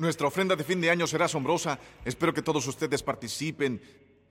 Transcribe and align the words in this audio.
Nuestra 0.00 0.28
ofrenda 0.28 0.54
de 0.54 0.62
fin 0.62 0.80
de 0.80 0.90
año 0.90 1.08
será 1.08 1.24
asombrosa. 1.24 1.80
Espero 2.04 2.32
que 2.32 2.40
todos 2.40 2.64
ustedes 2.68 3.02
participen. 3.02 3.82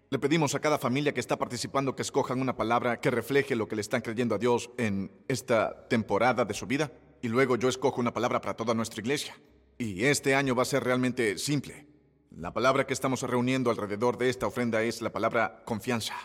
Le 0.10 0.18
pedimos 0.18 0.56
a 0.56 0.62
cada 0.62 0.78
familia 0.78 1.14
que 1.14 1.20
está 1.20 1.36
participando 1.36 1.94
que 1.94 2.04
escojan 2.04 2.40
una 2.40 2.56
palabra 2.56 3.02
que 3.02 3.12
refleje 3.12 3.54
lo 3.54 3.68
que 3.68 3.76
le 3.76 3.82
están 3.82 4.00
creyendo 4.00 4.34
a 4.34 4.38
Dios 4.38 4.70
en 4.78 5.12
esta 5.28 5.86
temporada 5.90 6.46
de 6.46 6.54
su 6.54 6.68
vida. 6.68 6.94
Y 7.22 7.28
luego 7.28 7.58
yo 7.58 7.68
escojo 7.68 8.00
una 8.00 8.14
palabra 8.14 8.40
para 8.40 8.56
toda 8.56 8.74
nuestra 8.74 9.02
iglesia. 9.02 9.36
Y 9.78 10.06
este 10.06 10.36
año 10.36 10.56
va 10.56 10.62
a 10.62 10.66
ser 10.66 10.86
realmente 10.86 11.38
simple. 11.38 11.86
La 12.32 12.54
palabra 12.54 12.88
que 12.88 12.94
estamos 12.94 13.22
reuniendo 13.24 13.70
alrededor 13.70 14.18
de 14.18 14.30
esta 14.30 14.48
ofrenda 14.48 14.84
es 14.84 15.02
la 15.02 15.12
palabra 15.12 15.64
confianza. 15.66 16.16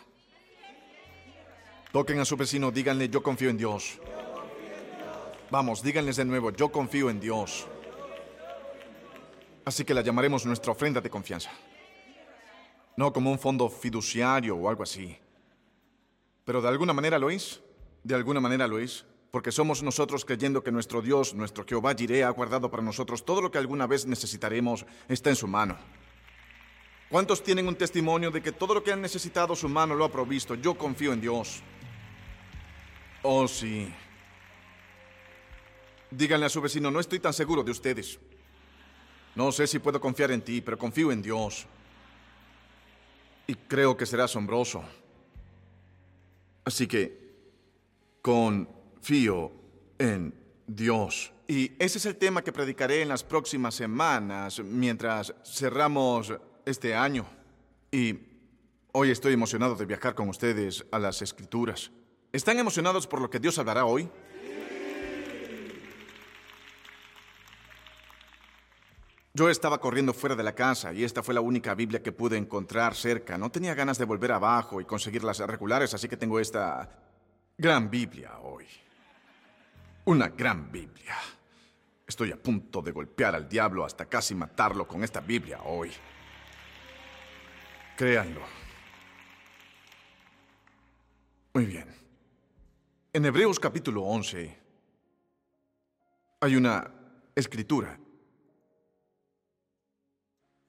Toquen 1.90 2.20
a 2.20 2.24
su 2.24 2.36
vecino, 2.36 2.70
díganle, 2.70 3.09
yo 3.09 3.24
confío 3.24 3.50
en 3.50 3.59
Dios. 3.59 3.98
Vamos, 5.50 5.82
díganles 5.82 6.14
de 6.14 6.27
nuevo, 6.27 6.52
yo 6.52 6.70
confío 6.70 7.11
en 7.11 7.18
Dios. 7.18 7.66
Así 9.64 9.84
que 9.84 9.94
la 9.94 10.02
llamaremos 10.02 10.44
nuestra 10.44 10.72
ofrenda 10.72 11.00
de 11.00 11.11
confianza. 11.11 11.50
No 12.96 13.12
como 13.12 13.30
un 13.30 13.39
fondo 13.39 13.68
fiduciario 13.68 14.57
o 14.57 14.68
algo 14.68 14.82
así. 14.82 15.16
Pero 16.44 16.61
de 16.61 16.68
alguna 16.68 16.93
manera 16.93 17.18
lo 17.18 17.30
es. 17.30 17.62
De 18.02 18.14
alguna 18.14 18.40
manera 18.40 18.66
lo 18.66 18.79
es. 18.79 19.07
Porque 19.30 19.52
somos 19.52 19.82
nosotros 19.82 20.25
creyendo 20.25 20.62
que 20.62 20.72
nuestro 20.72 21.00
Dios, 21.00 21.32
nuestro 21.32 21.64
Jehová 21.64 21.94
Jireh, 21.94 22.25
ha 22.25 22.30
guardado 22.30 22.71
para 22.71 22.82
nosotros 22.82 23.25
todo 23.25 23.40
lo 23.40 23.50
que 23.50 23.58
alguna 23.58 23.86
vez 23.86 24.04
necesitaremos, 24.04 24.85
está 25.08 25.30
en 25.30 25.36
su 25.36 25.46
mano. 25.46 25.79
¿Cuántos 27.08 27.43
tienen 27.43 27.66
un 27.68 27.76
testimonio 27.76 28.30
de 28.30 28.43
que 28.43 28.52
todo 28.52 28.74
lo 28.74 28.82
que 28.82 28.93
han 28.93 29.00
necesitado 29.00 29.54
su 29.57 29.68
mano 29.68 29.94
lo 29.94 30.04
ha 30.04 30.13
provisto? 30.13 30.54
Yo 30.54 30.74
confío 30.76 31.13
en 31.13 31.21
Dios. 31.21 31.63
Oh, 33.22 33.47
sí. 33.47 33.92
Díganle 36.10 36.47
a 36.47 36.50
su 36.50 36.60
vecino, 36.60 36.91
no 36.91 37.00
estoy 37.00 37.20
tan 37.20 37.33
seguro 37.33 37.62
de 37.62 37.70
ustedes. 37.70 38.19
No 39.34 39.50
sé 39.50 39.67
si 39.67 39.78
puedo 39.78 40.00
confiar 40.00 40.31
en 40.31 40.42
ti, 40.42 40.61
pero 40.61 40.78
confío 40.78 41.11
en 41.11 41.22
Dios. 41.22 41.67
Y 43.47 43.55
creo 43.55 43.97
que 43.97 44.06
será 44.06 44.24
asombroso. 44.24 44.83
Así 46.64 46.86
que 46.86 47.22
confío 48.20 49.52
en 49.98 50.34
Dios. 50.66 51.33
Y 51.48 51.72
ese 51.78 51.98
es 51.98 52.06
el 52.06 52.16
tema 52.16 52.42
que 52.42 52.52
predicaré 52.52 53.02
en 53.02 53.08
las 53.08 53.24
próximas 53.24 53.74
semanas 53.74 54.61
mientras 54.61 55.34
cerramos 55.44 56.33
este 56.64 56.94
año. 56.94 57.27
Y 57.91 58.19
hoy 58.92 59.11
estoy 59.11 59.33
emocionado 59.33 59.74
de 59.74 59.86
viajar 59.86 60.14
con 60.14 60.28
ustedes 60.28 60.84
a 60.91 60.98
las 60.98 61.20
escrituras. 61.20 61.91
¿Están 62.33 62.58
emocionados 62.58 63.06
por 63.06 63.20
lo 63.20 63.28
que 63.28 63.41
Dios 63.41 63.58
hablará 63.58 63.84
hoy? 63.84 64.08
Yo 69.34 69.48
estaba 69.48 69.80
corriendo 69.80 70.12
fuera 70.12 70.36
de 70.36 70.42
la 70.42 70.55
casa 70.55 70.92
y 70.92 71.05
esta 71.05 71.22
fue 71.22 71.33
la 71.33 71.41
única 71.41 71.75
Biblia 71.75 72.02
que 72.02 72.12
pude 72.12 72.36
encontrar 72.36 72.94
cerca. 72.94 73.39
No 73.39 73.50
tenía 73.50 73.74
ganas 73.74 73.97
de 73.97 74.05
volver 74.05 74.33
abajo 74.33 74.78
y 74.78 74.84
conseguir 74.84 75.24
las 75.24 75.39
regulares, 75.39 75.94
así 75.94 76.06
que 76.06 76.19
tengo 76.19 76.39
esta 76.39 76.91
gran 77.56 77.91
Biblia 77.91 78.39
hoy. 78.42 78.66
Una 80.05 80.28
gran 80.28 80.70
Biblia. 80.70 81.16
Estoy 82.06 82.30
a 82.30 82.36
punto 82.36 82.83
de 82.83 82.92
golpear 82.92 83.34
al 83.34 83.48
diablo 83.48 83.86
hasta 83.86 84.05
casi 84.05 84.34
matarlo 84.34 84.86
con 84.86 85.02
esta 85.02 85.20
Biblia 85.20 85.62
hoy. 85.62 85.91
Créanlo. 87.96 88.42
Muy 91.55 91.64
bien. 91.64 91.89
En 93.14 93.24
Hebreos 93.24 93.58
capítulo 93.58 94.02
11 94.02 94.58
hay 96.41 96.56
una 96.56 96.91
escritura 97.34 97.98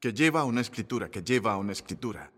que 0.03 0.11
lleva 0.11 0.41
a 0.41 0.43
una 0.43 0.59
escritura, 0.59 1.09
que 1.09 1.23
lleva 1.23 1.53
a 1.53 1.57
una 1.57 1.71
escritura, 1.71 2.29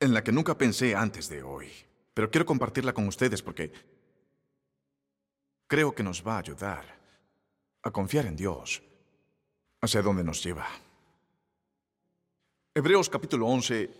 en 0.00 0.14
la 0.14 0.24
que 0.24 0.32
nunca 0.32 0.56
pensé 0.56 0.94
antes 0.94 1.28
de 1.28 1.42
hoy. 1.42 1.70
Pero 2.14 2.30
quiero 2.30 2.46
compartirla 2.46 2.94
con 2.94 3.06
ustedes 3.06 3.42
porque 3.42 3.70
creo 5.66 5.94
que 5.94 6.02
nos 6.02 6.26
va 6.26 6.36
a 6.36 6.38
ayudar 6.38 6.98
a 7.82 7.90
confiar 7.90 8.24
en 8.24 8.36
Dios 8.36 8.82
hacia 9.82 10.00
dónde 10.00 10.24
nos 10.24 10.42
lleva. 10.42 10.66
Hebreos 12.74 13.10
capítulo 13.10 13.48
11, 13.48 13.90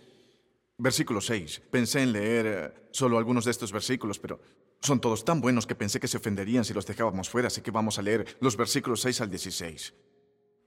versículo 0.79 1.21
6. 1.21 1.61
Pensé 1.69 2.01
en 2.01 2.11
leer 2.11 2.45
eh, 2.47 2.73
solo 2.89 3.19
algunos 3.19 3.45
de 3.45 3.51
estos 3.51 3.71
versículos, 3.71 4.17
pero 4.17 4.39
son 4.81 4.99
todos 4.99 5.23
tan 5.23 5.41
buenos 5.41 5.67
que 5.67 5.75
pensé 5.75 5.99
que 5.99 6.07
se 6.07 6.17
ofenderían 6.17 6.65
si 6.65 6.73
los 6.73 6.87
dejábamos 6.87 7.29
fuera, 7.29 7.49
así 7.49 7.61
que 7.61 7.69
vamos 7.69 7.99
a 7.99 8.01
leer 8.01 8.35
los 8.39 8.57
versículos 8.57 9.01
6 9.01 9.21
al 9.21 9.29
16. 9.29 9.93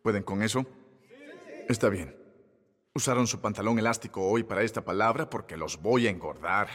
¿Pueden 0.05 0.23
con 0.23 0.45
eso? 0.45 0.65
Está 1.71 1.89
bien. 1.89 2.17
Usaron 2.97 3.29
su 3.29 3.41
pantalón 3.41 3.79
elástico 3.79 4.29
hoy 4.29 4.43
para 4.43 4.65
esta 4.65 4.85
palabra 4.85 5.31
porque 5.31 5.57
los 5.57 5.81
voy 5.81 6.09
a 6.09 6.11
engordar. 6.11 6.69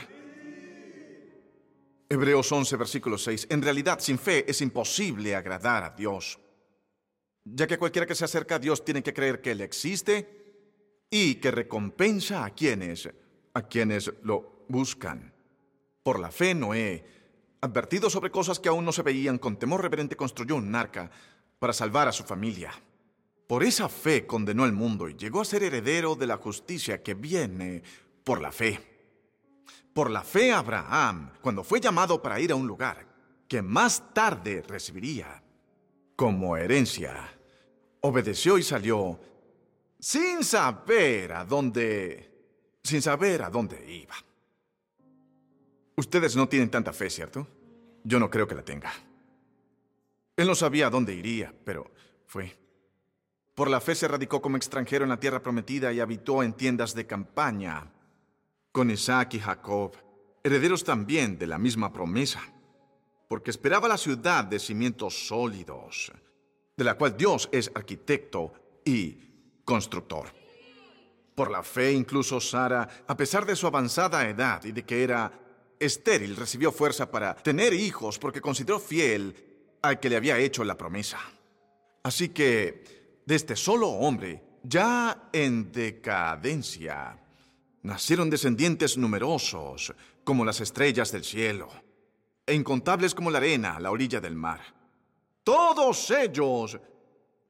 Hebreos 2.08 2.50
11, 2.50 2.78
versículo 2.78 3.18
6. 3.18 3.48
En 3.50 3.62
realidad, 3.62 4.00
sin 4.00 4.18
fe 4.18 4.50
es 4.50 4.62
imposible 4.62 5.36
agradar 5.36 5.84
a 5.84 5.90
Dios, 5.90 6.40
ya 7.44 7.68
que 7.68 7.78
cualquiera 7.78 8.08
que 8.08 8.16
se 8.16 8.24
acerca 8.24 8.56
a 8.56 8.60
Dios 8.60 8.86
tiene 8.86 9.04
que 9.04 9.14
creer 9.14 9.42
que 9.42 9.52
Él 9.52 9.60
existe 9.60 11.04
y 11.10 11.36
que 11.36 11.52
recompensa 11.52 12.46
a 12.46 12.52
quienes, 12.52 13.10
a 13.54 13.64
quienes 13.64 14.14
lo 14.24 14.66
buscan. 14.70 15.34
Por 16.04 16.20
la 16.20 16.32
fe, 16.32 16.56
Noé, 16.56 17.04
advertido 17.60 18.10
sobre 18.10 18.32
cosas 18.32 18.62
que 18.62 18.70
aún 18.70 18.86
no 18.86 18.94
se 18.94 19.04
veían, 19.04 19.40
con 19.40 19.60
temor 19.60 19.82
reverente 19.82 20.16
construyó 20.16 20.56
un 20.56 20.74
arca 20.74 21.12
para 21.60 21.74
salvar 21.74 22.08
a 22.08 22.14
su 22.14 22.24
familia. 22.24 22.72
Por 23.48 23.64
esa 23.64 23.90
fe 23.90 24.26
condenó 24.26 24.66
el 24.66 24.72
mundo 24.72 25.08
y 25.08 25.16
llegó 25.16 25.42
a 25.42 25.46
ser 25.46 25.64
heredero 25.64 26.16
de 26.16 26.28
la 26.28 26.38
justicia 26.38 27.04
que 27.04 27.14
viene 27.14 27.84
por 28.24 28.42
la 28.42 28.52
fe. 28.52 28.80
Por 29.94 30.10
la 30.10 30.24
fe 30.24 30.52
Abraham, 30.52 31.32
cuando 31.42 31.64
fue 31.64 31.80
llamado 31.80 32.22
para 32.22 32.40
ir 32.40 32.52
a 32.52 32.56
un 32.56 32.68
lugar 32.68 33.06
que 33.48 33.62
más 33.62 34.14
tarde 34.14 34.64
recibiría 34.68 35.44
como 36.16 36.58
herencia, 36.58 37.38
obedeció 38.02 38.58
y 38.58 38.64
salió 38.64 39.20
sin 40.00 40.44
saber 40.44 41.32
a 41.34 41.46
dónde 41.46 42.32
sin 42.84 43.02
saber 43.02 43.42
a 43.42 43.50
dónde 43.50 43.84
iba. 43.92 44.16
Ustedes 45.98 46.36
no 46.36 46.48
tienen 46.48 46.70
tanta 46.70 46.94
fe, 46.94 47.10
¿cierto? 47.10 47.48
Yo 48.04 48.20
no 48.20 48.30
creo 48.30 48.48
que 48.48 48.54
la 48.54 48.64
tenga. 48.64 48.94
Él 50.36 50.46
no 50.46 50.54
sabía 50.54 50.88
a 50.88 50.90
dónde 50.90 51.16
iría, 51.16 51.54
pero 51.64 51.90
fue. 52.28 52.65
Por 53.56 53.70
la 53.70 53.80
fe 53.80 53.96
se 53.96 54.10
radicó 54.10 54.42
como 54.42 54.58
extranjero 54.58 55.06
en 55.06 55.10
la 55.10 55.20
tierra 55.20 55.42
prometida 55.42 55.94
y 55.94 56.02
habitó 56.02 56.44
en 56.44 56.54
tiendas 56.54 56.94
de 56.94 57.08
campaña 57.08 57.90
con 58.74 58.92
Isaac 58.92 59.36
y 59.36 59.40
Jacob, 59.40 59.94
herederos 60.44 60.84
también 60.84 61.40
de 61.40 61.48
la 61.48 61.58
misma 61.58 61.94
promesa, 61.94 62.42
porque 63.30 63.52
esperaba 63.52 63.88
la 63.88 63.98
ciudad 63.98 64.44
de 64.44 64.60
cimientos 64.60 65.28
sólidos, 65.28 66.12
de 66.76 66.84
la 66.84 66.96
cual 66.96 67.16
Dios 67.16 67.48
es 67.54 67.72
arquitecto 67.74 68.52
y 68.84 69.18
constructor. 69.64 70.28
Por 71.34 71.50
la 71.50 71.64
fe 71.64 71.94
incluso 71.94 72.42
Sara, 72.42 73.06
a 73.08 73.16
pesar 73.16 73.46
de 73.46 73.56
su 73.56 73.68
avanzada 73.68 74.28
edad 74.28 74.66
y 74.66 74.74
de 74.74 74.84
que 74.84 75.02
era 75.02 75.32
estéril, 75.80 76.36
recibió 76.36 76.74
fuerza 76.74 77.10
para 77.10 77.36
tener 77.36 77.74
hijos 77.74 78.20
porque 78.20 78.42
consideró 78.42 78.80
fiel 78.80 79.34
al 79.82 80.02
que 80.02 80.10
le 80.10 80.18
había 80.18 80.38
hecho 80.40 80.66
la 80.66 80.78
promesa. 80.78 81.20
Así 82.04 82.30
que 82.30 82.95
de 83.26 83.36
este 83.36 83.56
solo 83.56 83.88
hombre, 83.90 84.44
ya 84.64 85.30
en 85.34 85.72
decadencia, 85.72 87.20
nacieron 87.84 88.30
descendientes 88.30 88.98
numerosos 88.98 89.94
como 90.24 90.46
las 90.46 90.62
estrellas 90.62 91.12
del 91.12 91.24
cielo, 91.24 91.70
e 92.46 92.54
incontables 92.54 93.14
como 93.14 93.32
la 93.32 93.38
arena 93.40 93.76
a 93.76 93.80
la 93.80 93.92
orilla 93.92 94.20
del 94.20 94.36
mar. 94.36 94.62
Todos 95.44 96.10
ellos 96.12 96.80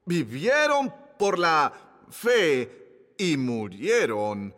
vivieron 0.05 0.93
por 1.17 1.39
la 1.39 1.71
fe 2.09 3.13
y 3.17 3.37
murieron 3.37 4.53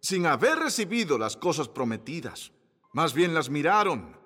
sin 0.00 0.26
haber 0.26 0.58
recibido 0.58 1.18
las 1.18 1.36
cosas 1.36 1.68
prometidas. 1.68 2.52
Más 2.92 3.14
bien 3.14 3.34
las 3.34 3.50
miraron 3.50 4.16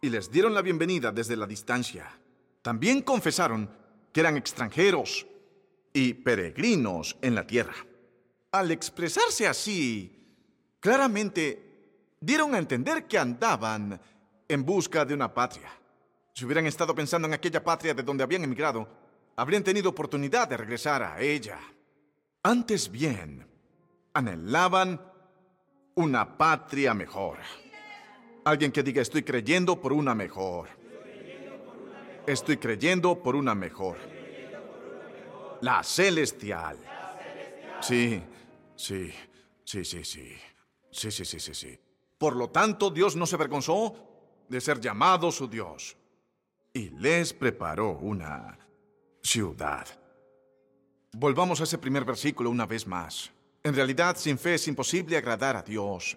y 0.00 0.08
les 0.08 0.30
dieron 0.30 0.54
la 0.54 0.62
bienvenida 0.62 1.12
desde 1.12 1.36
la 1.36 1.46
distancia. 1.46 2.18
También 2.62 3.02
confesaron 3.02 3.70
que 4.12 4.20
eran 4.20 4.36
extranjeros 4.36 5.26
y 5.92 6.14
peregrinos 6.14 7.16
en 7.20 7.34
la 7.34 7.46
tierra. 7.46 7.74
Al 8.52 8.70
expresarse 8.70 9.46
así, 9.46 10.10
claramente 10.80 11.70
dieron 12.20 12.54
a 12.54 12.58
entender 12.58 13.06
que 13.06 13.18
andaban 13.18 14.00
en 14.48 14.64
busca 14.64 15.04
de 15.04 15.14
una 15.14 15.32
patria. 15.32 15.70
Si 16.34 16.44
hubieran 16.44 16.66
estado 16.66 16.94
pensando 16.94 17.28
en 17.28 17.34
aquella 17.34 17.62
patria 17.62 17.94
de 17.94 18.02
donde 18.02 18.24
habían 18.24 18.44
emigrado, 18.44 18.88
habrían 19.36 19.62
tenido 19.62 19.90
oportunidad 19.90 20.48
de 20.48 20.56
regresar 20.56 21.02
a 21.02 21.20
ella. 21.20 21.58
Antes 22.42 22.90
bien, 22.90 23.46
anhelaban 24.14 25.00
una 25.94 26.36
patria 26.36 26.94
mejor. 26.94 27.38
Alguien 28.44 28.72
que 28.72 28.82
diga, 28.82 29.02
estoy 29.02 29.22
creyendo 29.22 29.80
por 29.80 29.92
una 29.92 30.14
mejor. 30.14 30.68
Estoy 32.26 32.56
creyendo 32.56 33.22
por 33.22 33.36
una 33.36 33.54
mejor. 33.54 34.19
La 35.62 35.82
celestial. 35.82 36.78
Sí, 37.80 38.22
sí, 38.76 39.12
sí, 39.64 39.84
sí, 39.84 40.04
sí. 40.04 40.34
Sí, 40.90 41.10
sí, 41.10 41.24
sí, 41.24 41.40
sí, 41.40 41.54
sí. 41.54 41.78
Por 42.18 42.36
lo 42.36 42.50
tanto, 42.50 42.90
Dios 42.90 43.16
no 43.16 43.26
se 43.26 43.36
avergonzó 43.36 43.94
de 44.48 44.60
ser 44.60 44.80
llamado 44.80 45.30
su 45.30 45.48
Dios. 45.48 45.96
Y 46.72 46.90
les 46.90 47.32
preparó 47.32 47.92
una 47.98 48.58
ciudad. 49.22 49.86
Volvamos 51.12 51.60
a 51.60 51.64
ese 51.64 51.78
primer 51.78 52.04
versículo 52.04 52.50
una 52.50 52.66
vez 52.66 52.86
más. 52.86 53.30
En 53.62 53.74
realidad, 53.74 54.16
sin 54.16 54.38
fe 54.38 54.54
es 54.54 54.68
imposible 54.68 55.16
agradar 55.16 55.56
a 55.56 55.62
Dios, 55.62 56.16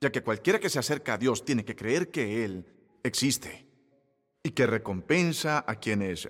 ya 0.00 0.10
que 0.10 0.22
cualquiera 0.22 0.58
que 0.58 0.70
se 0.70 0.78
acerca 0.78 1.14
a 1.14 1.18
Dios 1.18 1.44
tiene 1.44 1.64
que 1.64 1.76
creer 1.76 2.10
que 2.10 2.44
Él 2.44 2.64
existe 3.02 3.66
y 4.42 4.50
que 4.50 4.66
recompensa 4.66 5.64
a 5.66 5.76
quienes 5.76 6.28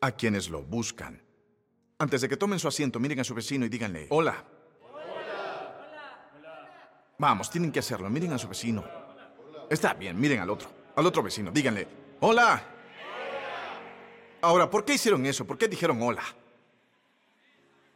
a 0.00 0.12
quienes 0.12 0.48
lo 0.48 0.62
buscan. 0.62 1.22
Antes 2.00 2.20
de 2.20 2.28
que 2.28 2.36
tomen 2.36 2.60
su 2.60 2.68
asiento, 2.68 3.00
miren 3.00 3.18
a 3.18 3.24
su 3.24 3.34
vecino 3.34 3.66
y 3.66 3.68
díganle, 3.68 4.06
hola. 4.10 4.44
Vamos, 7.18 7.50
tienen 7.50 7.72
que 7.72 7.80
hacerlo, 7.80 8.08
miren 8.08 8.32
a 8.32 8.38
su 8.38 8.48
vecino. 8.48 8.84
Está 9.68 9.94
bien, 9.94 10.18
miren 10.18 10.38
al 10.38 10.50
otro, 10.50 10.70
al 10.94 11.04
otro 11.04 11.24
vecino, 11.24 11.50
díganle, 11.50 11.88
hola. 12.20 12.62
Ahora, 14.40 14.70
¿por 14.70 14.84
qué 14.84 14.94
hicieron 14.94 15.26
eso? 15.26 15.44
¿Por 15.44 15.58
qué 15.58 15.66
dijeron 15.66 16.00
hola? 16.00 16.22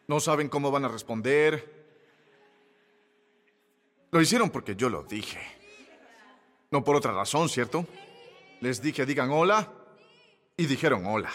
¿No 0.08 0.18
saben 0.18 0.48
cómo 0.48 0.72
van 0.72 0.84
a 0.84 0.88
responder? 0.88 1.86
Lo 4.10 4.20
hicieron 4.20 4.50
porque 4.50 4.74
yo 4.74 4.88
lo 4.88 5.04
dije. 5.04 5.40
No 6.72 6.82
por 6.82 6.96
otra 6.96 7.12
razón, 7.12 7.48
¿cierto? 7.48 7.86
Les 8.60 8.82
dije, 8.82 9.06
digan 9.06 9.30
hola, 9.30 9.72
y 10.56 10.66
dijeron 10.66 11.06
hola. 11.06 11.30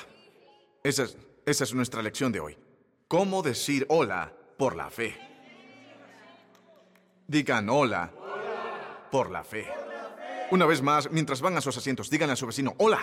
Esa 0.84 1.04
es, 1.04 1.18
esa 1.48 1.64
es 1.64 1.74
nuestra 1.74 2.02
lección 2.02 2.34
de 2.34 2.42
hoy. 2.42 2.58
¿Cómo 3.08 3.42
decir 3.42 3.86
hola 3.88 4.34
por 4.58 4.76
la 4.76 4.90
fe? 4.90 5.18
Digan 7.26 7.70
hola 7.70 8.12
por 9.10 9.32
la 9.32 9.46
fe. 9.46 9.66
Una 10.52 10.66
vez 10.66 10.82
más, 10.82 11.10
mientras 11.10 11.40
van 11.40 11.56
a 11.56 11.62
sus 11.62 11.78
asientos, 11.78 12.10
díganle 12.10 12.34
a 12.34 12.36
su 12.36 12.46
vecino, 12.46 12.76
hola. 12.80 13.00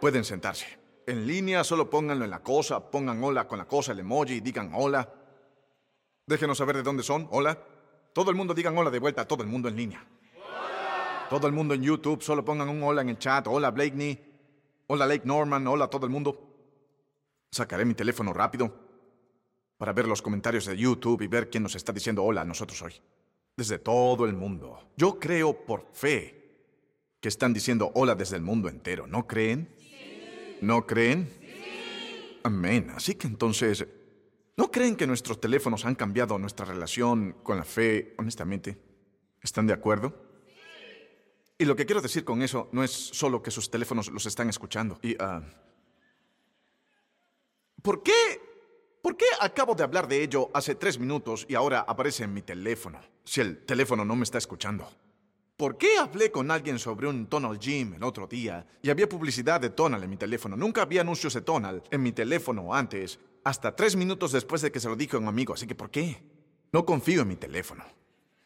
Pueden 0.00 0.24
sentarse. 0.24 0.66
En 1.06 1.26
línea, 1.26 1.64
solo 1.64 1.90
pónganlo 1.90 2.24
en 2.24 2.30
la 2.30 2.42
cosa, 2.42 2.90
pongan 2.90 3.22
hola 3.22 3.46
con 3.46 3.58
la 3.58 3.66
cosa, 3.66 3.92
el 3.92 4.00
emoji, 4.00 4.36
y 4.36 4.40
digan 4.40 4.70
hola. 4.74 5.06
Déjenos 6.26 6.56
saber 6.56 6.76
de 6.76 6.82
dónde 6.82 7.02
son, 7.02 7.28
hola. 7.30 7.62
Todo 8.14 8.30
el 8.30 8.36
mundo 8.36 8.54
digan 8.54 8.76
hola 8.76 8.90
de 8.90 9.00
vuelta 9.00 9.22
a 9.22 9.28
todo 9.28 9.42
el 9.42 9.50
mundo 9.50 9.68
en 9.68 9.76
línea. 9.76 10.06
Todo 11.28 11.46
el 11.46 11.52
mundo 11.52 11.74
en 11.74 11.82
YouTube, 11.82 12.22
solo 12.22 12.42
pongan 12.42 12.70
un 12.70 12.82
hola 12.82 13.02
en 13.02 13.10
el 13.10 13.18
chat, 13.18 13.46
hola 13.48 13.70
Blakeney, 13.70 14.18
hola 14.86 15.06
Lake 15.06 15.26
Norman, 15.26 15.66
hola 15.66 15.88
todo 15.88 16.06
el 16.06 16.12
mundo. 16.12 16.45
Sacaré 17.50 17.84
mi 17.84 17.94
teléfono 17.94 18.32
rápido 18.32 18.72
para 19.78 19.92
ver 19.92 20.08
los 20.08 20.22
comentarios 20.22 20.66
de 20.66 20.76
YouTube 20.76 21.22
y 21.22 21.26
ver 21.26 21.50
quién 21.50 21.62
nos 21.62 21.74
está 21.74 21.92
diciendo 21.92 22.24
hola 22.24 22.42
a 22.42 22.44
nosotros 22.44 22.80
hoy. 22.82 22.94
Desde 23.56 23.78
todo 23.78 24.26
el 24.26 24.34
mundo. 24.34 24.90
Yo 24.96 25.18
creo 25.18 25.64
por 25.64 25.86
fe 25.92 26.46
que 27.20 27.28
están 27.28 27.52
diciendo 27.52 27.90
hola 27.94 28.14
desde 28.14 28.36
el 28.36 28.42
mundo 28.42 28.68
entero. 28.68 29.06
¿No 29.06 29.26
creen? 29.26 29.74
¿No 30.60 30.86
creen? 30.86 31.30
Amén. 32.42 32.90
Así 32.94 33.14
que 33.14 33.26
entonces, 33.26 33.86
¿no 34.56 34.70
creen 34.70 34.96
que 34.96 35.06
nuestros 35.06 35.40
teléfonos 35.40 35.84
han 35.84 35.94
cambiado 35.94 36.38
nuestra 36.38 36.64
relación 36.64 37.36
con 37.42 37.56
la 37.56 37.64
fe, 37.64 38.14
honestamente? 38.18 38.78
¿Están 39.42 39.66
de 39.66 39.72
acuerdo? 39.72 40.14
Y 41.58 41.64
lo 41.64 41.74
que 41.74 41.86
quiero 41.86 42.02
decir 42.02 42.24
con 42.24 42.42
eso 42.42 42.68
no 42.72 42.84
es 42.84 42.90
solo 42.90 43.42
que 43.42 43.50
sus 43.50 43.70
teléfonos 43.70 44.08
los 44.10 44.26
están 44.26 44.48
escuchando. 44.50 44.98
Y, 45.02 45.16
ah, 45.18 45.42
¿Por 47.86 48.02
qué? 48.02 48.40
¿Por 49.00 49.16
qué 49.16 49.26
acabo 49.40 49.76
de 49.76 49.84
hablar 49.84 50.08
de 50.08 50.20
ello 50.20 50.50
hace 50.52 50.74
tres 50.74 50.98
minutos 50.98 51.46
y 51.48 51.54
ahora 51.54 51.84
aparece 51.86 52.24
en 52.24 52.34
mi 52.34 52.42
teléfono? 52.42 52.98
Si 53.22 53.40
el 53.40 53.64
teléfono 53.64 54.04
no 54.04 54.16
me 54.16 54.24
está 54.24 54.38
escuchando. 54.38 54.90
¿Por 55.56 55.78
qué 55.78 55.96
hablé 55.96 56.32
con 56.32 56.50
alguien 56.50 56.80
sobre 56.80 57.06
un 57.06 57.28
Tonal 57.28 57.60
Gym 57.60 57.94
el 57.94 58.02
otro 58.02 58.26
día 58.26 58.66
y 58.82 58.90
había 58.90 59.08
publicidad 59.08 59.60
de 59.60 59.70
Tonal 59.70 60.02
en 60.02 60.10
mi 60.10 60.16
teléfono? 60.16 60.56
Nunca 60.56 60.82
había 60.82 61.02
anuncios 61.02 61.34
de 61.34 61.42
Tonal 61.42 61.84
en 61.88 62.02
mi 62.02 62.10
teléfono 62.10 62.74
antes, 62.74 63.20
hasta 63.44 63.76
tres 63.76 63.94
minutos 63.94 64.32
después 64.32 64.62
de 64.62 64.72
que 64.72 64.80
se 64.80 64.88
lo 64.88 64.96
dije 64.96 65.14
a 65.14 65.20
un 65.20 65.28
amigo, 65.28 65.54
así 65.54 65.68
que 65.68 65.76
¿por 65.76 65.92
qué? 65.92 66.20
No 66.72 66.84
confío 66.84 67.22
en 67.22 67.28
mi 67.28 67.36
teléfono. 67.36 67.84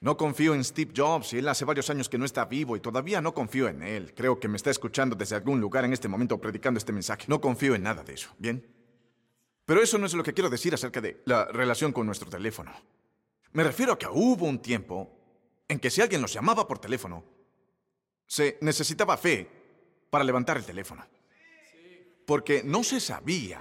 No 0.00 0.18
confío 0.18 0.54
en 0.54 0.62
Steve 0.62 0.92
Jobs 0.94 1.32
y 1.32 1.38
él 1.38 1.48
hace 1.48 1.64
varios 1.64 1.88
años 1.88 2.10
que 2.10 2.18
no 2.18 2.26
está 2.26 2.44
vivo 2.44 2.76
y 2.76 2.80
todavía 2.80 3.22
no 3.22 3.32
confío 3.32 3.68
en 3.68 3.82
él. 3.82 4.12
Creo 4.14 4.38
que 4.38 4.48
me 4.48 4.58
está 4.58 4.68
escuchando 4.70 5.16
desde 5.16 5.36
algún 5.36 5.62
lugar 5.62 5.86
en 5.86 5.94
este 5.94 6.08
momento 6.08 6.38
predicando 6.38 6.76
este 6.76 6.92
mensaje. 6.92 7.24
No 7.26 7.40
confío 7.40 7.74
en 7.74 7.84
nada 7.84 8.04
de 8.04 8.12
eso, 8.12 8.28
¿bien? 8.38 8.79
Pero 9.70 9.84
eso 9.84 9.98
no 9.98 10.06
es 10.06 10.14
lo 10.14 10.24
que 10.24 10.34
quiero 10.34 10.50
decir 10.50 10.74
acerca 10.74 11.00
de 11.00 11.22
la 11.26 11.44
relación 11.44 11.92
con 11.92 12.04
nuestro 12.04 12.28
teléfono. 12.28 12.72
Me 13.52 13.62
refiero 13.62 13.92
a 13.92 13.98
que 14.00 14.08
hubo 14.08 14.44
un 14.44 14.60
tiempo 14.60 15.08
en 15.68 15.78
que 15.78 15.90
si 15.90 16.00
alguien 16.00 16.20
los 16.20 16.32
llamaba 16.32 16.66
por 16.66 16.80
teléfono, 16.80 17.22
se 18.26 18.58
necesitaba 18.62 19.16
fe 19.16 19.48
para 20.10 20.24
levantar 20.24 20.56
el 20.56 20.64
teléfono. 20.64 21.06
Porque 22.26 22.64
no 22.64 22.82
se 22.82 22.98
sabía 22.98 23.60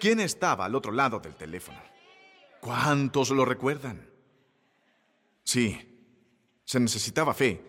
quién 0.00 0.20
estaba 0.20 0.64
al 0.64 0.74
otro 0.74 0.90
lado 0.90 1.20
del 1.20 1.34
teléfono. 1.34 1.82
¿Cuántos 2.58 3.28
lo 3.28 3.44
recuerdan? 3.44 4.08
Sí, 5.44 6.16
se 6.64 6.80
necesitaba 6.80 7.34
fe. 7.34 7.62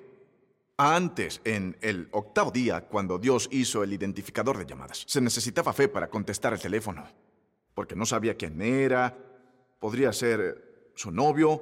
Antes, 0.81 1.41
en 1.43 1.75
el 1.81 2.07
octavo 2.13 2.51
día, 2.51 2.87
cuando 2.87 3.19
Dios 3.19 3.49
hizo 3.51 3.83
el 3.83 3.91
identificador 3.91 4.57
de 4.57 4.65
llamadas, 4.65 5.03
se 5.05 5.19
necesitaba 5.19 5.73
fe 5.73 5.89
para 5.89 6.09
contestar 6.09 6.53
el 6.53 6.61
teléfono, 6.61 7.03
porque 7.73 7.97
no 7.97 8.05
sabía 8.05 8.37
quién 8.37 8.61
era, 8.61 9.13
podría 9.77 10.13
ser 10.13 10.93
su 10.95 11.11
novio, 11.11 11.61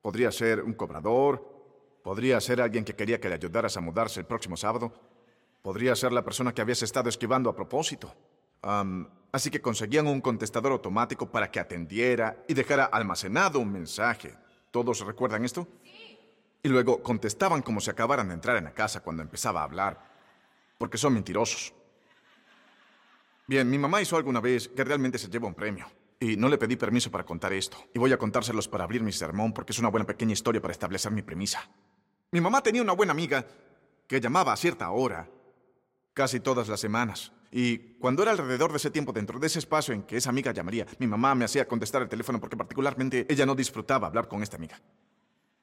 podría 0.00 0.32
ser 0.32 0.62
un 0.62 0.72
cobrador, 0.72 2.00
podría 2.02 2.40
ser 2.40 2.62
alguien 2.62 2.82
que 2.82 2.96
quería 2.96 3.20
que 3.20 3.28
le 3.28 3.34
ayudaras 3.34 3.76
a 3.76 3.82
mudarse 3.82 4.20
el 4.20 4.26
próximo 4.26 4.56
sábado, 4.56 4.90
podría 5.60 5.94
ser 5.94 6.10
la 6.10 6.24
persona 6.24 6.54
que 6.54 6.62
habías 6.62 6.82
estado 6.82 7.10
esquivando 7.10 7.50
a 7.50 7.54
propósito. 7.54 8.10
así 9.32 9.50
que 9.50 9.60
conseguían 9.60 10.06
un 10.06 10.22
contestador 10.22 10.72
automático 10.72 11.30
para 11.30 11.50
que 11.50 11.60
atendiera 11.60 12.42
y 12.48 12.54
dejara 12.54 12.86
almacenado 12.86 13.60
un 13.60 13.70
mensaje. 13.70 14.34
¿Todos 14.70 15.04
recuerdan 15.04 15.44
esto? 15.44 15.68
Y 16.62 16.68
luego 16.68 17.02
contestaban 17.02 17.62
como 17.62 17.80
si 17.80 17.90
acabaran 17.90 18.28
de 18.28 18.34
entrar 18.34 18.56
en 18.56 18.64
la 18.64 18.74
casa 18.74 19.00
cuando 19.00 19.22
empezaba 19.22 19.60
a 19.60 19.64
hablar, 19.64 19.98
porque 20.78 20.98
son 20.98 21.14
mentirosos. 21.14 21.72
Bien, 23.46 23.68
mi 23.68 23.78
mamá 23.78 24.00
hizo 24.00 24.16
alguna 24.16 24.40
vez 24.40 24.68
que 24.68 24.84
realmente 24.84 25.18
se 25.18 25.28
lleva 25.28 25.48
un 25.48 25.54
premio. 25.54 25.86
Y 26.20 26.36
no 26.36 26.48
le 26.48 26.58
pedí 26.58 26.76
permiso 26.76 27.10
para 27.10 27.24
contar 27.24 27.52
esto. 27.52 27.78
Y 27.94 27.98
voy 27.98 28.12
a 28.12 28.18
contárselos 28.18 28.68
para 28.68 28.84
abrir 28.84 29.02
mi 29.02 29.10
sermón 29.10 29.52
porque 29.54 29.72
es 29.72 29.78
una 29.78 29.88
buena 29.88 30.06
pequeña 30.06 30.34
historia 30.34 30.60
para 30.60 30.72
establecer 30.72 31.10
mi 31.10 31.22
premisa. 31.22 31.68
Mi 32.30 32.40
mamá 32.40 32.62
tenía 32.62 32.82
una 32.82 32.92
buena 32.92 33.12
amiga 33.12 33.44
que 34.06 34.20
llamaba 34.20 34.52
a 34.52 34.56
cierta 34.56 34.90
hora, 34.90 35.28
casi 36.12 36.40
todas 36.40 36.68
las 36.68 36.78
semanas. 36.78 37.32
Y 37.50 37.78
cuando 37.98 38.22
era 38.22 38.32
alrededor 38.32 38.70
de 38.70 38.76
ese 38.76 38.90
tiempo, 38.90 39.12
dentro 39.12 39.38
de 39.38 39.46
ese 39.46 39.58
espacio 39.58 39.94
en 39.94 40.02
que 40.02 40.18
esa 40.18 40.30
amiga 40.30 40.52
llamaría, 40.52 40.86
mi 40.98 41.06
mamá 41.06 41.34
me 41.34 41.44
hacía 41.44 41.66
contestar 41.66 42.02
el 42.02 42.08
teléfono 42.08 42.38
porque 42.38 42.56
particularmente 42.56 43.26
ella 43.28 43.46
no 43.46 43.54
disfrutaba 43.54 44.06
hablar 44.06 44.28
con 44.28 44.42
esta 44.42 44.56
amiga. 44.56 44.80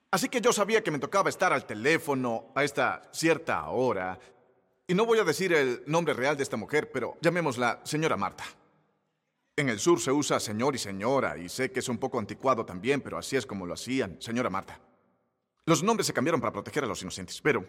Así 0.09 0.29
que 0.29 0.39
yo 0.39 0.53
sabía 0.53 0.83
que 0.83 0.91
me 0.91 0.99
tocaba 0.99 1.29
estar 1.29 1.51
al 1.51 1.65
teléfono 1.65 2.51
a 2.55 2.63
esta 2.63 3.09
cierta 3.11 3.67
hora. 3.69 4.17
Y 4.87 4.93
no 4.93 5.05
voy 5.05 5.19
a 5.19 5.25
decir 5.25 5.51
el 5.51 5.83
nombre 5.85 6.13
real 6.13 6.37
de 6.37 6.43
esta 6.43 6.55
mujer, 6.55 6.91
pero 6.91 7.17
llamémosla 7.21 7.81
señora 7.83 8.15
Marta. 8.15 8.45
En 9.57 9.69
el 9.69 9.79
sur 9.79 9.99
se 9.99 10.11
usa 10.11 10.39
señor 10.39 10.75
y 10.75 10.77
señora, 10.77 11.37
y 11.37 11.49
sé 11.49 11.71
que 11.71 11.79
es 11.79 11.89
un 11.89 11.97
poco 11.97 12.19
anticuado 12.19 12.65
también, 12.65 13.01
pero 13.01 13.17
así 13.17 13.35
es 13.35 13.45
como 13.45 13.65
lo 13.65 13.73
hacían, 13.73 14.21
señora 14.21 14.49
Marta. 14.49 14.79
Los 15.65 15.83
nombres 15.83 16.07
se 16.07 16.13
cambiaron 16.13 16.39
para 16.39 16.53
proteger 16.53 16.85
a 16.85 16.87
los 16.87 17.01
inocentes, 17.01 17.41
pero 17.41 17.65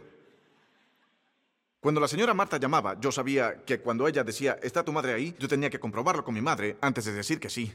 cuando 1.81 2.01
la 2.01 2.07
señora 2.07 2.35
Marta 2.35 2.59
llamaba, 2.59 3.01
yo 3.01 3.11
sabía 3.11 3.65
que 3.65 3.81
cuando 3.81 4.07
ella 4.07 4.23
decía, 4.23 4.59
¿está 4.63 4.85
tu 4.85 4.93
madre 4.93 5.15
ahí? 5.15 5.35
Yo 5.39 5.49
tenía 5.49 5.71
que 5.71 5.81
comprobarlo 5.81 6.25
con 6.25 6.35
mi 6.35 6.41
madre 6.41 6.77
antes 6.81 7.05
de 7.05 7.13
decir 7.13 7.41
que 7.41 7.51
sí. 7.51 7.73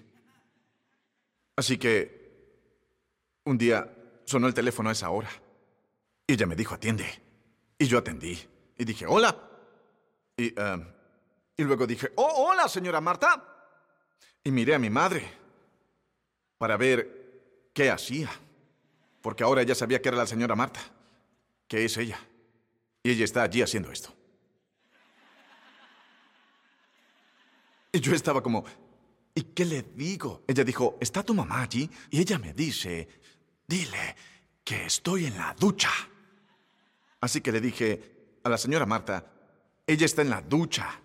Así 1.55 1.77
que 1.77 2.21
un 3.45 3.57
día 3.57 3.89
sonó 4.25 4.47
el 4.47 4.53
teléfono 4.53 4.89
a 4.89 4.93
esa 4.93 5.09
hora. 5.09 5.29
Y 6.27 6.33
ella 6.33 6.45
me 6.45 6.55
dijo, 6.55 6.75
atiende. 6.75 7.05
Y 7.77 7.87
yo 7.87 7.97
atendí. 7.97 8.39
Y 8.77 8.85
dije, 8.85 9.05
hola. 9.07 9.37
Y, 10.37 10.59
em, 10.59 10.85
y 11.57 11.63
luego 11.63 11.85
dije, 11.85 12.11
oh, 12.15 12.49
hola, 12.49 12.67
señora 12.67 13.01
Marta. 13.01 13.43
Y 14.43 14.51
miré 14.51 14.75
a 14.75 14.79
mi 14.79 14.89
madre 14.89 15.31
para 16.57 16.77
ver 16.77 17.69
qué 17.73 17.89
hacía. 17.89 18.29
Porque 19.21 19.43
ahora 19.43 19.61
ella 19.61 19.75
sabía 19.75 20.01
que 20.01 20.09
era 20.09 20.17
la 20.17 20.27
señora 20.27 20.55
Marta, 20.55 20.81
que 21.67 21.85
es 21.85 21.97
ella. 21.97 22.19
Y 23.03 23.11
ella 23.11 23.25
está 23.25 23.43
allí 23.43 23.61
haciendo 23.61 23.91
esto. 23.91 24.13
Y 27.91 27.99
yo 27.99 28.13
estaba 28.13 28.41
como, 28.41 28.65
¿y 29.35 29.43
qué 29.43 29.65
le 29.65 29.83
digo? 29.83 30.43
Ella 30.47 30.63
dijo, 30.63 30.97
¿está 30.99 31.21
tu 31.21 31.33
mamá 31.33 31.61
allí? 31.61 31.89
Y 32.09 32.21
ella 32.21 32.39
me 32.39 32.53
dice, 32.53 33.07
Dile 33.67 34.15
que 34.63 34.85
estoy 34.85 35.25
en 35.25 35.37
la 35.37 35.55
ducha. 35.57 35.89
Así 37.21 37.41
que 37.41 37.51
le 37.51 37.61
dije 37.61 38.39
a 38.43 38.49
la 38.49 38.57
señora 38.57 38.85
Marta, 38.85 39.31
ella 39.87 40.05
está 40.05 40.21
en 40.21 40.29
la 40.29 40.41
ducha. 40.41 40.99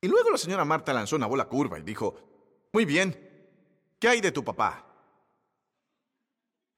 Y 0.00 0.08
luego 0.08 0.30
la 0.30 0.38
señora 0.38 0.64
Marta 0.64 0.92
lanzó 0.92 1.16
una 1.16 1.26
bola 1.26 1.46
curva 1.46 1.78
y 1.78 1.82
dijo, 1.82 2.68
Muy 2.72 2.84
bien, 2.84 3.18
¿qué 3.98 4.08
hay 4.08 4.20
de 4.20 4.32
tu 4.32 4.44
papá? 4.44 4.84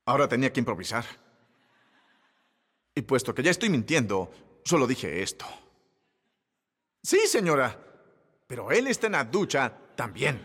Ahora 0.07 0.29
tenía 0.29 0.53
que 0.53 0.61
improvisar. 0.61 1.05
Y 2.95 3.03
puesto 3.03 3.35
que 3.35 3.43
ya 3.43 3.51
estoy 3.51 3.69
mintiendo, 3.69 4.31
solo 4.65 4.87
dije 4.87 5.23
esto. 5.23 5.47
Sí, 7.03 7.27
señora, 7.27 7.79
pero 8.47 8.71
él 8.73 8.87
está 8.87 9.07
en 9.07 9.13
la 9.13 9.25
ducha 9.25 9.73
también. 9.95 10.45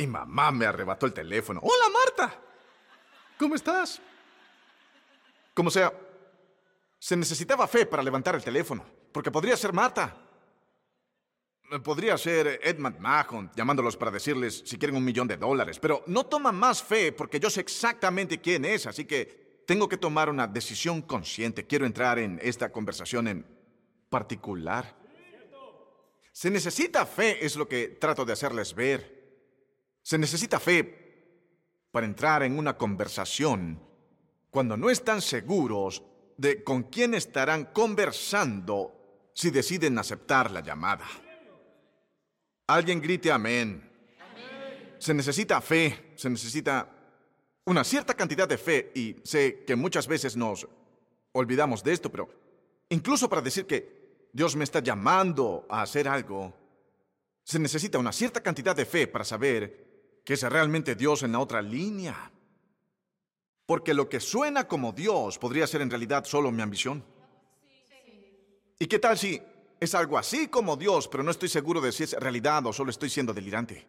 Y 0.00 0.06
mamá 0.06 0.52
me 0.52 0.64
arrebató 0.64 1.06
el 1.06 1.12
teléfono. 1.12 1.60
Hola, 1.60 1.92
Marta. 1.92 2.40
¿Cómo 3.36 3.56
estás? 3.56 4.00
Como 5.52 5.72
sea, 5.72 5.92
se 7.00 7.16
necesitaba 7.16 7.66
fe 7.66 7.84
para 7.84 8.02
levantar 8.02 8.36
el 8.36 8.44
teléfono, 8.44 8.86
porque 9.12 9.32
podría 9.32 9.56
ser 9.56 9.72
Marta. 9.72 10.16
Podría 11.82 12.16
ser 12.16 12.60
Edmund 12.62 12.98
Mahon 13.00 13.50
llamándolos 13.56 13.96
para 13.96 14.12
decirles 14.12 14.62
si 14.64 14.78
quieren 14.78 14.96
un 14.96 15.04
millón 15.04 15.26
de 15.26 15.36
dólares, 15.36 15.80
pero 15.80 16.04
no 16.06 16.24
toma 16.24 16.52
más 16.52 16.82
fe 16.82 17.12
porque 17.12 17.40
yo 17.40 17.50
sé 17.50 17.60
exactamente 17.60 18.40
quién 18.40 18.64
es, 18.64 18.86
así 18.86 19.04
que 19.04 19.64
tengo 19.66 19.88
que 19.88 19.98
tomar 19.98 20.30
una 20.30 20.46
decisión 20.46 21.02
consciente. 21.02 21.66
Quiero 21.66 21.84
entrar 21.84 22.20
en 22.20 22.38
esta 22.40 22.70
conversación 22.70 23.28
en 23.28 23.46
particular. 24.08 24.96
Se 26.32 26.50
necesita 26.50 27.04
fe, 27.04 27.44
es 27.44 27.56
lo 27.56 27.68
que 27.68 27.88
trato 27.88 28.24
de 28.24 28.32
hacerles 28.32 28.72
ver. 28.74 29.17
Se 30.08 30.16
necesita 30.16 30.58
fe 30.58 30.80
para 31.90 32.06
entrar 32.06 32.42
en 32.42 32.58
una 32.58 32.78
conversación 32.78 33.78
cuando 34.48 34.74
no 34.74 34.88
están 34.88 35.20
seguros 35.20 36.02
de 36.38 36.64
con 36.64 36.84
quién 36.84 37.12
estarán 37.12 37.66
conversando 37.74 39.28
si 39.34 39.50
deciden 39.50 39.98
aceptar 39.98 40.50
la 40.50 40.62
llamada. 40.62 41.04
Alguien 42.68 43.02
grite 43.02 43.30
amén. 43.30 43.86
Se 44.96 45.12
necesita 45.12 45.60
fe, 45.60 46.14
se 46.16 46.30
necesita 46.30 46.88
una 47.66 47.84
cierta 47.84 48.14
cantidad 48.14 48.48
de 48.48 48.56
fe 48.56 48.90
y 48.94 49.16
sé 49.24 49.62
que 49.66 49.76
muchas 49.76 50.06
veces 50.06 50.38
nos 50.38 50.66
olvidamos 51.32 51.84
de 51.84 51.92
esto, 51.92 52.10
pero 52.10 52.30
incluso 52.88 53.28
para 53.28 53.42
decir 53.42 53.66
que 53.66 54.30
Dios 54.32 54.56
me 54.56 54.64
está 54.64 54.80
llamando 54.80 55.66
a 55.68 55.82
hacer 55.82 56.08
algo, 56.08 56.54
se 57.44 57.58
necesita 57.58 57.98
una 57.98 58.12
cierta 58.12 58.42
cantidad 58.42 58.74
de 58.74 58.86
fe 58.86 59.06
para 59.06 59.26
saber 59.26 59.87
que 60.28 60.34
es 60.34 60.42
realmente 60.42 60.94
Dios 60.94 61.22
en 61.22 61.32
la 61.32 61.38
otra 61.38 61.62
línea. 61.62 62.30
Porque 63.64 63.94
lo 63.94 64.10
que 64.10 64.20
suena 64.20 64.68
como 64.68 64.92
Dios 64.92 65.38
podría 65.38 65.66
ser 65.66 65.80
en 65.80 65.88
realidad 65.88 66.26
solo 66.26 66.52
mi 66.52 66.60
ambición. 66.60 67.02
¿Y 68.78 68.86
qué 68.86 68.98
tal 68.98 69.16
si 69.16 69.40
es 69.80 69.94
algo 69.94 70.18
así 70.18 70.48
como 70.48 70.76
Dios, 70.76 71.08
pero 71.08 71.22
no 71.22 71.30
estoy 71.30 71.48
seguro 71.48 71.80
de 71.80 71.92
si 71.92 72.02
es 72.02 72.12
realidad 72.12 72.66
o 72.66 72.74
solo 72.74 72.90
estoy 72.90 73.08
siendo 73.08 73.32
delirante? 73.32 73.88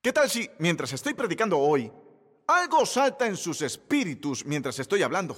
¿Qué 0.00 0.12
tal 0.12 0.30
si, 0.30 0.48
mientras 0.60 0.92
estoy 0.92 1.14
predicando 1.14 1.58
hoy, 1.58 1.90
algo 2.46 2.86
salta 2.86 3.26
en 3.26 3.36
sus 3.36 3.60
espíritus 3.62 4.46
mientras 4.46 4.78
estoy 4.78 5.02
hablando? 5.02 5.36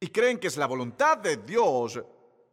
Y 0.00 0.06
creen 0.06 0.38
que 0.38 0.46
es 0.46 0.56
la 0.56 0.66
voluntad 0.66 1.18
de 1.18 1.36
Dios 1.36 2.02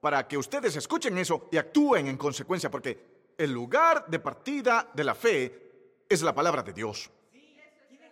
para 0.01 0.27
que 0.27 0.37
ustedes 0.37 0.75
escuchen 0.75 1.17
eso 1.17 1.47
y 1.53 1.55
actúen 1.55 2.07
en 2.07 2.17
consecuencia, 2.17 2.69
porque 2.69 3.31
el 3.37 3.53
lugar 3.53 4.07
de 4.07 4.19
partida 4.19 4.91
de 4.93 5.03
la 5.05 5.15
fe 5.15 5.70
es 6.11 6.21
la 6.21 6.35
palabra 6.35 6.61
de 6.61 6.73
Dios. 6.73 7.09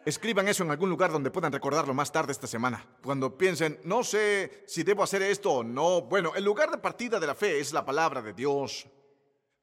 Escriban 0.05 0.47
eso 0.47 0.63
en 0.63 0.71
algún 0.71 0.89
lugar 0.89 1.11
donde 1.11 1.31
puedan 1.31 1.51
recordarlo 1.51 1.93
más 1.93 2.13
tarde 2.13 2.31
esta 2.31 2.47
semana. 2.47 2.83
Cuando 3.03 3.37
piensen, 3.37 3.81
no 3.83 4.05
sé 4.05 4.63
si 4.67 4.83
debo 4.83 5.03
hacer 5.03 5.21
esto 5.21 5.51
o 5.51 5.63
no. 5.63 6.03
Bueno, 6.03 6.33
el 6.33 6.45
lugar 6.45 6.71
de 6.71 6.77
partida 6.77 7.19
de 7.19 7.27
la 7.27 7.35
fe 7.35 7.59
es 7.59 7.73
la 7.73 7.83
palabra 7.85 8.21
de 8.21 8.31
Dios. 8.31 8.87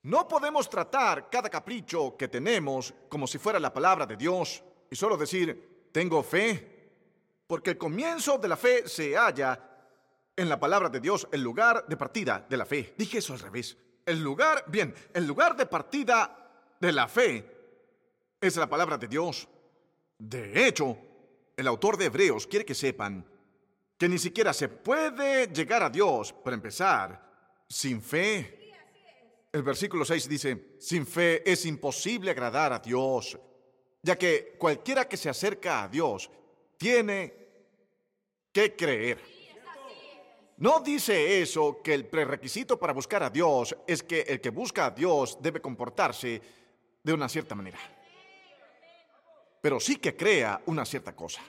No 0.02 0.28
podemos 0.28 0.68
tratar 0.68 1.30
cada 1.30 1.48
capricho 1.48 2.14
que 2.14 2.28
tenemos 2.28 2.92
como 3.08 3.26
si 3.26 3.38
fuera 3.38 3.58
la 3.58 3.72
palabra 3.72 4.04
de 4.04 4.18
Dios 4.18 4.62
y 4.90 4.96
solo 4.96 5.16
decir, 5.16 5.88
tengo 5.90 6.22
fe. 6.22 6.74
Porque 7.46 7.70
el 7.70 7.78
comienzo 7.78 8.36
de 8.36 8.48
la 8.48 8.58
fe 8.58 8.86
se 8.86 9.16
halla 9.16 9.58
en 10.36 10.48
la 10.50 10.60
palabra 10.60 10.90
de 10.90 11.00
Dios, 11.00 11.26
el 11.32 11.40
lugar 11.40 11.86
de 11.88 11.96
partida 11.96 12.44
de 12.46 12.56
la 12.58 12.66
fe. 12.66 12.92
Dije 12.98 13.18
eso 13.18 13.32
al 13.32 13.40
revés. 13.40 13.78
El 14.04 14.22
lugar, 14.22 14.64
bien, 14.66 14.94
el 15.14 15.26
lugar 15.26 15.56
de 15.56 15.64
partida 15.64 16.76
de 16.78 16.92
la 16.92 17.08
fe 17.08 17.55
es 18.40 18.56
la 18.56 18.68
palabra 18.68 18.98
de 18.98 19.08
Dios. 19.08 19.48
De 20.18 20.66
hecho, 20.66 20.96
el 21.56 21.66
autor 21.66 21.96
de 21.96 22.06
Hebreos 22.06 22.46
quiere 22.46 22.64
que 22.64 22.74
sepan 22.74 23.24
que 23.96 24.08
ni 24.08 24.18
siquiera 24.18 24.52
se 24.52 24.68
puede 24.68 25.46
llegar 25.48 25.82
a 25.82 25.90
Dios, 25.90 26.32
para 26.32 26.54
empezar, 26.54 27.64
sin 27.68 28.02
fe. 28.02 28.74
El 29.50 29.62
versículo 29.62 30.04
6 30.04 30.28
dice, 30.28 30.76
sin 30.78 31.06
fe 31.06 31.50
es 31.50 31.64
imposible 31.64 32.30
agradar 32.30 32.74
a 32.74 32.78
Dios, 32.78 33.38
ya 34.02 34.16
que 34.16 34.54
cualquiera 34.58 35.08
que 35.08 35.16
se 35.16 35.30
acerca 35.30 35.84
a 35.84 35.88
Dios 35.88 36.30
tiene 36.76 37.32
que 38.52 38.76
creer. 38.76 39.18
No 40.58 40.80
dice 40.80 41.40
eso 41.40 41.80
que 41.82 41.94
el 41.94 42.06
prerequisito 42.06 42.78
para 42.78 42.92
buscar 42.92 43.22
a 43.22 43.30
Dios 43.30 43.74
es 43.86 44.02
que 44.02 44.20
el 44.22 44.40
que 44.40 44.50
busca 44.50 44.86
a 44.86 44.90
Dios 44.90 45.38
debe 45.40 45.60
comportarse 45.60 46.40
de 47.02 47.12
una 47.12 47.28
cierta 47.28 47.54
manera 47.54 47.95
pero 49.66 49.80
sí 49.80 49.96
que 49.96 50.14
crea 50.14 50.62
una 50.66 50.84
cierta 50.84 51.16
cosa. 51.16 51.40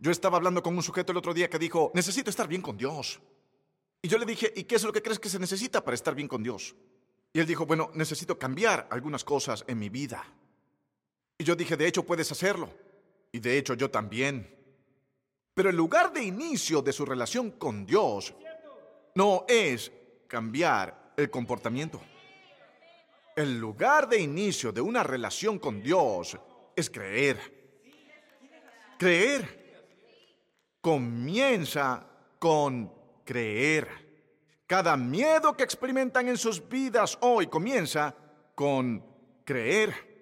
Yo 0.00 0.10
estaba 0.10 0.36
hablando 0.36 0.64
con 0.64 0.76
un 0.76 0.82
sujeto 0.82 1.12
el 1.12 1.18
otro 1.18 1.32
día 1.32 1.48
que 1.48 1.60
dijo, 1.60 1.92
necesito 1.94 2.28
estar 2.28 2.48
bien 2.48 2.60
con 2.60 2.76
Dios. 2.76 3.20
Y 4.02 4.08
yo 4.08 4.18
le 4.18 4.26
dije, 4.26 4.52
¿y 4.56 4.64
qué 4.64 4.74
es 4.74 4.82
lo 4.82 4.92
que 4.92 5.00
crees 5.00 5.20
que 5.20 5.28
se 5.28 5.38
necesita 5.38 5.84
para 5.84 5.94
estar 5.94 6.16
bien 6.16 6.26
con 6.26 6.42
Dios? 6.42 6.74
Y 7.32 7.38
él 7.38 7.46
dijo, 7.46 7.66
bueno, 7.66 7.92
necesito 7.94 8.36
cambiar 8.36 8.88
algunas 8.90 9.22
cosas 9.22 9.62
en 9.68 9.78
mi 9.78 9.90
vida. 9.90 10.24
Y 11.38 11.44
yo 11.44 11.54
dije, 11.54 11.76
de 11.76 11.86
hecho 11.86 12.02
puedes 12.02 12.32
hacerlo. 12.32 12.68
Y 13.30 13.38
de 13.38 13.58
hecho 13.58 13.74
yo 13.74 13.88
también. 13.88 14.52
Pero 15.54 15.70
el 15.70 15.76
lugar 15.76 16.12
de 16.12 16.24
inicio 16.24 16.82
de 16.82 16.92
su 16.92 17.06
relación 17.06 17.52
con 17.52 17.86
Dios 17.86 18.34
no 19.14 19.44
es 19.46 19.92
cambiar 20.26 21.12
el 21.16 21.30
comportamiento. 21.30 22.00
El 23.36 23.56
lugar 23.56 24.08
de 24.08 24.18
inicio 24.18 24.72
de 24.72 24.80
una 24.80 25.04
relación 25.04 25.60
con 25.60 25.80
Dios 25.80 26.36
es 26.76 26.90
creer. 26.90 27.38
Creer 28.98 29.66
comienza 30.80 32.06
con 32.38 32.92
creer. 33.24 33.88
Cada 34.66 34.96
miedo 34.96 35.56
que 35.56 35.64
experimentan 35.64 36.28
en 36.28 36.36
sus 36.36 36.68
vidas 36.68 37.18
hoy 37.22 37.48
comienza 37.48 38.14
con 38.54 39.04
creer. 39.44 40.14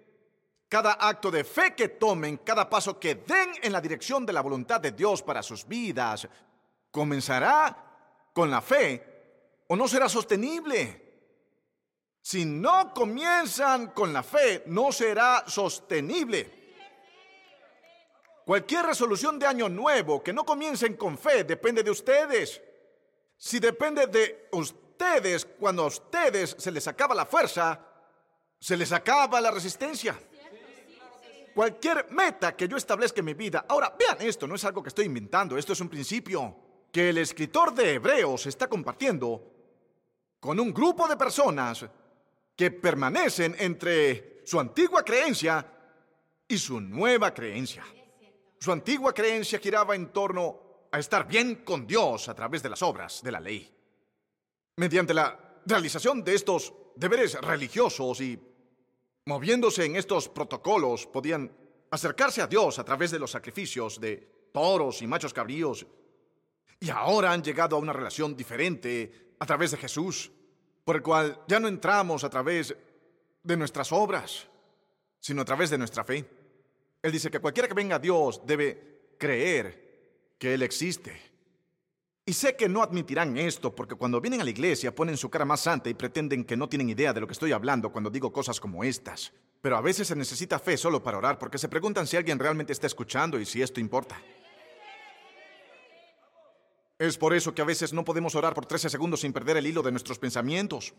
Cada 0.68 0.92
acto 0.92 1.30
de 1.30 1.44
fe 1.44 1.74
que 1.74 1.88
tomen, 1.90 2.38
cada 2.38 2.70
paso 2.70 2.98
que 2.98 3.14
den 3.14 3.50
en 3.62 3.72
la 3.72 3.80
dirección 3.80 4.24
de 4.24 4.32
la 4.32 4.40
voluntad 4.40 4.80
de 4.80 4.92
Dios 4.92 5.22
para 5.22 5.42
sus 5.42 5.66
vidas, 5.66 6.26
comenzará 6.90 8.30
con 8.32 8.50
la 8.50 8.62
fe 8.62 9.64
o 9.68 9.76
no 9.76 9.86
será 9.86 10.08
sostenible. 10.08 11.03
Si 12.24 12.46
no 12.46 12.94
comienzan 12.94 13.88
con 13.88 14.10
la 14.10 14.22
fe, 14.22 14.62
no 14.68 14.90
será 14.90 15.44
sostenible. 15.46 16.50
Cualquier 18.46 18.86
resolución 18.86 19.38
de 19.38 19.46
año 19.46 19.68
nuevo 19.68 20.22
que 20.22 20.32
no 20.32 20.42
comiencen 20.42 20.96
con 20.96 21.18
fe 21.18 21.44
depende 21.44 21.82
de 21.82 21.90
ustedes. 21.90 22.62
Si 23.36 23.58
depende 23.60 24.06
de 24.06 24.48
ustedes, 24.52 25.44
cuando 25.44 25.82
a 25.82 25.88
ustedes 25.88 26.56
se 26.58 26.70
les 26.70 26.88
acaba 26.88 27.14
la 27.14 27.26
fuerza, 27.26 27.78
se 28.58 28.74
les 28.74 28.90
acaba 28.92 29.38
la 29.38 29.50
resistencia. 29.50 30.18
Cualquier 31.54 32.10
meta 32.10 32.56
que 32.56 32.66
yo 32.66 32.78
establezca 32.78 33.20
en 33.20 33.26
mi 33.26 33.34
vida, 33.34 33.66
ahora 33.68 33.94
vean 33.98 34.16
esto, 34.22 34.46
no 34.46 34.54
es 34.54 34.64
algo 34.64 34.82
que 34.82 34.88
estoy 34.88 35.04
inventando, 35.04 35.58
esto 35.58 35.74
es 35.74 35.80
un 35.82 35.90
principio 35.90 36.56
que 36.90 37.10
el 37.10 37.18
escritor 37.18 37.74
de 37.74 37.92
Hebreos 37.92 38.46
está 38.46 38.66
compartiendo 38.66 39.42
con 40.40 40.58
un 40.58 40.72
grupo 40.72 41.06
de 41.06 41.18
personas 41.18 41.84
que 42.56 42.70
permanecen 42.70 43.56
entre 43.58 44.42
su 44.44 44.60
antigua 44.60 45.04
creencia 45.04 45.66
y 46.46 46.58
su 46.58 46.80
nueva 46.80 47.32
creencia. 47.32 47.84
Su 48.58 48.72
antigua 48.72 49.12
creencia 49.12 49.58
giraba 49.58 49.94
en 49.94 50.12
torno 50.12 50.88
a 50.90 50.98
estar 50.98 51.26
bien 51.26 51.64
con 51.64 51.86
Dios 51.86 52.28
a 52.28 52.34
través 52.34 52.62
de 52.62 52.68
las 52.68 52.82
obras 52.82 53.22
de 53.22 53.32
la 53.32 53.40
ley. 53.40 53.70
Mediante 54.76 55.14
la 55.14 55.60
realización 55.66 56.22
de 56.22 56.34
estos 56.34 56.72
deberes 56.96 57.34
religiosos 57.40 58.20
y 58.20 58.38
moviéndose 59.26 59.84
en 59.84 59.96
estos 59.96 60.28
protocolos, 60.28 61.06
podían 61.06 61.50
acercarse 61.90 62.42
a 62.42 62.46
Dios 62.46 62.78
a 62.78 62.84
través 62.84 63.10
de 63.10 63.18
los 63.18 63.30
sacrificios 63.30 64.00
de 64.00 64.48
toros 64.52 65.00
y 65.02 65.06
machos 65.06 65.32
cabríos. 65.32 65.86
Y 66.80 66.90
ahora 66.90 67.32
han 67.32 67.42
llegado 67.42 67.76
a 67.76 67.78
una 67.78 67.92
relación 67.92 68.36
diferente 68.36 69.34
a 69.38 69.46
través 69.46 69.70
de 69.70 69.78
Jesús 69.78 70.30
por 70.84 70.96
el 70.96 71.02
cual 71.02 71.40
ya 71.48 71.58
no 71.58 71.68
entramos 71.68 72.24
a 72.24 72.30
través 72.30 72.76
de 73.42 73.56
nuestras 73.56 73.90
obras, 73.92 74.46
sino 75.18 75.42
a 75.42 75.44
través 75.44 75.70
de 75.70 75.78
nuestra 75.78 76.04
fe. 76.04 76.24
Él 77.02 77.12
dice 77.12 77.30
que 77.30 77.40
cualquiera 77.40 77.68
que 77.68 77.74
venga 77.74 77.96
a 77.96 77.98
Dios 77.98 78.42
debe 78.46 79.14
creer 79.18 80.36
que 80.38 80.54
Él 80.54 80.62
existe. 80.62 81.34
Y 82.26 82.32
sé 82.32 82.56
que 82.56 82.68
no 82.68 82.82
admitirán 82.82 83.36
esto 83.36 83.74
porque 83.74 83.94
cuando 83.94 84.20
vienen 84.20 84.40
a 84.40 84.44
la 84.44 84.50
iglesia 84.50 84.94
ponen 84.94 85.16
su 85.16 85.28
cara 85.28 85.44
más 85.44 85.60
santa 85.60 85.90
y 85.90 85.94
pretenden 85.94 86.44
que 86.44 86.56
no 86.56 86.68
tienen 86.68 86.88
idea 86.88 87.12
de 87.12 87.20
lo 87.20 87.26
que 87.26 87.34
estoy 87.34 87.52
hablando 87.52 87.92
cuando 87.92 88.08
digo 88.08 88.32
cosas 88.32 88.58
como 88.58 88.82
estas. 88.82 89.32
Pero 89.60 89.76
a 89.76 89.82
veces 89.82 90.08
se 90.08 90.16
necesita 90.16 90.58
fe 90.58 90.76
solo 90.76 91.02
para 91.02 91.18
orar 91.18 91.38
porque 91.38 91.58
se 91.58 91.68
preguntan 91.68 92.06
si 92.06 92.16
alguien 92.16 92.38
realmente 92.38 92.72
está 92.72 92.86
escuchando 92.86 93.38
y 93.38 93.44
si 93.44 93.60
esto 93.60 93.80
importa. 93.80 94.16
Es 96.98 97.18
por 97.18 97.34
eso 97.34 97.54
que 97.54 97.62
a 97.62 97.64
veces 97.64 97.92
no 97.92 98.04
podemos 98.04 98.34
orar 98.34 98.54
por 98.54 98.66
13 98.66 98.88
segundos 98.88 99.20
sin 99.20 99.32
perder 99.32 99.56
el 99.56 99.66
hilo 99.66 99.82
de 99.82 99.90
nuestros 99.90 100.18
pensamientos. 100.18 100.94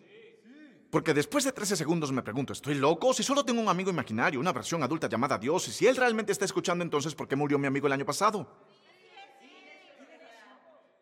Porque 0.89 1.13
después 1.13 1.43
de 1.43 1.51
13 1.51 1.77
segundos 1.77 2.11
me 2.11 2.21
pregunto, 2.21 2.53
¿estoy 2.53 2.75
loco? 2.75 3.13
Si 3.13 3.23
solo 3.23 3.43
tengo 3.43 3.61
un 3.61 3.69
amigo 3.69 3.89
imaginario, 3.89 4.39
una 4.39 4.53
versión 4.53 4.83
adulta 4.83 5.07
llamada 5.07 5.37
Dios, 5.37 5.67
y 5.67 5.71
si 5.71 5.87
él 5.87 5.95
realmente 5.95 6.31
está 6.31 6.45
escuchando, 6.45 6.83
entonces 6.83 7.15
¿por 7.15 7.27
qué 7.27 7.35
murió 7.35 7.57
mi 7.57 7.67
amigo 7.67 7.87
el 7.87 7.93
año 7.93 8.05
pasado? 8.05 8.47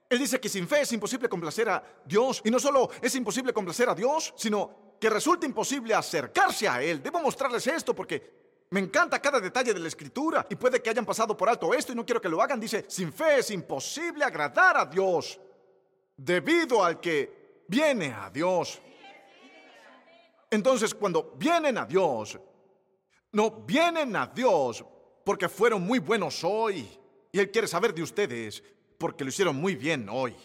Él 0.09 0.19
dice 0.19 0.39
que 0.39 0.47
sin 0.47 0.67
fe 0.67 0.81
es 0.81 0.91
imposible 0.93 1.27
complacer 1.27 1.67
a 1.69 1.83
Dios. 2.05 2.41
Y 2.45 2.51
no 2.51 2.59
solo 2.59 2.89
es 3.01 3.15
imposible 3.15 3.51
complacer 3.51 3.89
a 3.89 3.95
Dios, 3.95 4.31
sino 4.37 4.95
que 5.01 5.09
resulta 5.09 5.47
imposible 5.47 5.95
acercarse 5.95 6.67
a 6.67 6.83
Él. 6.83 7.01
Debo 7.01 7.19
mostrarles 7.19 7.65
esto 7.65 7.95
porque 7.95 8.42
me 8.73 8.79
encanta 8.79 9.21
cada 9.21 9.39
detalle 9.39 9.71
de 9.71 9.79
la 9.79 9.87
escritura 9.87 10.47
y 10.49 10.55
puede 10.55 10.81
que 10.81 10.89
hayan 10.89 11.05
pasado 11.05 11.37
por 11.37 11.47
alto 11.47 11.75
esto 11.75 11.91
y 11.91 11.95
no 11.95 12.03
quiero 12.03 12.19
que 12.19 12.27
lo 12.27 12.41
hagan. 12.41 12.59
Dice, 12.59 12.85
sin 12.87 13.13
fe 13.13 13.37
es 13.37 13.51
imposible 13.51 14.25
agradar 14.25 14.77
a 14.77 14.85
Dios 14.87 15.39
debido 16.17 16.83
al 16.83 16.99
que 16.99 17.65
viene 17.67 18.11
a 18.11 18.31
Dios. 18.31 18.81
Entonces, 20.49 20.91
cuando 20.95 21.35
vienen 21.37 21.77
a 21.77 21.85
Dios, 21.85 22.39
no 23.31 23.51
vienen 23.51 24.15
a 24.15 24.25
Dios 24.25 24.83
porque 25.23 25.47
fueron 25.47 25.83
muy 25.83 25.99
buenos 25.99 26.43
hoy 26.43 26.89
y 27.31 27.39
Él 27.39 27.51
quiere 27.51 27.67
saber 27.67 27.93
de 27.93 28.01
ustedes 28.01 28.63
porque 28.97 29.23
lo 29.23 29.29
hicieron 29.29 29.55
muy 29.55 29.75
bien 29.75 30.09
hoy. 30.09 30.35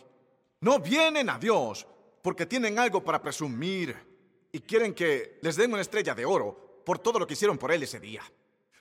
No 0.61 0.79
vienen 0.79 1.31
a 1.31 1.39
Dios 1.39 1.87
porque 2.21 2.45
tienen 2.45 2.79
algo 2.79 3.03
para 3.03 3.23
presumir 3.23 3.97
y 4.53 4.61
quieren 4.61 4.93
que 4.93 5.39
les 5.41 5.57
den 5.57 5.73
una 5.73 5.81
estrella 5.81 6.15
de 6.15 6.27
oro 6.27 6.68
por 6.89 7.01
todo 7.01 7.19
lo 7.19 7.27
que 7.27 7.35
hicieron 7.35 7.59
por 7.59 7.71
Él 7.71 7.83
ese 7.83 8.01
día. 8.01 8.23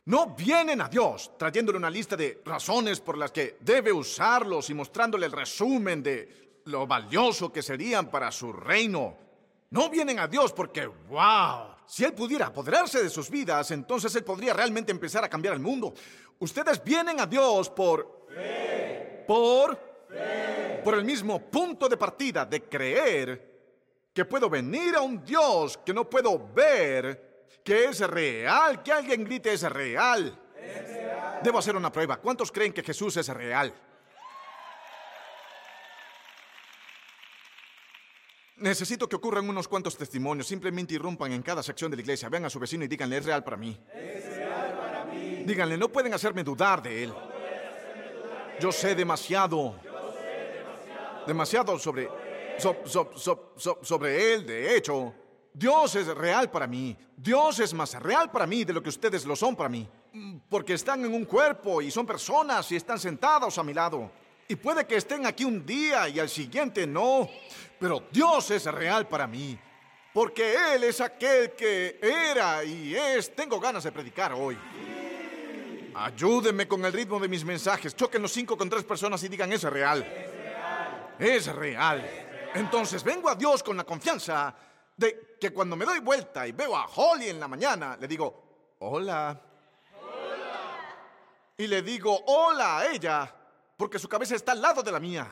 No 0.06 0.28
vienen 0.28 0.80
a 0.80 0.88
Dios 0.88 1.32
trayéndole 1.38 1.78
una 1.78 1.90
lista 1.90 2.16
de 2.16 2.42
razones 2.46 3.02
por 3.02 3.18
las 3.18 3.34
que 3.34 3.58
debe 3.60 3.92
usarlos 3.92 4.70
y 4.70 4.74
mostrándole 4.74 5.26
el 5.26 5.34
resumen 5.34 6.02
de 6.02 6.62
lo 6.64 6.88
valioso 6.88 7.52
que 7.52 7.62
serían 7.62 8.10
para 8.10 8.32
su 8.32 8.54
reino. 8.54 9.18
No 9.72 9.90
vienen 9.90 10.20
a 10.20 10.28
Dios 10.30 10.54
porque, 10.54 10.88
wow, 10.88 11.76
si 11.86 12.06
Él 12.06 12.14
pudiera 12.14 12.46
apoderarse 12.46 13.04
de 13.04 13.10
sus 13.10 13.30
vidas, 13.30 13.72
entonces 13.72 14.16
Él 14.16 14.24
podría 14.24 14.54
realmente 14.54 14.94
empezar 14.94 15.26
a 15.26 15.30
cambiar 15.30 15.56
el 15.56 15.60
mundo. 15.60 15.94
Ustedes 16.40 16.82
vienen 16.82 17.20
a 17.20 17.26
Dios 17.26 17.70
por 17.70 18.26
por 19.28 19.78
por 20.82 20.94
el 20.94 21.04
mismo 21.04 21.42
punto 21.42 21.90
de 21.90 21.98
partida 21.98 22.46
de 22.46 22.64
creer 22.64 23.58
que 24.14 24.24
puedo 24.24 24.50
venir 24.50 24.96
a 24.96 25.02
un 25.02 25.26
Dios 25.26 25.78
que 25.86 25.94
no 25.94 26.10
puedo 26.10 26.48
ver, 26.54 27.27
que 27.64 27.86
es 27.86 28.00
real, 28.00 28.82
que 28.84 28.92
alguien 28.92 29.24
grite 29.24 29.54
es 29.54 29.64
real. 29.64 30.38
Debo 31.44 31.60
hacer 31.60 31.76
una 31.76 31.92
prueba. 31.92 32.18
¿Cuántos 32.18 32.52
creen 32.52 32.74
que 32.74 32.84
Jesús 32.84 33.18
es 33.18 33.28
real? 33.30 33.74
Necesito 38.58 39.08
que 39.08 39.16
ocurran 39.16 39.48
unos 39.48 39.68
cuantos 39.68 39.96
testimonios. 39.96 40.48
Simplemente 40.48 40.96
irrumpan 40.96 41.32
en 41.32 41.44
cada 41.44 41.62
sección 41.62 41.92
de 41.92 41.98
la 41.98 42.02
iglesia. 42.02 42.28
Vean 42.28 42.46
a 42.46 42.50
su 42.50 42.60
vecino 42.60 42.84
y 42.84 42.88
díganle, 42.88 43.18
es 43.18 43.26
real 43.26 43.44
para 43.44 43.56
mí. 43.56 43.80
Es 43.94 44.36
real 44.36 44.78
para 44.78 45.06
mí. 45.06 45.44
Díganle, 45.46 45.78
no 45.78 45.90
pueden 45.90 46.14
hacerme 46.14 46.44
dudar 46.44 46.82
de 46.82 47.04
él. 47.04 47.14
Yo 48.60 48.72
sé 48.72 48.96
demasiado. 48.96 49.80
Demasiado 51.28 51.78
sobre, 51.78 52.10
sobre 53.84 54.34
él, 54.34 54.46
de 54.48 54.76
hecho. 54.76 55.14
Dios 55.58 55.96
es 55.96 56.08
real 56.08 56.52
para 56.52 56.68
mí. 56.68 56.96
Dios 57.16 57.60
es 57.60 57.74
más 57.74 57.96
real 57.96 58.30
para 58.30 58.46
mí 58.46 58.64
de 58.64 58.74
lo 58.74 58.84
que 58.84 58.90
ustedes 58.90 59.26
lo 59.26 59.36
son 59.36 59.56
para 59.56 59.70
mí. 59.70 59.90
Porque 60.50 60.74
están 60.74 61.04
en 61.04 61.14
un 61.14 61.26
cuerpo 61.26 61.82
y 61.82 61.90
son 61.90 62.06
personas 62.06 62.72
y 62.72 62.76
están 62.76 63.00
sentados 63.00 63.58
a 63.58 63.64
mi 63.64 63.74
lado. 63.74 64.12
Y 64.48 64.56
puede 64.56 64.86
que 64.86 64.98
estén 64.98 65.26
aquí 65.26 65.46
un 65.46 65.66
día 65.66 66.08
y 66.10 66.20
al 66.20 66.30
siguiente 66.30 66.86
no. 66.86 67.28
Pero 67.80 68.04
Dios 68.12 68.52
es 68.52 68.66
real 68.66 69.08
para 69.08 69.26
mí. 69.26 69.58
Porque 70.14 70.56
Él 70.74 70.84
es 70.84 71.02
aquel 71.02 71.52
que 71.54 72.00
era 72.02 72.64
y 72.64 72.96
es. 72.96 73.36
Tengo 73.36 73.60
ganas 73.60 73.84
de 73.84 73.92
predicar 73.92 74.34
hoy. 74.34 74.58
Ayúdenme 75.96 76.68
con 76.68 76.86
el 76.86 76.94
ritmo 76.94 77.20
de 77.20 77.28
mis 77.28 77.44
mensajes. 77.44 77.96
Choquen 77.96 78.22
los 78.22 78.32
cinco 78.32 78.56
con 78.56 78.70
tres 78.70 78.84
personas 78.84 79.24
y 79.24 79.28
digan, 79.28 79.52
es 79.52 79.64
real. 79.64 80.04
Es 80.04 80.28
real. 81.18 81.18
Es 81.18 81.56
real. 81.56 82.10
Entonces 82.54 83.04
vengo 83.04 83.28
a 83.28 83.34
Dios 83.34 83.64
con 83.64 83.76
la 83.76 83.84
confianza 83.84 84.56
de 84.98 85.38
que 85.40 85.52
cuando 85.54 85.76
me 85.76 85.86
doy 85.86 86.00
vuelta 86.00 86.48
y 86.48 86.52
veo 86.52 86.76
a 86.76 86.88
Holly 86.88 87.30
en 87.30 87.40
la 87.40 87.48
mañana, 87.48 87.96
le 88.00 88.08
digo, 88.08 88.76
hola. 88.80 89.40
Hola. 90.02 90.96
Y 91.56 91.68
le 91.68 91.82
digo, 91.82 92.20
hola 92.26 92.80
a 92.80 92.88
ella, 92.88 93.34
porque 93.78 94.00
su 94.00 94.10
cabeza 94.10 94.36
está 94.36 94.52
al 94.52 94.62
lado 94.62 94.84
de 94.84 94.92
la 94.92 95.00
mía. 95.00 95.28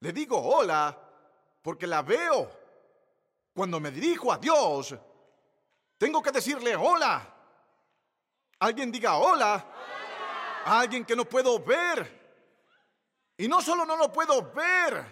Le 0.00 0.12
digo, 0.12 0.38
hola, 0.38 0.96
porque 1.62 1.86
la 1.86 2.02
veo. 2.02 2.50
Cuando 3.54 3.80
me 3.80 3.90
dirijo 3.90 4.32
a 4.32 4.38
Dios, 4.38 4.94
tengo 5.96 6.22
que 6.22 6.32
decirle, 6.32 6.74
hola. 6.74 7.36
Alguien 8.58 8.90
diga 8.92 9.16
hola. 9.16 9.64
Alguien 10.64 11.04
que 11.04 11.16
no 11.16 11.24
puedo 11.24 11.58
ver. 11.60 12.20
Y 13.36 13.48
no 13.48 13.62
solo 13.62 13.86
no 13.86 13.96
lo 13.96 14.12
puedo 14.12 14.52
ver, 14.52 15.02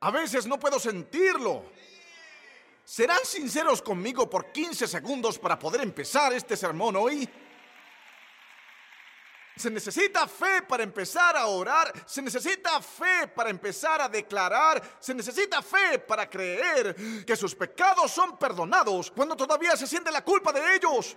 a 0.00 0.10
veces 0.10 0.46
no 0.46 0.58
puedo 0.58 0.80
sentirlo. 0.80 1.62
¿Serán 2.88 3.22
sinceros 3.22 3.82
conmigo 3.82 4.30
por 4.30 4.50
15 4.50 4.88
segundos 4.88 5.38
para 5.38 5.58
poder 5.58 5.82
empezar 5.82 6.32
este 6.32 6.56
sermón 6.56 6.96
hoy? 6.96 7.28
Se 9.54 9.70
necesita 9.70 10.26
fe 10.26 10.62
para 10.62 10.84
empezar 10.84 11.36
a 11.36 11.48
orar, 11.48 11.92
se 12.06 12.22
necesita 12.22 12.80
fe 12.80 13.28
para 13.28 13.50
empezar 13.50 14.00
a 14.00 14.08
declarar, 14.08 14.82
se 14.98 15.12
necesita 15.12 15.60
fe 15.60 15.98
para 15.98 16.30
creer 16.30 16.96
que 17.26 17.36
sus 17.36 17.54
pecados 17.54 18.10
son 18.10 18.38
perdonados 18.38 19.10
cuando 19.10 19.36
todavía 19.36 19.76
se 19.76 19.86
siente 19.86 20.10
la 20.10 20.24
culpa 20.24 20.50
de 20.50 20.76
ellos. 20.76 21.14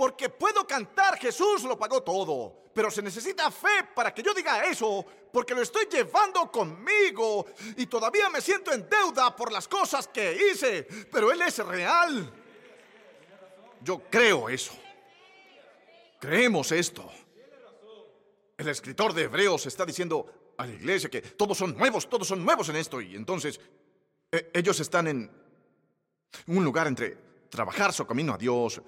Porque 0.00 0.30
puedo 0.30 0.66
cantar, 0.66 1.18
Jesús 1.18 1.62
lo 1.64 1.78
pagó 1.78 2.02
todo. 2.02 2.70
Pero 2.72 2.90
se 2.90 3.02
necesita 3.02 3.50
fe 3.50 3.84
para 3.94 4.14
que 4.14 4.22
yo 4.22 4.32
diga 4.32 4.64
eso, 4.64 5.04
porque 5.30 5.54
lo 5.54 5.60
estoy 5.60 5.88
llevando 5.92 6.50
conmigo 6.50 7.44
y 7.76 7.84
todavía 7.84 8.30
me 8.30 8.40
siento 8.40 8.72
en 8.72 8.88
deuda 8.88 9.36
por 9.36 9.52
las 9.52 9.68
cosas 9.68 10.08
que 10.08 10.32
hice. 10.32 10.84
Pero 11.12 11.30
Él 11.30 11.42
es 11.42 11.58
real. 11.58 12.32
Yo 13.82 14.00
creo 14.08 14.48
eso. 14.48 14.72
Creemos 16.18 16.72
esto. 16.72 17.06
El 18.56 18.68
escritor 18.68 19.12
de 19.12 19.24
Hebreos 19.24 19.66
está 19.66 19.84
diciendo 19.84 20.54
a 20.56 20.64
la 20.64 20.72
iglesia 20.72 21.10
que 21.10 21.20
todos 21.20 21.58
son 21.58 21.76
nuevos, 21.76 22.08
todos 22.08 22.26
son 22.26 22.42
nuevos 22.42 22.70
en 22.70 22.76
esto. 22.76 23.02
Y 23.02 23.16
entonces 23.16 23.60
e, 24.32 24.50
ellos 24.54 24.80
están 24.80 25.08
en 25.08 25.30
un 26.46 26.64
lugar 26.64 26.86
entre 26.86 27.18
trabajar 27.50 27.92
su 27.92 28.06
camino 28.06 28.32
a 28.32 28.38
Dios, 28.38 28.80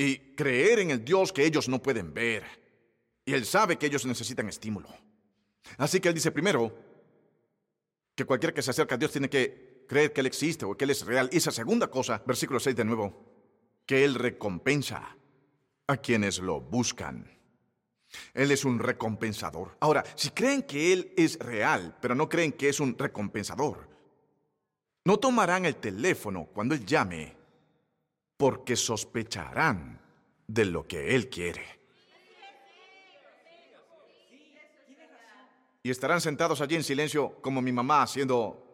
y 0.00 0.34
creer 0.34 0.78
en 0.78 0.90
el 0.92 1.04
Dios 1.04 1.30
que 1.30 1.44
ellos 1.44 1.68
no 1.68 1.82
pueden 1.82 2.14
ver. 2.14 2.42
Y 3.26 3.34
Él 3.34 3.44
sabe 3.44 3.76
que 3.76 3.84
ellos 3.84 4.06
necesitan 4.06 4.48
estímulo. 4.48 4.88
Así 5.76 6.00
que 6.00 6.08
Él 6.08 6.14
dice 6.14 6.30
primero 6.30 6.74
que 8.14 8.24
cualquiera 8.24 8.54
que 8.54 8.62
se 8.62 8.70
acerca 8.70 8.94
a 8.94 8.98
Dios 8.98 9.12
tiene 9.12 9.28
que 9.28 9.84
creer 9.86 10.14
que 10.14 10.22
Él 10.22 10.26
existe 10.26 10.64
o 10.64 10.74
que 10.74 10.84
Él 10.84 10.90
es 10.90 11.04
real. 11.04 11.28
Y 11.30 11.36
esa 11.36 11.50
segunda 11.50 11.88
cosa, 11.88 12.22
versículo 12.26 12.58
6 12.58 12.76
de 12.76 12.84
nuevo, 12.86 13.12
que 13.84 14.02
Él 14.02 14.14
recompensa 14.14 15.18
a 15.86 15.96
quienes 15.98 16.38
lo 16.38 16.62
buscan. 16.62 17.38
Él 18.32 18.52
es 18.52 18.64
un 18.64 18.78
recompensador. 18.78 19.76
Ahora, 19.80 20.02
si 20.14 20.30
creen 20.30 20.62
que 20.62 20.94
Él 20.94 21.12
es 21.14 21.38
real, 21.38 21.98
pero 22.00 22.14
no 22.14 22.26
creen 22.26 22.52
que 22.52 22.70
es 22.70 22.80
un 22.80 22.96
recompensador, 22.96 23.86
no 25.04 25.18
tomarán 25.18 25.66
el 25.66 25.76
teléfono 25.76 26.48
cuando 26.54 26.74
Él 26.74 26.86
llame 26.86 27.39
porque 28.40 28.74
sospecharán 28.74 30.00
de 30.46 30.64
lo 30.64 30.88
que 30.88 31.14
Él 31.14 31.28
quiere. 31.28 31.62
Y 35.82 35.90
estarán 35.90 36.22
sentados 36.22 36.62
allí 36.62 36.74
en 36.74 36.82
silencio 36.82 37.36
como 37.42 37.60
mi 37.60 37.70
mamá 37.70 38.00
haciendo... 38.00 38.66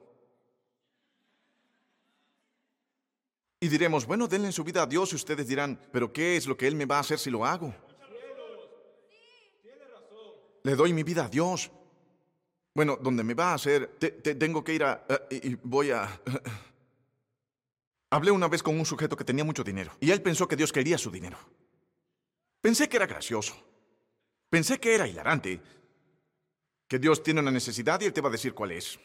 Y 3.58 3.66
diremos, 3.66 4.06
bueno, 4.06 4.28
denle 4.28 4.52
su 4.52 4.62
vida 4.62 4.84
a 4.84 4.86
Dios 4.86 5.12
y 5.12 5.16
ustedes 5.16 5.48
dirán, 5.48 5.80
pero 5.90 6.12
¿qué 6.12 6.36
es 6.36 6.46
lo 6.46 6.56
que 6.56 6.68
Él 6.68 6.76
me 6.76 6.84
va 6.84 6.98
a 6.98 7.00
hacer 7.00 7.18
si 7.18 7.30
lo 7.30 7.44
hago? 7.44 7.74
Le 10.62 10.76
doy 10.76 10.92
mi 10.92 11.02
vida 11.02 11.24
a 11.24 11.28
Dios. 11.28 11.72
Bueno, 12.72 12.96
donde 13.02 13.24
me 13.24 13.34
va 13.34 13.50
a 13.50 13.54
hacer, 13.54 13.98
tengo 14.38 14.62
que 14.62 14.74
ir 14.74 14.84
a... 14.84 15.04
Eh, 15.28 15.40
y 15.42 15.54
voy 15.56 15.90
a... 15.90 16.20
Hablé 18.10 18.30
una 18.30 18.48
vez 18.48 18.62
con 18.62 18.78
un 18.78 18.86
sujeto 18.86 19.16
que 19.16 19.24
tenía 19.24 19.44
mucho 19.44 19.64
dinero 19.64 19.92
y 20.00 20.10
él 20.10 20.22
pensó 20.22 20.46
que 20.46 20.56
Dios 20.56 20.72
quería 20.72 20.98
su 20.98 21.10
dinero. 21.10 21.38
Pensé 22.60 22.88
que 22.88 22.96
era 22.96 23.06
gracioso. 23.06 23.54
Pensé 24.48 24.78
que 24.78 24.94
era 24.94 25.08
hilarante, 25.08 25.60
que 26.88 26.98
Dios 26.98 27.22
tiene 27.22 27.40
una 27.40 27.50
necesidad 27.50 28.00
y 28.00 28.06
Él 28.06 28.12
te 28.12 28.20
va 28.20 28.28
a 28.28 28.32
decir 28.32 28.54
cuál 28.54 28.72
es. 28.72 28.98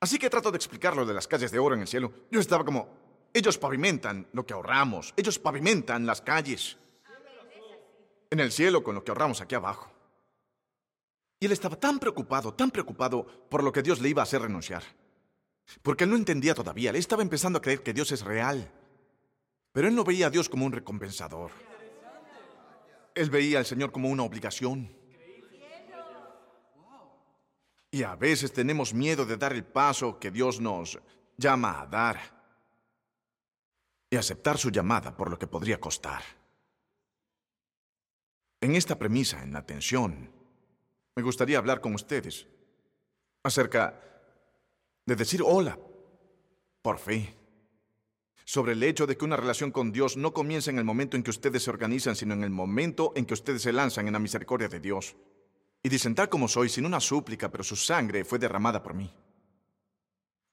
Así 0.00 0.18
que 0.18 0.30
trato 0.30 0.50
de 0.50 0.56
explicar 0.56 0.96
lo 0.96 1.06
de 1.06 1.14
las 1.14 1.28
calles 1.28 1.50
de 1.50 1.58
oro 1.58 1.74
en 1.74 1.82
el 1.82 1.88
cielo. 1.88 2.12
Yo 2.30 2.40
estaba 2.40 2.64
como, 2.64 2.88
ellos 3.32 3.58
pavimentan 3.58 4.28
lo 4.32 4.44
que 4.44 4.54
ahorramos, 4.54 5.14
ellos 5.16 5.38
pavimentan 5.38 6.06
las 6.06 6.20
calles 6.20 6.76
en 8.30 8.40
el 8.40 8.50
cielo 8.50 8.82
con 8.82 8.94
lo 8.94 9.04
que 9.04 9.10
ahorramos 9.10 9.40
aquí 9.40 9.54
abajo. 9.54 9.90
Y 11.40 11.46
él 11.46 11.52
estaba 11.52 11.76
tan 11.76 11.98
preocupado, 11.98 12.54
tan 12.54 12.70
preocupado 12.70 13.26
por 13.48 13.62
lo 13.62 13.72
que 13.72 13.82
Dios 13.82 14.00
le 14.00 14.08
iba 14.08 14.22
a 14.22 14.24
hacer 14.24 14.42
renunciar. 14.42 14.82
Porque 15.82 16.04
él 16.04 16.10
no 16.10 16.16
entendía 16.16 16.54
todavía, 16.54 16.90
él 16.90 16.96
estaba 16.96 17.22
empezando 17.22 17.58
a 17.58 17.62
creer 17.62 17.82
que 17.82 17.92
Dios 17.92 18.12
es 18.12 18.22
real. 18.22 18.70
Pero 19.72 19.88
él 19.88 19.94
no 19.94 20.04
veía 20.04 20.28
a 20.28 20.30
Dios 20.30 20.48
como 20.48 20.66
un 20.66 20.72
recompensador. 20.72 21.50
Él 23.14 23.30
veía 23.30 23.58
al 23.58 23.66
Señor 23.66 23.92
como 23.92 24.08
una 24.08 24.22
obligación. 24.22 24.94
Y 27.90 28.02
a 28.02 28.16
veces 28.16 28.52
tenemos 28.52 28.92
miedo 28.92 29.24
de 29.24 29.36
dar 29.36 29.52
el 29.52 29.64
paso 29.64 30.18
que 30.18 30.30
Dios 30.30 30.60
nos 30.60 30.98
llama 31.36 31.80
a 31.80 31.86
dar 31.86 32.20
y 34.10 34.16
aceptar 34.16 34.58
su 34.58 34.70
llamada 34.70 35.16
por 35.16 35.30
lo 35.30 35.38
que 35.38 35.46
podría 35.46 35.80
costar. 35.80 36.22
En 38.60 38.74
esta 38.74 38.98
premisa, 38.98 39.42
en 39.42 39.52
la 39.52 39.66
tensión, 39.66 40.30
me 41.16 41.22
gustaría 41.22 41.58
hablar 41.58 41.80
con 41.80 41.94
ustedes 41.94 42.46
acerca 43.44 44.13
de 45.06 45.16
decir 45.16 45.42
hola 45.44 45.78
por 46.82 46.98
fe. 46.98 47.34
Sobre 48.46 48.72
el 48.72 48.82
hecho 48.82 49.06
de 49.06 49.16
que 49.16 49.24
una 49.24 49.38
relación 49.38 49.70
con 49.70 49.90
Dios 49.90 50.16
no 50.16 50.34
comienza 50.34 50.70
en 50.70 50.78
el 50.78 50.84
momento 50.84 51.16
en 51.16 51.22
que 51.22 51.30
ustedes 51.30 51.62
se 51.62 51.70
organizan, 51.70 52.14
sino 52.14 52.34
en 52.34 52.44
el 52.44 52.50
momento 52.50 53.12
en 53.16 53.24
que 53.24 53.34
ustedes 53.34 53.62
se 53.62 53.72
lanzan 53.72 54.06
en 54.06 54.12
la 54.12 54.18
misericordia 54.18 54.68
de 54.68 54.80
Dios. 54.80 55.16
Y 55.82 55.88
dicen 55.88 56.14
tal 56.14 56.28
como 56.28 56.46
soy, 56.46 56.68
sin 56.68 56.84
una 56.84 57.00
súplica, 57.00 57.50
pero 57.50 57.64
su 57.64 57.76
sangre 57.76 58.24
fue 58.24 58.38
derramada 58.38 58.82
por 58.82 58.94
mí. 58.94 59.10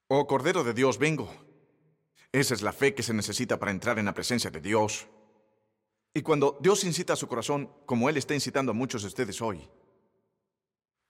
Oh 0.08 0.26
Cordero 0.26 0.64
de 0.64 0.72
Dios, 0.72 0.98
vengo. 0.98 1.30
Esa 2.32 2.54
es 2.54 2.62
la 2.62 2.72
fe 2.72 2.94
que 2.94 3.02
se 3.02 3.12
necesita 3.12 3.58
para 3.58 3.72
entrar 3.72 3.98
en 3.98 4.06
la 4.06 4.14
presencia 4.14 4.50
de 4.50 4.60
Dios. 4.60 5.06
Y 6.14 6.22
cuando 6.22 6.58
Dios 6.60 6.84
incita 6.84 7.12
a 7.12 7.16
su 7.16 7.28
corazón, 7.28 7.70
como 7.84 8.08
Él 8.08 8.16
está 8.16 8.34
incitando 8.34 8.72
a 8.72 8.74
muchos 8.74 9.02
de 9.02 9.08
ustedes 9.08 9.40
hoy, 9.42 9.68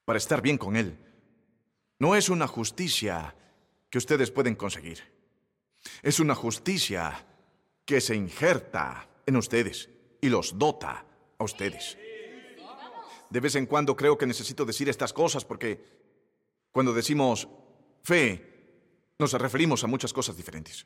para 0.04 0.18
estar 0.18 0.42
bien 0.42 0.58
con 0.58 0.76
Él, 0.76 0.98
no 2.02 2.16
es 2.16 2.28
una 2.30 2.48
justicia 2.48 3.32
que 3.88 3.98
ustedes 3.98 4.32
pueden 4.32 4.56
conseguir. 4.56 4.98
Es 6.02 6.18
una 6.18 6.34
justicia 6.34 7.24
que 7.84 8.00
se 8.00 8.16
injerta 8.16 9.08
en 9.24 9.36
ustedes 9.36 9.88
y 10.20 10.28
los 10.28 10.58
dota 10.58 11.06
a 11.38 11.44
ustedes. 11.44 11.96
De 13.30 13.38
vez 13.38 13.54
en 13.54 13.66
cuando 13.66 13.94
creo 13.94 14.18
que 14.18 14.26
necesito 14.26 14.64
decir 14.64 14.88
estas 14.88 15.12
cosas 15.12 15.44
porque 15.44 15.78
cuando 16.72 16.92
decimos 16.92 17.46
fe, 18.02 19.14
nos 19.20 19.32
referimos 19.34 19.84
a 19.84 19.86
muchas 19.86 20.12
cosas 20.12 20.36
diferentes. 20.36 20.84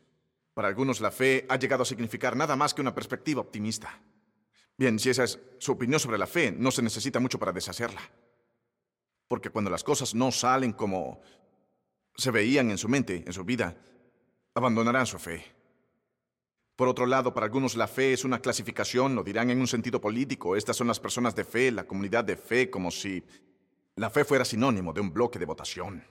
Para 0.53 0.69
algunos 0.69 1.01
la 1.01 1.11
fe 1.11 1.47
ha 1.49 1.57
llegado 1.57 1.85
a 1.85 1.87
significar 1.87 2.37
nada 2.37 2.57
más 2.57 2.75
que 2.75 2.83
una 2.83 2.95
perspectiva 2.95 3.41
optimista. 3.41 4.03
Bien, 4.77 4.99
si 4.99 5.09
esa 5.09 5.25
es 5.25 5.41
su 5.57 5.73
opinión 5.73 5.99
sobre 5.99 6.19
la 6.19 6.27
fe, 6.27 6.53
no 6.53 6.71
se 6.71 6.83
necesita 6.83 7.21
mucho 7.21 7.39
para 7.39 7.53
deshacerla. 7.53 8.03
Porque 9.29 9.51
cuando 9.51 9.71
las 9.71 9.85
cosas 9.85 10.15
no 10.15 10.31
salen 10.31 10.73
como 10.73 11.21
se 12.17 12.31
veían 12.31 12.71
en 12.71 12.79
su 12.79 12.89
mente, 12.89 13.25
en 13.27 13.33
su 13.33 13.45
vida, 13.45 13.77
abandonarán 14.55 15.07
su 15.07 15.19
fe. 15.19 15.45
Por 16.77 16.89
otro 16.89 17.07
lado, 17.07 17.33
para 17.33 17.47
algunos 17.47 17.75
la 17.75 17.89
fe 17.89 18.13
es 18.13 18.25
una 18.25 18.41
clasificación, 18.41 19.15
lo 19.15 19.25
dirán 19.25 19.51
en 19.51 19.61
un 19.61 19.67
sentido 19.67 20.01
político. 20.01 20.57
Estas 20.57 20.77
son 20.77 20.87
las 20.87 21.01
personas 21.01 21.35
de 21.35 21.45
fe, 21.45 21.73
la 21.73 21.87
comunidad 21.87 22.25
de 22.25 22.37
fe, 22.37 22.71
como 22.71 22.91
si 22.91 23.25
la 23.97 24.11
fe 24.11 24.25
fuera 24.25 24.45
sinónimo 24.45 24.93
de 24.93 25.01
un 25.01 25.13
bloque 25.13 25.39
de 25.39 25.47
votación. 25.47 26.05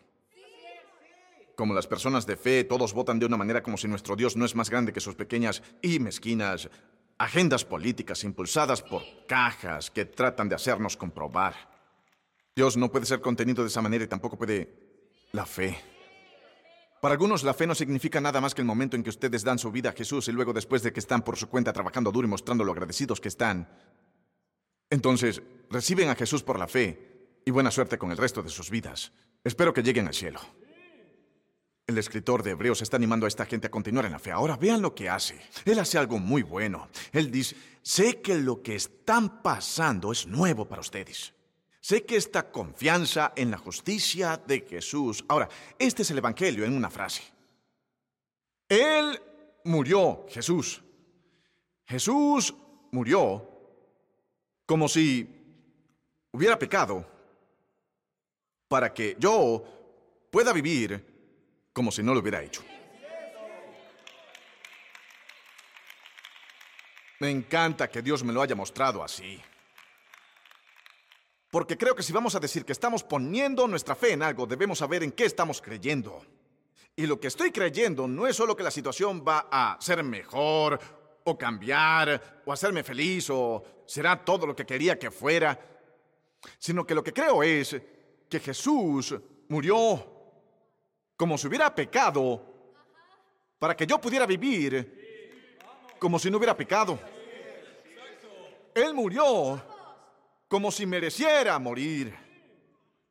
Como 1.56 1.74
las 1.74 1.88
personas 1.88 2.26
de 2.26 2.36
fe, 2.36 2.64
todos 2.64 2.94
votan 2.94 3.20
de 3.20 3.28
una 3.28 3.38
manera 3.38 3.62
como 3.62 3.78
si 3.78 3.88
nuestro 3.88 4.16
Dios 4.16 4.36
no 4.36 4.44
es 4.44 4.56
más 4.56 4.70
grande 4.70 4.92
que 4.92 5.00
sus 5.00 5.16
pequeñas 5.16 5.62
y 5.82 6.00
mezquinas 6.00 6.70
agendas 7.18 7.64
políticas 7.64 8.24
impulsadas 8.24 8.82
por 8.82 9.04
cajas 9.28 9.90
que 9.90 10.06
tratan 10.06 10.50
de 10.50 10.56
hacernos 10.56 10.98
comprobar. 10.98 11.75
Dios 12.56 12.78
no 12.78 12.90
puede 12.90 13.06
ser 13.06 13.20
contenido 13.20 13.64
de 13.64 13.68
esa 13.68 13.82
manera 13.82 14.06
y 14.06 14.08
tampoco 14.08 14.38
puede 14.38 14.74
la 15.34 15.46
fe. 15.46 15.78
Para 17.02 17.12
algunos 17.12 17.44
la 17.44 17.54
fe 17.54 17.68
no 17.68 17.76
significa 17.76 18.22
nada 18.22 18.40
más 18.40 18.56
que 18.56 18.62
el 18.62 18.68
momento 18.68 18.96
en 18.96 19.04
que 19.04 19.10
ustedes 19.10 19.44
dan 19.44 19.60
su 19.60 19.72
vida 19.72 19.90
a 19.90 19.94
Jesús 19.94 20.30
y 20.30 20.32
luego 20.32 20.54
después 20.54 20.82
de 20.82 20.94
que 20.94 21.02
están 21.02 21.22
por 21.22 21.36
su 21.36 21.50
cuenta 21.50 21.74
trabajando 21.74 22.12
duro 22.14 22.28
y 22.28 22.32
mostrando 22.32 22.64
lo 22.64 22.72
agradecidos 22.72 23.20
que 23.20 23.28
están. 23.28 23.70
Entonces, 24.90 25.42
reciben 25.70 26.10
a 26.10 26.16
Jesús 26.16 26.44
por 26.44 26.58
la 26.58 26.68
fe 26.68 27.42
y 27.44 27.52
buena 27.52 27.72
suerte 27.72 27.98
con 27.98 28.12
el 28.12 28.18
resto 28.18 28.42
de 28.42 28.50
sus 28.50 28.70
vidas. 28.70 29.12
Espero 29.44 29.74
que 29.74 29.84
lleguen 29.84 30.08
al 30.08 30.14
cielo. 30.14 30.40
El 31.86 31.98
escritor 31.98 32.42
de 32.42 32.52
Hebreos 32.52 32.82
está 32.82 32.96
animando 32.96 33.26
a 33.26 33.28
esta 33.28 33.46
gente 33.46 33.68
a 33.68 33.72
continuar 33.72 34.06
en 34.06 34.14
la 34.14 34.20
fe. 34.20 34.32
Ahora 34.32 34.56
vean 34.56 34.82
lo 34.82 34.96
que 34.96 35.10
hace. 35.10 35.40
Él 35.66 35.78
hace 35.78 35.98
algo 35.98 36.20
muy 36.20 36.42
bueno. 36.42 36.88
Él 37.12 37.30
dice, 37.30 37.56
sé 37.84 38.22
que 38.22 38.36
lo 38.36 38.64
que 38.64 38.76
están 38.76 39.44
pasando 39.44 40.14
es 40.14 40.26
nuevo 40.26 40.68
para 40.68 40.82
ustedes. 40.82 41.35
Sé 41.86 42.04
que 42.04 42.16
esta 42.16 42.50
confianza 42.50 43.34
en 43.36 43.52
la 43.52 43.60
justicia 43.60 44.38
de 44.38 44.62
Jesús. 44.62 45.24
Ahora, 45.28 45.48
este 45.78 46.02
es 46.02 46.10
el 46.10 46.18
Evangelio 46.18 46.66
en 46.66 46.76
una 46.76 46.90
frase. 46.90 47.22
Él 48.68 49.22
murió, 49.66 50.26
Jesús. 50.28 50.82
Jesús 51.86 52.56
murió 52.92 53.48
como 54.66 54.88
si 54.88 55.30
hubiera 56.32 56.58
pecado 56.58 57.06
para 58.68 58.92
que 58.92 59.16
yo 59.20 59.64
pueda 60.32 60.54
vivir 60.54 61.70
como 61.72 61.92
si 61.92 62.02
no 62.02 62.16
lo 62.16 62.20
hubiera 62.20 62.42
hecho. 62.42 62.64
Me 67.20 67.30
encanta 67.30 67.88
que 67.88 68.02
Dios 68.02 68.24
me 68.24 68.34
lo 68.34 68.42
haya 68.42 68.56
mostrado 68.56 69.04
así. 69.04 69.40
Porque 71.56 71.78
creo 71.78 71.96
que 71.96 72.04
si 72.04 72.12
vamos 72.12 72.36
a 72.36 72.42
decir 72.42 72.66
que 72.66 72.74
estamos 72.74 73.02
poniendo 73.02 73.66
nuestra 73.66 73.96
fe 73.96 74.12
en 74.12 74.24
algo, 74.24 74.46
debemos 74.46 74.80
saber 74.80 75.04
en 75.04 75.14
qué 75.14 75.24
estamos 75.24 75.62
creyendo. 75.62 76.22
Y 76.98 77.06
lo 77.06 77.18
que 77.18 77.30
estoy 77.30 77.50
creyendo 77.50 78.10
no 78.10 78.28
es 78.28 78.36
solo 78.36 78.58
que 78.58 78.62
la 78.62 78.70
situación 78.70 79.24
va 79.26 79.48
a 79.50 79.78
ser 79.80 80.04
mejor, 80.04 80.78
o 81.24 81.38
cambiar, 81.38 82.42
o 82.46 82.52
hacerme 82.52 82.84
feliz, 82.84 83.30
o 83.30 83.64
será 83.86 84.22
todo 84.22 84.46
lo 84.46 84.54
que 84.54 84.66
quería 84.66 85.00
que 85.00 85.10
fuera, 85.10 85.58
sino 86.60 86.86
que 86.86 86.94
lo 86.94 87.02
que 87.02 87.14
creo 87.14 87.42
es 87.42 87.74
que 88.28 88.40
Jesús 88.42 89.16
murió 89.48 90.06
como 91.16 91.38
si 91.38 91.48
hubiera 91.48 91.74
pecado 91.74 92.44
para 93.58 93.78
que 93.78 93.88
yo 93.88 94.02
pudiera 94.02 94.26
vivir 94.26 95.56
como 96.00 96.20
si 96.20 96.30
no 96.30 96.36
hubiera 96.36 96.58
pecado. 96.58 97.00
Él 98.74 98.94
murió 98.94 99.75
como 100.48 100.72
si 100.72 100.86
mereciera 100.86 101.58
morir 101.60 102.16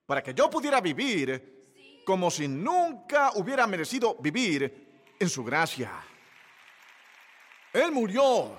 para 0.07 0.23
que 0.23 0.35
yo 0.35 0.51
pudiera 0.51 0.81
vivir 0.81 2.03
como 2.05 2.31
si 2.31 2.47
nunca 2.47 3.33
hubiera 3.35 3.67
merecido 3.67 4.17
vivir 4.21 5.15
en 5.19 5.29
su 5.29 5.43
gracia. 5.43 5.91
Él 7.73 7.91
murió 7.91 8.59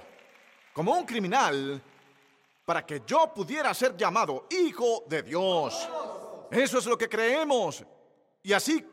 como 0.74 0.94
un 0.94 1.06
criminal 1.06 1.82
para 2.66 2.86
que 2.86 3.04
yo 3.06 3.32
pudiera 3.34 3.74
ser 3.74 3.96
llamado 3.96 4.48
hijo 4.50 5.06
de 5.08 5.24
Dios. 5.24 5.88
Eso 6.52 6.80
es 6.80 6.86
lo 6.86 6.98
que 6.98 7.08
creemos. 7.08 7.86
Y 8.44 8.54
así 8.54 8.88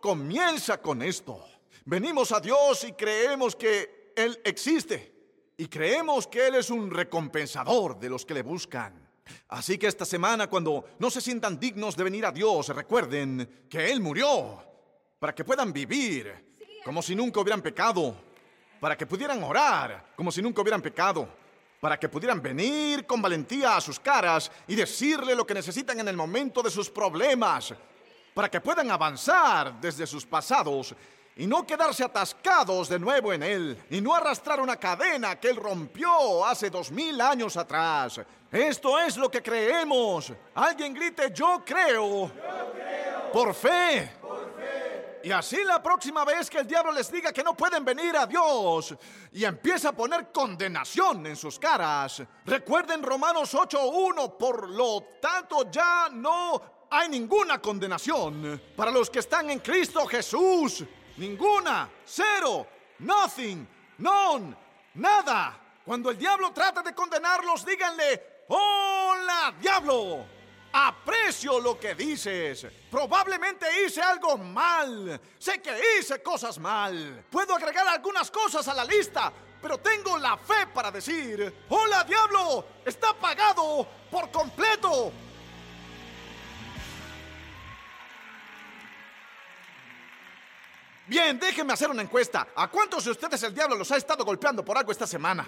comienza 0.00 0.80
con 0.80 1.02
esto. 1.02 1.44
Venimos 1.84 2.32
a 2.32 2.40
Dios 2.40 2.84
y 2.84 2.92
creemos 2.92 3.54
que 3.56 4.12
Él 4.16 4.40
existe. 4.44 5.12
Y 5.56 5.68
creemos 5.68 6.26
que 6.26 6.48
Él 6.48 6.56
es 6.56 6.70
un 6.70 6.90
recompensador 6.90 7.98
de 7.98 8.10
los 8.10 8.26
que 8.26 8.34
le 8.34 8.42
buscan. 8.42 9.03
Así 9.48 9.78
que 9.78 9.86
esta 9.86 10.04
semana, 10.04 10.48
cuando 10.48 10.84
no 10.98 11.10
se 11.10 11.20
sientan 11.20 11.58
dignos 11.58 11.96
de 11.96 12.04
venir 12.04 12.26
a 12.26 12.32
Dios, 12.32 12.68
recuerden 12.68 13.66
que 13.68 13.90
Él 13.90 14.00
murió 14.00 14.62
para 15.18 15.34
que 15.34 15.44
puedan 15.44 15.72
vivir 15.72 16.54
como 16.84 17.02
si 17.02 17.14
nunca 17.14 17.40
hubieran 17.40 17.62
pecado, 17.62 18.14
para 18.80 18.96
que 18.96 19.06
pudieran 19.06 19.42
orar 19.42 20.12
como 20.16 20.30
si 20.30 20.42
nunca 20.42 20.60
hubieran 20.60 20.82
pecado, 20.82 21.28
para 21.80 21.98
que 21.98 22.08
pudieran 22.08 22.42
venir 22.42 23.06
con 23.06 23.22
valentía 23.22 23.76
a 23.76 23.80
sus 23.80 23.98
caras 23.98 24.50
y 24.66 24.74
decirle 24.74 25.34
lo 25.34 25.46
que 25.46 25.54
necesitan 25.54 26.00
en 26.00 26.08
el 26.08 26.16
momento 26.16 26.62
de 26.62 26.70
sus 26.70 26.90
problemas, 26.90 27.72
para 28.34 28.50
que 28.50 28.60
puedan 28.60 28.90
avanzar 28.90 29.80
desde 29.80 30.06
sus 30.06 30.26
pasados 30.26 30.94
y 31.36 31.46
no 31.46 31.66
quedarse 31.66 32.04
atascados 32.04 32.88
de 32.88 32.98
nuevo 32.98 33.32
en 33.32 33.42
Él, 33.42 33.84
y 33.90 34.00
no 34.00 34.14
arrastrar 34.14 34.60
una 34.60 34.76
cadena 34.76 35.38
que 35.40 35.48
Él 35.48 35.56
rompió 35.56 36.44
hace 36.44 36.70
dos 36.70 36.90
mil 36.90 37.20
años 37.20 37.56
atrás. 37.56 38.20
Esto 38.50 39.00
es 39.00 39.16
lo 39.16 39.28
que 39.28 39.42
creemos. 39.42 40.32
Alguien 40.54 40.94
grite, 40.94 41.32
yo 41.34 41.62
creo. 41.64 42.30
Por, 43.32 43.52
fe. 43.52 44.12
Y 45.24 45.32
así 45.32 45.64
la 45.64 45.82
próxima 45.82 46.24
vez 46.24 46.48
que 46.48 46.58
el 46.58 46.66
diablo 46.66 46.92
les 46.92 47.10
diga 47.10 47.32
que 47.32 47.42
no 47.42 47.56
pueden 47.56 47.84
venir 47.84 48.14
a 48.16 48.26
Dios 48.26 48.94
y 49.32 49.44
empieza 49.44 49.88
a 49.88 49.92
poner 49.92 50.30
condenación 50.30 51.26
en 51.26 51.34
sus 51.34 51.58
caras, 51.58 52.22
recuerden 52.44 53.02
Romanos 53.02 53.54
8.1, 53.54 54.36
por 54.36 54.68
lo 54.68 55.02
tanto 55.20 55.70
ya 55.70 56.10
no 56.12 56.86
hay 56.90 57.08
ninguna 57.08 57.60
condenación 57.60 58.60
para 58.76 58.90
los 58.90 59.08
que 59.08 59.20
están 59.20 59.48
en 59.50 59.60
Cristo 59.60 60.06
Jesús. 60.06 60.84
Ninguna, 61.16 61.88
cero, 62.04 62.66
nothing, 62.98 63.66
none, 63.98 64.54
nada. 64.94 65.60
Cuando 65.84 66.10
el 66.10 66.18
diablo 66.18 66.52
trata 66.52 66.82
de 66.82 66.94
condenarlos, 66.94 67.64
díganle, 67.64 68.44
hola 68.48 69.54
diablo. 69.60 70.26
Aprecio 70.72 71.60
lo 71.60 71.78
que 71.78 71.94
dices. 71.94 72.66
Probablemente 72.90 73.66
hice 73.84 74.02
algo 74.02 74.36
mal. 74.36 75.20
Sé 75.38 75.62
que 75.62 75.72
hice 76.00 76.20
cosas 76.20 76.58
mal. 76.58 77.24
Puedo 77.30 77.54
agregar 77.54 77.86
algunas 77.86 78.28
cosas 78.28 78.66
a 78.66 78.74
la 78.74 78.84
lista, 78.84 79.32
pero 79.62 79.78
tengo 79.78 80.18
la 80.18 80.36
fe 80.36 80.66
para 80.74 80.90
decir, 80.90 81.64
hola 81.68 82.02
diablo, 82.02 82.66
está 82.84 83.14
pagado 83.14 83.86
por 84.10 84.32
completo. 84.32 85.12
Bien, 91.14 91.38
déjenme 91.38 91.72
hacer 91.72 91.88
una 91.88 92.02
encuesta. 92.02 92.48
¿A 92.56 92.68
cuántos 92.68 93.04
de 93.04 93.12
ustedes 93.12 93.40
el 93.44 93.54
diablo 93.54 93.76
los 93.76 93.88
ha 93.92 93.96
estado 93.96 94.24
golpeando 94.24 94.64
por 94.64 94.76
algo 94.76 94.90
esta 94.90 95.06
semana? 95.06 95.46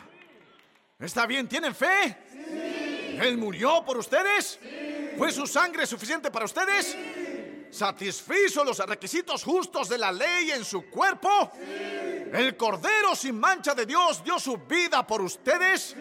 ¿Está 0.96 1.26
bien? 1.26 1.48
¿Tienen 1.48 1.74
fe? 1.74 2.16
Sí. 2.30 3.18
¿Él 3.20 3.36
murió 3.36 3.84
por 3.84 3.96
ustedes? 3.96 4.60
Sí. 4.62 5.10
¿Fue 5.18 5.32
su 5.32 5.44
sangre 5.44 5.84
suficiente 5.84 6.30
para 6.30 6.44
ustedes? 6.44 6.92
Sí. 6.92 7.68
¿Satisfizo 7.72 8.62
los 8.62 8.78
requisitos 8.78 9.42
justos 9.42 9.88
de 9.88 9.98
la 9.98 10.12
ley 10.12 10.52
en 10.52 10.64
su 10.64 10.88
cuerpo? 10.88 11.50
¿El 11.58 12.56
Cordero 12.56 13.16
sin 13.16 13.36
mancha 13.36 13.74
de 13.74 13.86
Dios 13.86 14.22
dio 14.22 14.38
su 14.38 14.58
vida 14.58 15.04
por 15.04 15.20
ustedes? 15.20 15.96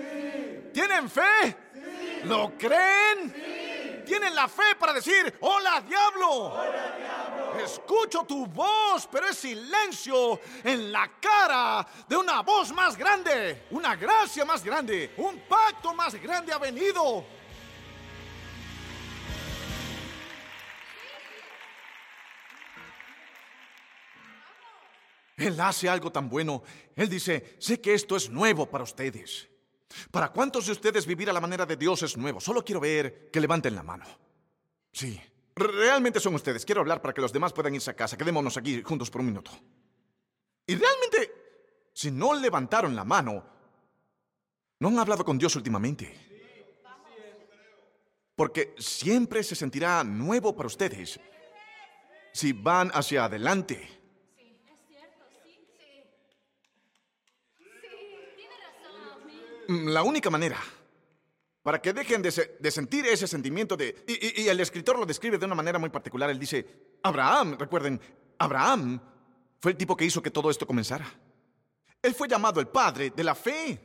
¿Tienen 0.76 1.10
fe? 1.10 1.58
¿Lo 2.26 2.56
creen? 2.56 3.55
¿Tienen 4.06 4.36
la 4.36 4.48
fe 4.48 4.76
para 4.80 4.94
decir, 4.94 5.38
hola 5.42 5.82
diablo? 5.82 6.56
Escucho 7.64 8.24
tu 8.24 8.46
voz, 8.46 9.08
pero 9.12 9.28
es 9.28 9.38
silencio 9.38 10.40
en 10.64 10.92
la 10.92 11.10
cara 11.20 11.86
de 12.08 12.16
una 12.16 12.42
voz 12.42 12.72
más 12.74 12.98
grande, 12.98 13.66
una 13.72 13.96
gracia 13.96 14.46
más 14.46 14.64
grande, 14.64 15.14
un 15.18 15.40
pacto 15.48 15.94
más 15.94 16.14
grande 16.16 16.54
ha 16.54 16.58
venido. 16.58 17.26
Él 25.38 25.60
hace 25.60 25.90
algo 25.90 26.12
tan 26.12 26.30
bueno. 26.30 26.64
Él 26.96 27.10
dice, 27.10 27.56
sé 27.60 27.82
que 27.82 27.94
esto 27.94 28.16
es 28.16 28.30
nuevo 28.30 28.66
para 28.70 28.84
ustedes. 28.84 29.50
¿Para 30.12 30.30
cuántos 30.30 30.66
de 30.66 30.74
ustedes 30.74 31.06
vivir 31.06 31.30
a 31.30 31.34
la 31.34 31.42
manera 31.42 31.66
de 31.66 31.78
Dios 31.78 32.04
es 32.04 32.18
nuevo? 32.18 32.40
Solo 32.40 32.64
quiero 32.64 32.80
ver 32.80 33.30
que 33.32 33.40
levanten 33.40 33.76
la 33.76 33.84
mano. 33.84 34.06
Sí, 34.92 35.20
Realmente 35.56 36.20
son 36.20 36.36
ustedes. 36.36 36.66
Quiero 36.66 36.82
hablar 36.82 37.02
para 37.02 37.14
que 37.14 37.22
los 37.22 37.32
demás 37.32 37.54
puedan 37.54 37.74
irse 37.74 37.90
a 37.90 37.96
casa. 37.96 38.18
Quedémonos 38.18 38.58
aquí 38.58 38.82
juntos 38.84 39.10
por 39.10 39.22
un 39.22 39.28
minuto. 39.28 39.52
Y 40.68 40.76
realmente, 40.76 41.90
si 41.94 42.12
no 42.12 42.34
levantaron 42.34 42.94
la 42.94 43.06
mano, 43.06 43.46
no 44.80 44.88
han 44.90 45.00
hablado 45.00 45.24
con 45.24 45.38
Dios 45.38 45.56
últimamente. 45.56 46.24
Porque 48.36 48.76
siempre 48.78 49.44
se 49.44 49.56
sentirá 49.56 50.04
nuevo 50.04 50.54
para 50.54 50.68
ustedes 50.68 51.18
si 52.34 52.52
van 52.52 52.92
hacia 52.94 53.24
adelante. 53.24 53.95
La 59.68 60.04
única 60.04 60.30
manera 60.30 60.58
para 61.66 61.82
que 61.82 61.94
dejen 61.94 62.22
de, 62.22 62.32
sentir 62.72 63.08
ese 63.08 63.28
sentimiento 63.28 63.76
de... 63.76 64.06
Y, 64.06 64.48
el 64.48 64.60
escritor 64.60 65.00
lo 65.00 65.06
describe 65.08 65.40
de 65.40 65.48
una 65.48 65.56
manera 65.56 65.80
muy 65.80 65.90
particular. 65.90 66.30
Él 66.30 66.38
dice, 66.38 66.64
Abraham, 67.02 67.58
recuerden, 67.58 68.00
Abraham 68.38 69.02
fue 69.60 69.72
el 69.72 69.78
tipo 69.78 69.98
que 69.98 70.06
hizo 70.06 70.22
que 70.22 70.30
todo 70.30 70.52
esto 70.52 70.68
comenzara. 70.68 71.08
Él 72.04 72.14
fue 72.14 72.28
llamado 72.28 72.60
el 72.60 72.68
padre 72.68 73.10
de 73.10 73.24
la 73.24 73.34
fe, 73.34 73.82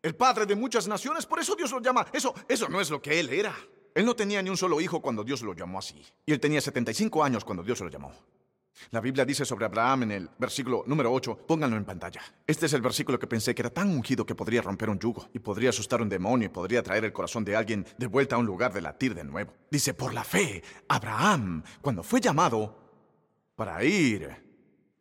el 0.00 0.14
padre 0.16 0.46
de 0.46 0.56
muchas 0.56 0.88
naciones, 0.88 1.26
por 1.26 1.38
eso 1.38 1.54
Dios 1.54 1.70
lo 1.72 1.82
llama. 1.82 2.06
Eso, 2.10 2.34
eso 2.48 2.70
no 2.70 2.80
es 2.80 2.88
lo 2.88 3.02
que 3.02 3.20
él 3.20 3.28
era. 3.28 3.54
Él 3.94 4.06
no 4.06 4.16
tenía 4.16 4.40
ni 4.40 4.48
un 4.48 4.56
solo 4.56 4.80
hijo 4.80 5.02
cuando 5.02 5.22
Dios 5.22 5.42
lo 5.42 5.52
llamó 5.52 5.80
así. 5.80 6.02
Y 6.24 6.32
él 6.32 6.40
tenía 6.40 6.62
75 6.62 7.22
años 7.22 7.44
cuando 7.44 7.62
Dios 7.62 7.80
lo 7.80 7.90
llamó. 7.90 8.14
La 8.90 9.00
Biblia 9.00 9.24
dice 9.24 9.44
sobre 9.44 9.66
Abraham 9.66 10.04
en 10.04 10.10
el 10.12 10.30
versículo 10.38 10.82
número 10.86 11.12
8, 11.12 11.44
pónganlo 11.46 11.76
en 11.76 11.84
pantalla. 11.84 12.22
Este 12.46 12.66
es 12.66 12.72
el 12.72 12.80
versículo 12.80 13.18
que 13.18 13.26
pensé 13.26 13.54
que 13.54 13.62
era 13.62 13.70
tan 13.70 13.88
ungido 13.88 14.26
que 14.26 14.34
podría 14.34 14.62
romper 14.62 14.90
un 14.90 14.98
yugo 14.98 15.28
y 15.32 15.38
podría 15.38 15.70
asustar 15.70 16.02
un 16.02 16.08
demonio 16.08 16.46
y 16.46 16.50
podría 16.50 16.82
traer 16.82 17.04
el 17.04 17.12
corazón 17.12 17.44
de 17.44 17.54
alguien 17.54 17.86
de 17.98 18.06
vuelta 18.06 18.36
a 18.36 18.38
un 18.38 18.46
lugar 18.46 18.72
de 18.72 18.80
latir 18.80 19.14
de 19.14 19.24
nuevo. 19.24 19.52
Dice, 19.70 19.94
por 19.94 20.12
la 20.12 20.24
fe, 20.24 20.62
Abraham, 20.88 21.62
cuando 21.80 22.02
fue 22.02 22.20
llamado 22.20 22.76
para 23.54 23.84
ir 23.84 24.28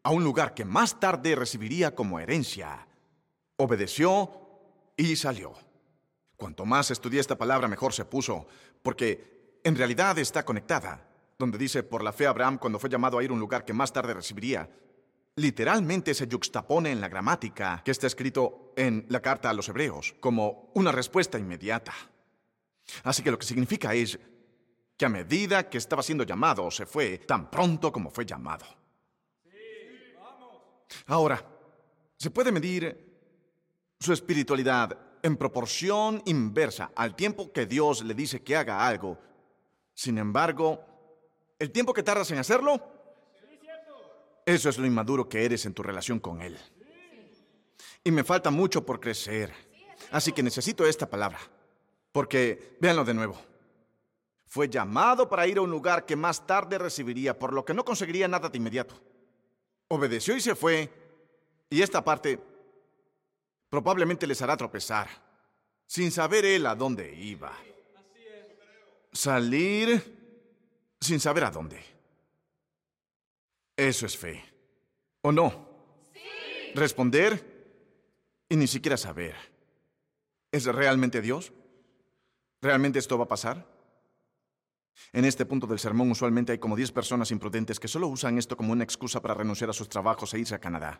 a 0.03 0.11
un 0.11 0.23
lugar 0.23 0.53
que 0.53 0.65
más 0.65 0.99
tarde 0.99 1.35
recibiría 1.35 1.95
como 1.95 2.19
herencia, 2.19 2.87
obedeció 3.57 4.31
y 4.97 5.15
salió. 5.15 5.53
Cuanto 6.35 6.65
más 6.65 6.91
estudié 6.91 7.19
esta 7.19 7.37
palabra, 7.37 7.67
mejor 7.67 7.93
se 7.93 8.05
puso, 8.05 8.47
porque 8.81 9.59
en 9.63 9.75
realidad 9.75 10.17
está 10.19 10.45
conectada 10.45 11.08
donde 11.39 11.57
dice, 11.57 11.83
por 11.83 12.03
la 12.03 12.11
fe 12.11 12.27
Abraham 12.27 12.57
cuando 12.57 12.77
fue 12.77 12.89
llamado 12.89 13.17
a 13.17 13.23
ir 13.23 13.29
a 13.29 13.33
un 13.33 13.39
lugar 13.39 13.63
que 13.63 13.71
más 13.71 13.93
tarde 13.93 14.13
recibiría, 14.13 14.69
literalmente 15.37 16.13
se 16.13 16.27
yuxtapone 16.27 16.91
en 16.91 16.99
la 16.99 17.07
gramática 17.07 17.81
que 17.83 17.91
está 17.91 18.07
escrito 18.07 18.73
en 18.75 19.05
la 19.07 19.21
carta 19.21 19.49
a 19.49 19.53
los 19.53 19.69
hebreos 19.69 20.13
como 20.19 20.69
una 20.75 20.91
respuesta 20.91 21.39
inmediata. 21.39 21.93
Así 23.03 23.23
que 23.23 23.31
lo 23.31 23.39
que 23.39 23.45
significa 23.45 23.93
es 23.93 24.19
que 24.97 25.05
a 25.05 25.09
medida 25.09 25.69
que 25.69 25.77
estaba 25.77 26.03
siendo 26.03 26.25
llamado, 26.25 26.69
se 26.69 26.85
fue 26.85 27.19
tan 27.19 27.49
pronto 27.49 27.89
como 27.89 28.09
fue 28.09 28.25
llamado. 28.25 28.65
Ahora, 31.07 31.41
se 32.17 32.31
puede 32.31 32.51
medir 32.51 33.07
su 33.97 34.11
espiritualidad 34.11 34.97
en 35.23 35.37
proporción 35.37 36.21
inversa 36.25 36.91
al 36.95 37.15
tiempo 37.15 37.53
que 37.53 37.65
Dios 37.65 38.03
le 38.03 38.13
dice 38.13 38.41
que 38.41 38.57
haga 38.57 38.85
algo. 38.85 39.17
Sin 39.93 40.17
embargo, 40.17 40.83
¿El 41.59 41.71
tiempo 41.71 41.93
que 41.93 42.03
tardas 42.03 42.31
en 42.31 42.39
hacerlo? 42.39 42.81
Eso 44.45 44.69
es 44.69 44.77
lo 44.77 44.87
inmaduro 44.87 45.27
que 45.27 45.43
eres 45.43 45.65
en 45.65 45.73
tu 45.73 45.83
relación 45.83 46.19
con 46.19 46.41
Él. 46.41 46.57
Y 48.03 48.11
me 48.11 48.23
falta 48.23 48.49
mucho 48.49 48.85
por 48.85 48.99
crecer. 48.99 49.53
Así 50.11 50.31
que 50.31 50.41
necesito 50.41 50.85
esta 50.85 51.07
palabra. 51.07 51.39
Porque, 52.13 52.77
véanlo 52.79 53.03
de 53.03 53.13
nuevo. 53.13 53.39
Fue 54.47 54.67
llamado 54.67 55.29
para 55.29 55.45
ir 55.45 55.57
a 55.59 55.61
un 55.61 55.69
lugar 55.69 56.05
que 56.05 56.15
más 56.15 56.47
tarde 56.47 56.79
recibiría, 56.79 57.37
por 57.37 57.53
lo 57.53 57.63
que 57.63 57.73
no 57.73 57.85
conseguiría 57.85 58.27
nada 58.27 58.49
de 58.49 58.57
inmediato. 58.57 58.95
Obedeció 59.89 60.35
y 60.35 60.41
se 60.41 60.55
fue. 60.55 60.89
Y 61.69 61.83
esta 61.83 62.03
parte 62.03 62.39
probablemente 63.69 64.25
les 64.25 64.41
hará 64.41 64.57
tropezar, 64.57 65.07
sin 65.85 66.09
saber 66.09 66.45
él 66.45 66.65
a 66.65 66.73
dónde 66.73 67.13
iba. 67.13 67.53
Salir 69.11 70.18
sin 70.99 71.19
saber 71.19 71.43
a 71.43 71.51
dónde. 71.51 71.83
Eso 73.75 74.05
es 74.05 74.17
fe. 74.17 74.43
¿O 75.21 75.31
no? 75.31 75.67
Sí. 76.13 76.71
Responder 76.75 78.43
y 78.49 78.55
ni 78.55 78.67
siquiera 78.67 78.97
saber. 78.97 79.35
¿Es 80.51 80.65
realmente 80.65 81.21
Dios? 81.21 81.53
¿Realmente 82.61 82.99
esto 82.99 83.17
va 83.17 83.25
a 83.25 83.27
pasar? 83.27 83.65
En 85.13 85.25
este 85.25 85.45
punto 85.45 85.65
del 85.65 85.79
sermón 85.79 86.11
usualmente 86.11 86.51
hay 86.51 86.57
como 86.57 86.75
10 86.75 86.91
personas 86.91 87.31
imprudentes 87.31 87.79
que 87.79 87.87
solo 87.87 88.07
usan 88.07 88.37
esto 88.37 88.57
como 88.57 88.73
una 88.73 88.83
excusa 88.83 89.21
para 89.21 89.33
renunciar 89.33 89.69
a 89.69 89.73
sus 89.73 89.87
trabajos 89.87 90.33
e 90.33 90.39
irse 90.39 90.55
a 90.55 90.59
Canadá. 90.59 90.99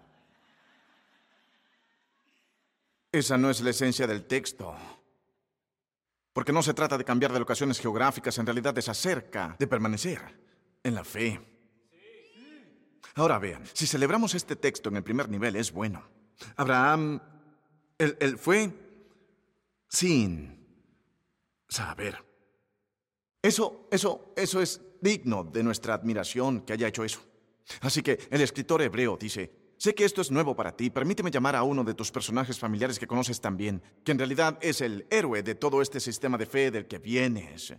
Esa 3.12 3.38
no 3.38 3.49
es 3.49 3.62
la 3.62 3.71
esencia 3.71 4.07
del 4.07 4.25
texto. 4.25 4.75
Porque 6.39 6.54
no 6.54 6.63
se 6.63 6.73
trata 6.73 6.97
de 6.97 7.04
cambiar 7.04 7.34
de 7.34 7.39
locaciones 7.39 7.82
geográficas, 7.82 8.38
en 8.38 8.45
realidad 8.45 8.78
es 8.78 8.88
acerca 8.88 9.58
de 9.60 9.67
permanecer 9.67 10.21
en 10.82 10.95
la 10.95 11.04
fe. 11.04 11.38
Ahora 13.15 13.38
vean, 13.39 13.62
si 13.73 13.86
celebramos 13.86 14.34
este 14.36 14.56
texto 14.56 14.88
en 14.88 14.95
el 14.95 15.04
primer 15.04 15.28
nivel 15.28 15.58
es 15.58 15.73
bueno. 15.73 16.02
Abraham, 16.56 17.19
él, 17.97 18.38
fue 18.38 18.71
sin 19.89 20.65
saber. 21.67 22.23
Eso, 23.41 23.89
eso, 23.91 24.34
eso 24.38 24.62
es 24.62 24.80
digno 25.02 25.43
de 25.43 25.62
nuestra 25.62 25.93
admiración 25.93 26.62
que 26.62 26.71
haya 26.71 26.88
hecho 26.88 27.04
eso. 27.04 27.19
Así 27.82 28.02
que 28.02 28.17
el 28.32 28.39
escritor 28.39 28.82
hebreo 28.82 29.17
dice, 29.17 29.52
Sé 29.79 29.95
que 29.95 30.03
esto 30.03 30.19
es 30.19 30.29
nuevo 30.29 30.57
para 30.57 30.75
ti. 30.75 30.89
Permíteme 30.89 31.31
llamar 31.31 31.55
a 31.55 31.63
uno 31.63 31.85
de 31.85 31.93
tus 31.93 32.11
personajes 32.11 32.59
familiares 32.59 32.99
que 32.99 33.07
conoces 33.07 33.39
tan 33.39 33.55
bien, 33.55 33.81
que 34.03 34.11
en 34.11 34.17
realidad 34.17 34.57
es 34.59 34.81
el 34.81 35.07
héroe 35.09 35.41
de 35.41 35.55
todo 35.55 35.81
este 35.81 36.01
sistema 36.01 36.37
de 36.37 36.45
fe 36.45 36.69
del 36.69 36.85
que 36.85 36.97
vienes. 36.97 37.73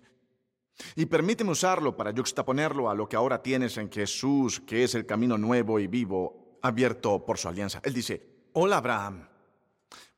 Y 0.96 1.04
permíteme 1.04 1.50
usarlo 1.50 1.94
para 1.94 2.14
juxtaponerlo 2.14 2.88
a 2.88 2.94
lo 2.94 3.06
que 3.06 3.16
ahora 3.16 3.42
tienes 3.42 3.76
en 3.76 3.92
Jesús, 3.92 4.60
que 4.60 4.82
es 4.82 4.94
el 4.94 5.04
camino 5.04 5.36
nuevo 5.36 5.78
y 5.78 5.88
vivo 5.88 6.58
abierto 6.62 7.26
por 7.26 7.36
su 7.36 7.48
alianza. 7.48 7.82
Él 7.84 7.92
dice, 7.92 8.46
hola 8.54 8.78
Abraham, 8.78 9.28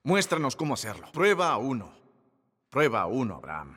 muéstranos 0.05 0.55
cómo 0.55 0.75
hacerlo. 0.75 1.11
Prueba 1.13 1.57
uno, 1.57 1.93
prueba 2.71 3.07
uno, 3.07 3.35
Abraham. 3.35 3.77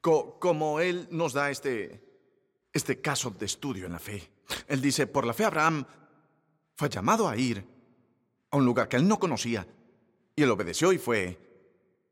como 0.00 0.78
Él 0.78 1.08
nos 1.10 1.32
da 1.32 1.50
este, 1.50 2.00
este 2.72 3.00
caso 3.00 3.30
de 3.30 3.46
estudio 3.46 3.86
en 3.86 3.92
la 3.94 3.98
fe. 3.98 4.30
Él 4.68 4.80
dice, 4.80 5.08
por 5.08 5.26
la 5.26 5.34
fe 5.34 5.46
Abraham 5.46 5.84
fue 6.78 6.88
llamado 6.88 7.28
a 7.28 7.36
ir 7.36 7.66
a 8.52 8.56
un 8.56 8.64
lugar 8.64 8.88
que 8.88 8.96
él 8.96 9.08
no 9.08 9.18
conocía 9.18 9.66
y 10.36 10.42
él 10.44 10.50
obedeció 10.50 10.92
y 10.92 10.98
fue 10.98 11.36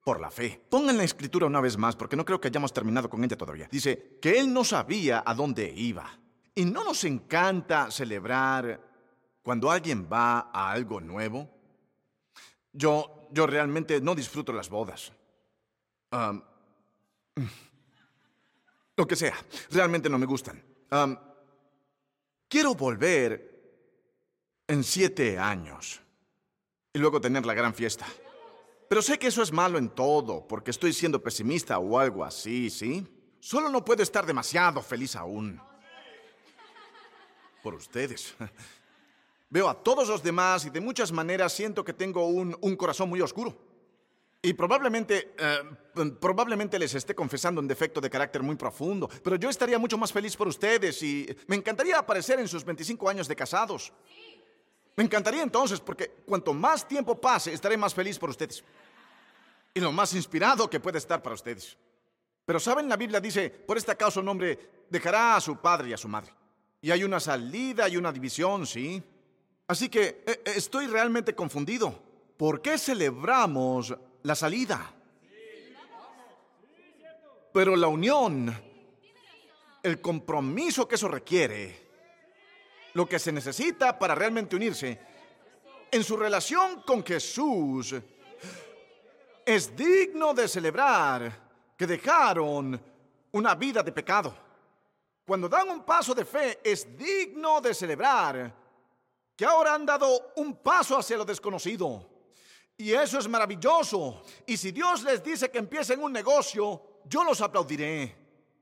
por 0.02 0.20
la 0.20 0.28
fe. 0.28 0.60
Pongan 0.68 0.96
la 0.96 1.04
escritura 1.04 1.46
una 1.46 1.60
vez 1.60 1.78
más, 1.78 1.94
porque 1.94 2.16
no 2.16 2.24
creo 2.24 2.40
que 2.40 2.48
hayamos 2.48 2.72
terminado 2.72 3.08
con 3.08 3.22
ella 3.22 3.38
todavía. 3.38 3.68
Dice 3.70 4.18
que 4.20 4.40
él 4.40 4.52
no 4.52 4.64
sabía 4.64 5.22
a 5.24 5.34
dónde 5.34 5.72
iba. 5.72 6.18
Y 6.52 6.64
no 6.64 6.82
nos 6.82 7.04
encanta 7.04 7.92
celebrar 7.92 8.80
cuando 9.40 9.70
alguien 9.70 10.08
va 10.12 10.50
a 10.52 10.72
algo 10.72 11.00
nuevo. 11.00 11.48
Yo, 12.72 13.28
yo 13.30 13.46
realmente 13.46 14.00
no 14.00 14.16
disfruto 14.16 14.52
las 14.52 14.68
bodas. 14.68 15.12
lo 18.96 19.06
que 19.06 19.14
sea, 19.14 19.36
realmente 19.70 20.08
no 20.08 20.18
me 20.18 20.26
gustan. 20.26 20.60
quiero 22.48 22.74
volver 22.74 23.55
en 24.68 24.84
siete 24.84 25.38
años 25.38 26.00
y 26.92 26.98
luego 26.98 27.20
tener 27.20 27.44
la 27.46 27.54
gran 27.54 27.74
fiesta. 27.74 28.06
Pero 28.88 29.02
sé 29.02 29.18
que 29.18 29.26
eso 29.26 29.42
es 29.42 29.52
malo 29.52 29.78
en 29.78 29.90
todo, 29.90 30.46
porque 30.46 30.70
estoy 30.70 30.92
siendo 30.92 31.22
pesimista 31.22 31.78
o 31.78 31.98
algo 31.98 32.24
así, 32.24 32.70
¿sí? 32.70 33.06
Solo 33.40 33.68
no 33.68 33.84
puedo 33.84 34.02
estar 34.02 34.24
demasiado 34.24 34.80
feliz 34.80 35.16
aún. 35.16 35.60
Por 37.62 37.74
ustedes. 37.74 38.34
Veo 39.50 39.68
a 39.68 39.74
todos 39.74 40.08
los 40.08 40.22
demás 40.22 40.64
y 40.66 40.70
de 40.70 40.80
muchas 40.80 41.12
maneras 41.12 41.52
siento 41.52 41.84
que 41.84 41.92
tengo 41.92 42.26
un, 42.26 42.76
corazón 42.76 43.08
muy 43.08 43.20
oscuro. 43.20 43.56
Y 44.42 44.52
probablemente, 44.52 45.34
eh, 45.38 46.12
probablemente 46.20 46.78
les 46.78 46.94
esté 46.94 47.14
confesando 47.14 47.60
un 47.60 47.66
defecto 47.66 48.00
de 48.00 48.10
carácter 48.10 48.42
muy 48.42 48.54
profundo, 48.56 49.08
pero 49.22 49.36
yo 49.36 49.48
estaría 49.48 49.78
mucho 49.78 49.98
más 49.98 50.12
feliz 50.12 50.36
por 50.36 50.46
ustedes 50.46 51.02
y 51.02 51.26
me 51.48 51.56
encantaría 51.56 51.98
aparecer 51.98 52.38
en 52.38 52.46
sus 52.46 52.64
25 52.64 53.08
años 53.08 53.26
de 53.26 53.34
casados. 53.34 53.92
Me 54.96 55.04
encantaría 55.04 55.42
entonces, 55.42 55.78
porque 55.78 56.10
cuanto 56.26 56.54
más 56.54 56.88
tiempo 56.88 57.20
pase, 57.20 57.52
estaré 57.52 57.76
más 57.76 57.94
feliz 57.94 58.18
por 58.18 58.30
ustedes. 58.30 58.64
Y 59.74 59.80
lo 59.80 59.92
más 59.92 60.14
inspirado 60.14 60.70
que 60.70 60.80
puede 60.80 60.96
estar 60.96 61.22
para 61.22 61.34
ustedes. 61.34 61.76
Pero 62.46 62.58
saben, 62.58 62.88
la 62.88 62.96
Biblia 62.96 63.20
dice, 63.20 63.50
por 63.50 63.76
esta 63.76 63.94
causa 63.94 64.20
un 64.20 64.28
hombre 64.28 64.86
dejará 64.88 65.36
a 65.36 65.40
su 65.40 65.56
padre 65.58 65.90
y 65.90 65.92
a 65.92 65.98
su 65.98 66.08
madre. 66.08 66.32
Y 66.80 66.90
hay 66.90 67.04
una 67.04 67.20
salida 67.20 67.88
y 67.88 67.96
una 67.98 68.10
división, 68.10 68.66
¿sí? 68.66 69.02
Así 69.68 69.88
que 69.90 70.22
eh, 70.24 70.24
eh, 70.26 70.52
estoy 70.56 70.86
realmente 70.86 71.34
confundido. 71.34 72.02
¿Por 72.36 72.62
qué 72.62 72.78
celebramos 72.78 73.94
la 74.22 74.34
salida? 74.34 74.94
Pero 77.52 77.74
la 77.74 77.88
unión, 77.88 78.54
el 79.82 80.00
compromiso 80.00 80.86
que 80.86 80.94
eso 80.94 81.08
requiere, 81.08 81.85
lo 82.96 83.06
que 83.06 83.18
se 83.18 83.30
necesita 83.30 83.98
para 83.98 84.14
realmente 84.14 84.56
unirse 84.56 84.98
en 85.90 86.02
su 86.02 86.16
relación 86.16 86.80
con 86.80 87.04
Jesús 87.04 87.94
es 89.44 89.76
digno 89.76 90.32
de 90.32 90.48
celebrar 90.48 91.74
que 91.76 91.86
dejaron 91.86 92.80
una 93.32 93.54
vida 93.54 93.82
de 93.82 93.92
pecado. 93.92 94.34
Cuando 95.26 95.46
dan 95.46 95.68
un 95.68 95.84
paso 95.84 96.14
de 96.14 96.24
fe 96.24 96.60
es 96.64 96.96
digno 96.96 97.60
de 97.60 97.74
celebrar 97.74 98.54
que 99.36 99.44
ahora 99.44 99.74
han 99.74 99.84
dado 99.84 100.32
un 100.36 100.56
paso 100.56 100.96
hacia 100.96 101.18
lo 101.18 101.24
desconocido. 101.26 102.08
Y 102.78 102.92
eso 102.92 103.18
es 103.18 103.28
maravilloso. 103.28 104.22
Y 104.46 104.56
si 104.56 104.72
Dios 104.72 105.02
les 105.02 105.22
dice 105.22 105.50
que 105.50 105.58
empiecen 105.58 106.02
un 106.02 106.12
negocio, 106.14 107.00
yo 107.04 107.24
los 107.24 107.42
aplaudiré. 107.42 108.16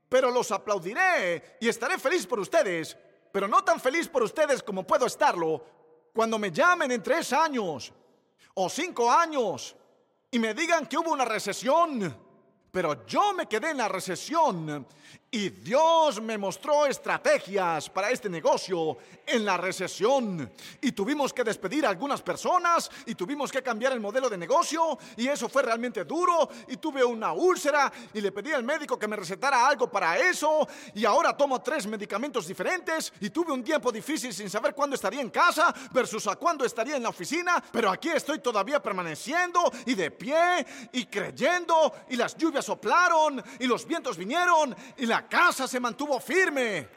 Pero 0.09 0.29
los 0.29 0.51
aplaudiré 0.51 1.57
y 1.61 1.69
estaré 1.69 1.97
feliz 1.97 2.27
por 2.27 2.39
ustedes 2.39 2.97
pero 3.35 3.49
no 3.49 3.65
tan 3.65 3.81
feliz 3.81 4.07
por 4.07 4.23
ustedes 4.23 4.63
como 4.63 4.87
puedo 4.87 5.07
estarlo 5.07 5.61
cuando 6.13 6.39
me 6.39 6.51
llamen 6.51 6.89
en 6.91 7.03
tres 7.03 7.33
años 7.33 7.91
o 8.53 8.69
cinco 8.69 9.11
años 9.11 9.75
y 10.31 10.39
me 10.39 10.53
digan 10.53 10.85
que 10.85 10.97
hubo 10.97 11.11
una 11.11 11.25
recesión. 11.25 12.17
Pero 12.71 13.05
yo 13.05 13.33
me 13.33 13.45
quedé 13.45 13.71
en 13.71 13.77
la 13.79 13.89
recesión 13.89 14.87
y 15.31 15.49
Dios 15.49 16.21
me 16.21 16.37
mostró 16.37 16.85
estrategias 16.85 17.89
para 17.89 18.09
este 18.09 18.29
negocio 18.29 18.97
en 19.25 19.43
la 19.43 19.57
recesión. 19.57 20.49
Y 20.79 20.93
tuvimos 20.93 21.33
que 21.33 21.43
despedir 21.43 21.85
a 21.85 21.89
algunas 21.89 22.21
personas 22.21 22.89
y 23.05 23.15
tuvimos 23.15 23.51
que 23.51 23.61
cambiar 23.61 23.91
el 23.91 23.99
modelo 23.99 24.29
de 24.29 24.37
negocio. 24.37 24.97
Y 25.17 25.27
eso 25.27 25.49
fue 25.49 25.63
realmente 25.63 26.05
duro. 26.05 26.47
Y 26.69 26.77
tuve 26.77 27.03
una 27.03 27.33
úlcera 27.33 27.91
y 28.13 28.21
le 28.21 28.31
pedí 28.31 28.53
al 28.53 28.63
médico 28.63 28.97
que 28.97 29.09
me 29.09 29.17
recetara 29.17 29.67
algo 29.67 29.91
para 29.91 30.17
eso. 30.17 30.65
Y 30.93 31.03
ahora 31.03 31.35
tomo 31.35 31.61
tres 31.61 31.85
medicamentos 31.85 32.47
diferentes. 32.47 33.11
Y 33.19 33.29
tuve 33.29 33.51
un 33.51 33.63
tiempo 33.63 33.91
difícil 33.91 34.33
sin 34.33 34.49
saber 34.49 34.73
cuándo 34.73 34.95
estaría 34.95 35.19
en 35.19 35.31
casa 35.31 35.75
versus 35.91 36.27
a 36.27 36.37
cuándo 36.37 36.63
estaría 36.63 36.95
en 36.95 37.03
la 37.03 37.09
oficina. 37.09 37.61
Pero 37.73 37.89
aquí 37.89 38.07
estoy 38.07 38.39
todavía 38.39 38.81
permaneciendo 38.81 39.69
y 39.85 39.95
de 39.95 40.11
pie 40.11 40.65
y 40.93 41.07
creyendo. 41.07 41.93
Y 42.09 42.15
las 42.15 42.37
lluvias 42.37 42.63
soplaron 42.63 43.43
y 43.59 43.67
los 43.67 43.85
vientos 43.85 44.15
vinieron 44.15 44.73
y 44.95 45.05
la 45.05 45.14
casa 45.27 45.67
se 45.67 45.79
mantuvo 45.79 46.19
firme. 46.19 46.87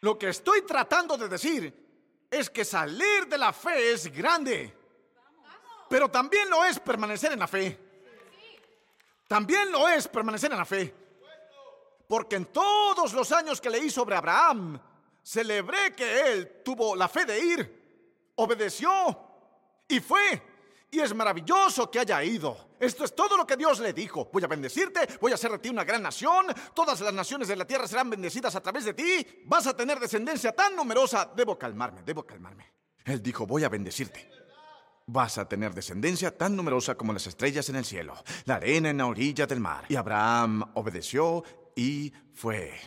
Lo 0.00 0.18
que 0.18 0.30
estoy 0.30 0.62
tratando 0.62 1.16
de 1.16 1.28
decir 1.28 2.26
es 2.30 2.48
que 2.48 2.64
salir 2.64 3.26
de 3.28 3.36
la 3.36 3.52
fe 3.52 3.92
es 3.92 4.10
grande, 4.10 4.74
pero 5.88 6.08
también 6.08 6.48
lo 6.48 6.64
es 6.64 6.78
permanecer 6.80 7.32
en 7.32 7.38
la 7.38 7.48
fe. 7.48 7.78
También 9.26 9.70
lo 9.70 9.88
es 9.88 10.08
permanecer 10.08 10.50
en 10.50 10.58
la 10.58 10.64
fe. 10.64 10.94
Porque 12.08 12.36
en 12.36 12.46
todos 12.46 13.12
los 13.12 13.30
años 13.30 13.60
que 13.60 13.70
leí 13.70 13.90
sobre 13.90 14.16
Abraham, 14.16 14.80
celebré 15.22 15.94
que 15.94 16.32
él 16.32 16.62
tuvo 16.64 16.96
la 16.96 17.08
fe 17.08 17.24
de 17.24 17.38
ir, 17.38 18.32
obedeció 18.34 18.90
y 19.86 20.00
fue. 20.00 20.49
Y 20.90 20.98
es 20.98 21.14
maravilloso 21.14 21.90
que 21.90 22.00
haya 22.00 22.22
ido. 22.24 22.70
Esto 22.80 23.04
es 23.04 23.14
todo 23.14 23.36
lo 23.36 23.46
que 23.46 23.56
Dios 23.56 23.78
le 23.78 23.92
dijo. 23.92 24.28
Voy 24.32 24.42
a 24.42 24.48
bendecirte, 24.48 25.00
voy 25.20 25.30
a 25.30 25.36
hacer 25.36 25.52
de 25.52 25.58
ti 25.58 25.68
una 25.68 25.84
gran 25.84 26.02
nación, 26.02 26.46
todas 26.74 27.00
las 27.00 27.14
naciones 27.14 27.46
de 27.46 27.56
la 27.56 27.64
tierra 27.64 27.86
serán 27.86 28.10
bendecidas 28.10 28.56
a 28.56 28.60
través 28.60 28.84
de 28.84 28.94
ti, 28.94 29.26
vas 29.44 29.66
a 29.68 29.76
tener 29.76 30.00
descendencia 30.00 30.52
tan 30.52 30.74
numerosa. 30.74 31.30
Debo 31.36 31.56
calmarme, 31.56 32.02
debo 32.02 32.24
calmarme. 32.24 32.72
Él 33.04 33.22
dijo, 33.22 33.46
voy 33.46 33.64
a 33.64 33.68
bendecirte. 33.68 34.28
Vas 35.06 35.38
a 35.38 35.48
tener 35.48 35.74
descendencia 35.74 36.36
tan 36.36 36.56
numerosa 36.56 36.94
como 36.94 37.12
las 37.12 37.26
estrellas 37.26 37.68
en 37.68 37.76
el 37.76 37.84
cielo, 37.84 38.14
la 38.44 38.56
arena 38.56 38.90
en 38.90 38.98
la 38.98 39.06
orilla 39.06 39.46
del 39.46 39.60
mar. 39.60 39.84
Y 39.88 39.96
Abraham 39.96 40.72
obedeció 40.74 41.42
y 41.74 42.12
fue. 42.32 42.78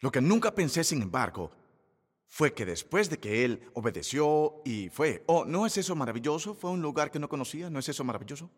Lo 0.00 0.12
que 0.12 0.20
nunca 0.20 0.54
pensé, 0.54 0.84
sin 0.84 1.02
embargo, 1.02 1.50
fue 2.34 2.52
que 2.52 2.66
después 2.66 3.08
de 3.10 3.20
que 3.20 3.44
él 3.44 3.70
obedeció 3.74 4.60
y 4.64 4.88
fue, 4.88 5.22
oh, 5.28 5.44
¿no 5.44 5.66
es 5.66 5.78
eso 5.78 5.94
maravilloso? 5.94 6.56
Fue 6.56 6.72
un 6.72 6.82
lugar 6.82 7.12
que 7.12 7.20
no 7.20 7.28
conocía, 7.28 7.70
¿no 7.70 7.78
es 7.78 7.88
eso 7.88 8.02
maravilloso? 8.02 8.50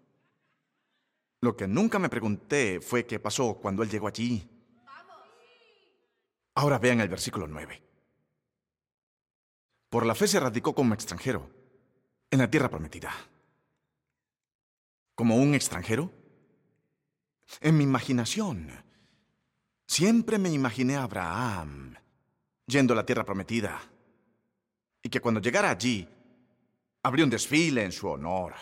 Lo 1.43 1.55
que 1.59 1.69
nunca 1.69 1.99
me 1.99 2.09
pregunté 2.09 2.81
fue 2.81 3.05
qué 3.05 3.21
pasó 3.21 3.59
cuando 3.61 3.83
él 3.83 3.91
llegó 3.91 4.09
allí. 4.09 4.49
Ahora 6.55 6.79
vean 6.79 7.03
el 7.03 7.11
versículo 7.11 7.47
9. 7.47 7.83
Por 9.91 10.07
la 10.07 10.15
fe 10.15 10.27
se 10.27 10.41
radicó 10.41 10.75
como 10.75 10.95
extranjero 10.95 11.51
en 12.31 12.39
la 12.39 12.51
tierra 12.51 12.71
prometida. 12.71 13.13
¿Como 15.15 15.37
un 15.37 15.55
extranjero? 15.55 16.11
En 17.61 17.77
mi 17.77 17.85
imaginación, 17.85 18.71
siempre 19.87 20.39
me 20.39 20.49
imaginé 20.49 20.97
a 20.97 21.03
Abraham 21.03 21.95
yendo 22.67 22.93
a 22.93 22.97
la 22.97 23.07
tierra 23.07 23.25
prometida. 23.25 23.81
Y 25.03 25.09
que 25.09 25.21
cuando 25.21 25.41
llegara 25.41 25.71
allí, 25.71 26.07
habría 27.03 27.25
un 27.25 27.31
desfile 27.31 27.85
en 27.85 27.93
su 27.93 28.09
honor. 28.09 28.55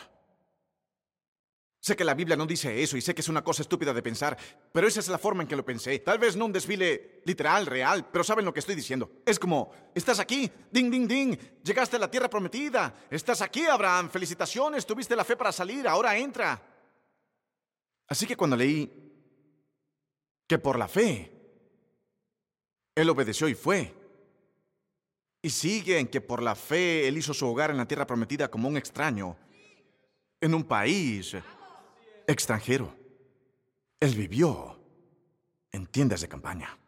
Sé 1.80 1.94
que 1.94 2.05
la 2.05 2.14
Biblia 2.14 2.34
no 2.34 2.46
dice 2.46 2.82
eso 2.82 2.96
y 2.96 3.02
sé 3.02 3.14
que 3.14 3.20
es 3.20 3.28
una 3.28 3.44
cosa 3.44 3.61
estúpida 3.61 3.92
de 3.92 4.02
pensar, 4.02 4.38
pero 4.72 4.88
esa 4.88 5.00
es 5.00 5.09
la 5.09 5.18
forma 5.18 5.42
en 5.42 5.48
que 5.48 5.55
lo 5.57 5.66
pensé. 5.66 5.98
Tal 5.98 6.18
vez 6.18 6.34
no 6.34 6.46
un 6.46 6.52
desfile 6.52 7.20
literal, 7.26 7.66
real, 7.66 8.09
pero 8.11 8.24
saben 8.24 8.46
lo 8.46 8.55
que 8.55 8.61
estoy 8.61 8.74
diciendo. 8.74 9.20
Es 9.26 9.38
como, 9.38 9.70
estás 9.94 10.18
aquí, 10.18 10.50
ding, 10.70 10.90
ding, 10.90 11.07
ding, 11.07 11.36
llegaste 11.62 11.96
a 11.96 11.98
la 11.98 12.11
tierra 12.11 12.30
prometida, 12.30 12.94
estás 13.11 13.42
aquí, 13.42 13.66
Abraham, 13.66 14.09
felicitaciones, 14.09 14.86
tuviste 14.86 15.14
la 15.14 15.24
fe 15.24 15.36
para 15.36 15.52
salir, 15.52 15.86
ahora 15.86 16.16
entra. 16.16 16.59
Así 18.09 18.26
que 18.26 18.36
cuando 18.36 18.57
leí 18.57 18.90
que 20.46 20.59
por 20.59 20.78
la 20.78 20.88
fe 20.88 21.34
él 22.95 23.11
obedeció 23.11 23.49
y 23.49 23.55
fue. 23.55 23.92
Y 25.42 25.51
sigue 25.51 25.99
en 25.99 26.09
que 26.09 26.20
por 26.20 26.42
la 26.42 26.55
fe 26.55 27.07
Él 27.07 27.18
hizo 27.18 27.34
su 27.34 27.47
hogar 27.47 27.70
en 27.70 27.76
la 27.76 27.86
tierra 27.86 28.07
prometida 28.07 28.51
como 28.51 28.68
un 28.68 28.76
extraño, 28.76 29.36
en 30.40 30.55
un 30.55 30.64
país 30.64 31.36
extranjero. 32.26 32.97
Él 34.01 34.14
vivió 34.14 34.80
en 35.72 35.86
tiendas 35.86 36.20
de 36.20 36.28
campaña. 36.28 36.78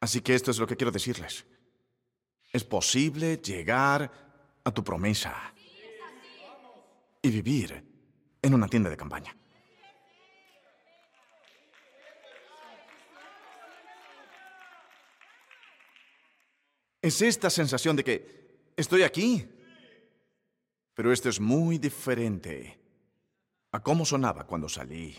Así 0.00 0.20
que 0.20 0.34
esto 0.34 0.50
es 0.50 0.58
lo 0.58 0.66
que 0.66 0.76
quiero 0.76 0.90
decirles. 0.90 1.44
Es 2.52 2.64
posible 2.64 3.36
llegar 3.36 4.10
a 4.64 4.70
tu 4.70 4.82
promesa 4.82 5.54
y 7.22 7.30
vivir 7.30 7.84
en 8.42 8.54
una 8.54 8.68
tienda 8.68 8.90
de 8.90 8.96
campaña. 8.96 9.36
Es 17.04 17.20
esta 17.20 17.50
sensación 17.50 17.96
de 17.96 18.02
que 18.02 18.72
estoy 18.78 19.02
aquí, 19.02 19.46
pero 20.94 21.12
esto 21.12 21.28
es 21.28 21.38
muy 21.38 21.76
diferente 21.76 22.80
a 23.72 23.82
cómo 23.82 24.06
sonaba 24.06 24.46
cuando 24.46 24.70
salí. 24.70 25.14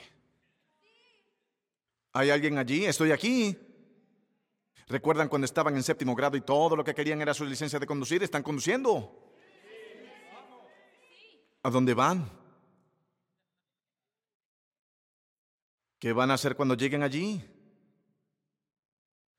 ¿Hay 2.14 2.32
alguien 2.32 2.58
allí? 2.58 2.86
Estoy 2.86 3.12
aquí. 3.12 3.56
¿Recuerdan 4.88 5.30
cuando 5.30 5.46
estaban 5.46 5.76
en 5.76 5.84
séptimo 5.84 6.16
grado 6.16 6.36
y 6.36 6.42
todo 6.42 6.76
lo 6.76 6.84
que 6.84 6.96
querían 6.96 7.22
era 7.22 7.36
su 7.36 7.46
licencia 7.46 7.78
de 7.78 7.86
conducir? 7.86 8.24
¿Están 8.24 8.42
conduciendo? 8.42 9.36
¿A 11.62 11.70
dónde 11.70 11.94
van? 11.94 12.28
¿Qué 16.00 16.14
van 16.14 16.32
a 16.32 16.34
hacer 16.34 16.56
cuando 16.56 16.74
lleguen 16.74 17.04
allí? 17.04 17.44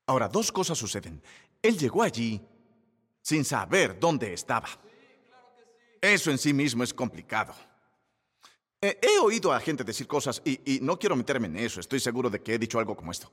Ahora, 0.05 0.29
dos 0.29 0.49
cosas 0.53 0.77
suceden. 0.77 1.21
Él 1.61 1.77
llegó 1.77 2.03
allí 2.03 2.41
sin 3.21 3.43
saber 3.43 3.99
dónde 3.99 4.33
estaba. 4.33 4.67
Eso 6.01 6.31
en 6.31 6.37
sí 6.37 6.53
mismo 6.53 6.83
es 6.83 6.93
complicado. 6.93 7.53
He, 8.79 9.17
oído 9.19 9.51
a 9.51 9.59
gente 9.59 9.83
decir 9.83 10.07
cosas 10.07 10.41
y, 10.45 10.75
y 10.75 10.79
no 10.81 10.99
quiero 10.99 11.15
meterme 11.15 11.47
en 11.47 11.57
eso. 11.57 11.79
Estoy 11.79 11.99
seguro 11.99 12.29
de 12.29 12.41
que 12.41 12.53
he 12.53 12.59
dicho 12.59 12.79
algo 12.79 12.95
como 12.95 13.11
esto. 13.11 13.31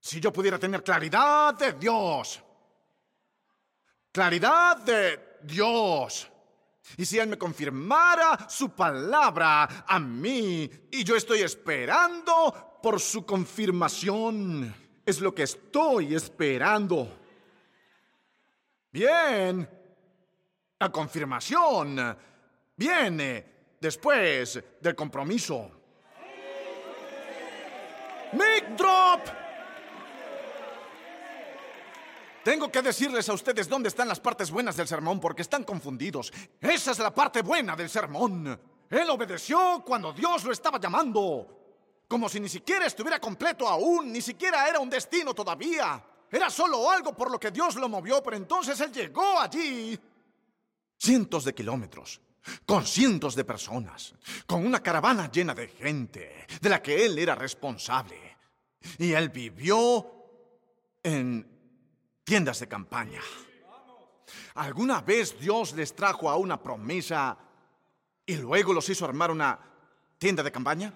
Si 0.00 0.18
yo 0.18 0.32
pudiera 0.32 0.58
tener 0.58 0.82
claridad 0.82 1.54
de 1.54 1.74
Dios, 1.74 2.42
claridad 4.10 4.78
de 4.78 5.38
Dios, 5.42 6.30
y 6.96 7.04
si 7.04 7.18
Él 7.18 7.28
me 7.28 7.38
confirmara 7.38 8.48
su 8.48 8.70
palabra 8.70 9.84
a 9.86 9.98
mí, 9.98 10.70
y 10.90 11.04
yo 11.04 11.16
estoy 11.16 11.40
esperando 11.42 12.78
por 12.82 12.98
su 12.98 13.24
confirmación, 13.24 14.74
es 15.10 15.20
lo 15.20 15.34
que 15.34 15.42
estoy 15.42 16.14
esperando. 16.14 17.08
Bien, 18.92 19.68
la 20.78 20.90
confirmación 20.90 22.16
viene 22.76 23.46
después 23.80 24.62
del 24.80 24.94
compromiso. 24.94 25.70
Mic 28.32 28.76
drop. 28.76 29.20
Tengo 32.44 32.70
que 32.70 32.80
decirles 32.80 33.28
a 33.28 33.34
ustedes 33.34 33.68
dónde 33.68 33.88
están 33.88 34.08
las 34.08 34.20
partes 34.20 34.50
buenas 34.50 34.76
del 34.76 34.88
sermón 34.88 35.20
porque 35.20 35.42
están 35.42 35.64
confundidos. 35.64 36.32
Esa 36.60 36.92
es 36.92 36.98
la 37.00 37.12
parte 37.12 37.42
buena 37.42 37.76
del 37.76 37.90
sermón. 37.90 38.58
Él 38.88 39.10
obedeció 39.10 39.82
cuando 39.84 40.12
Dios 40.12 40.44
lo 40.44 40.52
estaba 40.52 40.80
llamando. 40.80 41.59
Como 42.10 42.28
si 42.28 42.40
ni 42.40 42.48
siquiera 42.48 42.86
estuviera 42.86 43.20
completo 43.20 43.68
aún, 43.68 44.10
ni 44.10 44.20
siquiera 44.20 44.68
era 44.68 44.80
un 44.80 44.90
destino 44.90 45.32
todavía. 45.32 46.04
Era 46.28 46.50
solo 46.50 46.90
algo 46.90 47.14
por 47.14 47.30
lo 47.30 47.38
que 47.38 47.52
Dios 47.52 47.76
lo 47.76 47.88
movió, 47.88 48.20
pero 48.20 48.36
entonces 48.36 48.80
Él 48.80 48.90
llegó 48.90 49.38
allí. 49.38 49.96
Cientos 50.98 51.44
de 51.44 51.54
kilómetros, 51.54 52.20
con 52.66 52.84
cientos 52.84 53.36
de 53.36 53.44
personas, 53.44 54.12
con 54.44 54.66
una 54.66 54.82
caravana 54.82 55.30
llena 55.30 55.54
de 55.54 55.68
gente, 55.68 56.48
de 56.60 56.68
la 56.68 56.82
que 56.82 57.04
Él 57.04 57.16
era 57.16 57.36
responsable. 57.36 58.36
Y 58.98 59.12
Él 59.12 59.28
vivió 59.28 60.04
en 61.04 61.46
tiendas 62.24 62.58
de 62.58 62.66
campaña. 62.66 63.22
¿Alguna 64.54 65.00
vez 65.00 65.38
Dios 65.38 65.74
les 65.74 65.94
trajo 65.94 66.28
a 66.28 66.36
una 66.36 66.60
promesa 66.60 67.38
y 68.26 68.34
luego 68.34 68.72
los 68.72 68.88
hizo 68.88 69.04
armar 69.04 69.30
una 69.30 69.60
tienda 70.18 70.42
de 70.42 70.50
campaña? 70.50 70.92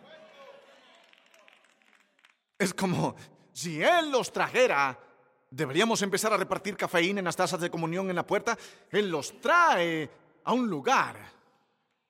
Es 2.59 2.73
como 2.75 3.15
si 3.53 3.83
Él 3.83 4.11
los 4.11 4.33
trajera, 4.33 4.99
deberíamos 5.51 6.03
empezar 6.03 6.33
a 6.33 6.37
repartir 6.37 6.77
cafeína 6.77 7.21
en 7.21 7.25
las 7.25 7.37
tazas 7.37 7.61
de 7.61 7.71
comunión 7.71 8.11
en 8.11 8.17
la 8.17 8.27
puerta. 8.27 8.59
Él 8.91 9.11
los 9.11 9.41
trae 9.41 10.11
a 10.45 10.53
un 10.53 10.69
lugar. 10.69 11.17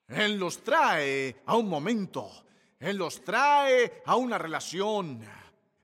Él 0.08 0.38
los 0.38 0.62
trae 0.62 1.42
a 1.46 1.56
un 1.56 1.68
momento. 1.68 2.30
Él 2.78 2.96
los 2.96 3.22
trae 3.22 4.02
a 4.06 4.16
una 4.16 4.38
relación. 4.38 5.22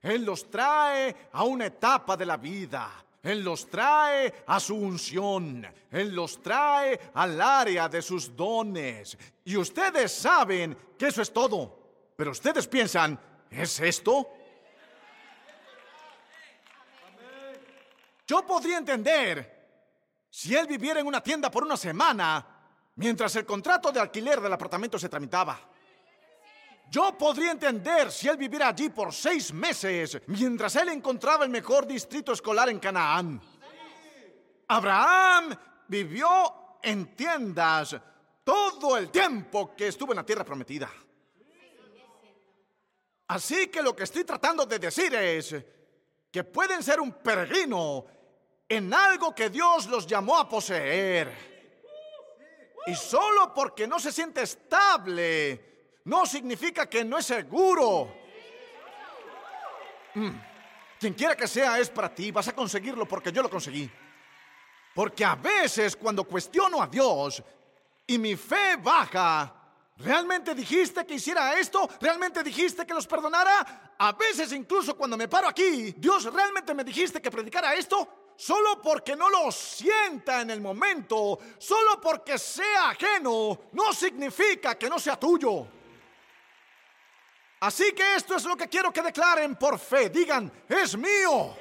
Él 0.01 0.25
los 0.25 0.49
trae 0.49 1.15
a 1.31 1.43
una 1.43 1.67
etapa 1.67 2.17
de 2.17 2.25
la 2.25 2.37
vida. 2.37 2.91
Él 3.21 3.43
los 3.43 3.69
trae 3.69 4.43
a 4.47 4.59
su 4.59 4.75
unción. 4.75 5.65
Él 5.91 6.15
los 6.15 6.41
trae 6.41 6.99
al 7.13 7.39
área 7.39 7.87
de 7.87 8.01
sus 8.01 8.35
dones. 8.35 9.17
Y 9.45 9.57
ustedes 9.57 10.11
saben 10.11 10.75
que 10.97 11.07
eso 11.07 11.21
es 11.21 11.31
todo. 11.31 12.13
Pero 12.15 12.31
ustedes 12.31 12.67
piensan, 12.67 13.19
¿es 13.49 13.79
esto? 13.79 14.27
Yo 18.27 18.45
podría 18.45 18.77
entender 18.77 19.61
si 20.29 20.55
él 20.55 20.67
viviera 20.67 20.99
en 20.99 21.07
una 21.07 21.21
tienda 21.21 21.51
por 21.51 21.63
una 21.63 21.77
semana 21.77 22.45
mientras 22.95 23.35
el 23.35 23.45
contrato 23.45 23.91
de 23.91 23.99
alquiler 23.99 24.39
del 24.39 24.53
apartamento 24.53 24.97
se 24.97 25.09
tramitaba. 25.09 25.59
Yo 26.89 27.17
podría 27.17 27.51
entender 27.51 28.11
si 28.11 28.27
él 28.27 28.37
viviera 28.37 28.67
allí 28.67 28.89
por 28.89 29.13
seis 29.13 29.53
meses 29.53 30.21
mientras 30.27 30.75
él 30.75 30.89
encontraba 30.89 31.45
el 31.45 31.49
mejor 31.49 31.87
distrito 31.87 32.33
escolar 32.33 32.69
en 32.69 32.79
Canaán. 32.79 33.41
Abraham 34.67 35.55
vivió 35.87 36.77
en 36.81 37.15
tiendas 37.15 37.95
todo 38.43 38.97
el 38.97 39.09
tiempo 39.09 39.75
que 39.75 39.87
estuvo 39.87 40.11
en 40.11 40.17
la 40.17 40.25
tierra 40.25 40.43
prometida. 40.43 40.89
Así 43.27 43.67
que 43.67 43.81
lo 43.81 43.95
que 43.95 44.03
estoy 44.03 44.25
tratando 44.25 44.65
de 44.65 44.79
decir 44.79 45.15
es 45.15 45.55
que 46.31 46.43
pueden 46.43 46.81
ser 46.81 46.99
un 47.01 47.11
peregrino 47.11 48.05
en 48.67 48.93
algo 48.93 49.35
que 49.35 49.49
Dios 49.49 49.87
los 49.87 50.07
llamó 50.07 50.37
a 50.37 50.47
poseer. 50.47 51.51
Y 52.87 52.95
solo 52.95 53.53
porque 53.53 53.85
no 53.85 53.99
se 53.99 54.11
siente 54.11 54.41
estable, 54.41 55.99
no 56.05 56.25
significa 56.25 56.89
que 56.89 57.03
no 57.03 57.17
es 57.17 57.25
seguro. 57.25 58.11
Mm. 60.15 60.29
Quien 60.99 61.13
quiera 61.13 61.35
que 61.35 61.47
sea 61.47 61.79
es 61.79 61.89
para 61.89 62.13
ti, 62.13 62.31
vas 62.31 62.47
a 62.47 62.53
conseguirlo 62.53 63.07
porque 63.07 63.31
yo 63.31 63.41
lo 63.41 63.49
conseguí. 63.49 63.89
Porque 64.93 65.25
a 65.25 65.35
veces 65.35 65.95
cuando 65.95 66.23
cuestiono 66.23 66.81
a 66.81 66.87
Dios 66.87 67.43
y 68.07 68.17
mi 68.17 68.35
fe 68.35 68.77
baja, 68.77 69.60
¿realmente 70.03 70.53
dijiste 70.55 71.05
que 71.05 71.15
hiciera 71.15 71.57
esto? 71.59 71.89
¿Realmente 71.99 72.43
dijiste 72.43 72.85
que 72.85 72.93
los 72.93 73.07
perdonara? 73.07 73.93
A 73.97 74.11
veces 74.13 74.51
incluso 74.51 74.95
cuando 74.95 75.17
me 75.17 75.27
paro 75.27 75.47
aquí, 75.47 75.93
Dios, 75.97 76.25
¿realmente 76.25 76.73
me 76.73 76.83
dijiste 76.83 77.21
que 77.21 77.31
predicara 77.31 77.73
esto? 77.73 78.33
Solo 78.35 78.81
porque 78.81 79.15
no 79.15 79.29
lo 79.29 79.51
sienta 79.51 80.41
en 80.41 80.49
el 80.49 80.61
momento, 80.61 81.37
solo 81.57 82.01
porque 82.01 82.39
sea 82.39 82.89
ajeno, 82.89 83.69
no 83.73 83.93
significa 83.93 84.75
que 84.75 84.89
no 84.89 84.97
sea 84.97 85.19
tuyo. 85.19 85.67
Así 87.59 87.91
que 87.93 88.15
esto 88.15 88.35
es 88.35 88.43
lo 88.45 88.57
que 88.57 88.67
quiero 88.67 88.91
que 88.91 89.03
declaren 89.03 89.55
por 89.55 89.77
fe. 89.77 90.09
Digan, 90.09 90.51
es 90.67 90.97
mío. 90.97 91.55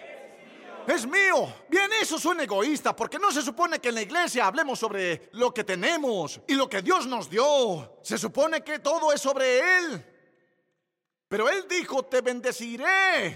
Es 0.90 1.06
mío. 1.06 1.54
Bien, 1.68 1.88
eso 2.00 2.18
suena 2.18 2.42
egoísta 2.42 2.96
porque 2.96 3.18
no 3.18 3.30
se 3.30 3.42
supone 3.42 3.78
que 3.78 3.90
en 3.90 3.94
la 3.94 4.02
iglesia 4.02 4.46
hablemos 4.46 4.78
sobre 4.78 5.28
lo 5.32 5.54
que 5.54 5.62
tenemos 5.62 6.40
y 6.48 6.54
lo 6.54 6.68
que 6.68 6.82
Dios 6.82 7.06
nos 7.06 7.30
dio. 7.30 7.98
Se 8.02 8.18
supone 8.18 8.64
que 8.64 8.80
todo 8.80 9.12
es 9.12 9.20
sobre 9.20 9.78
Él. 9.78 10.04
Pero 11.28 11.48
Él 11.48 11.66
dijo, 11.68 12.04
te 12.06 12.20
bendeciré. 12.22 13.26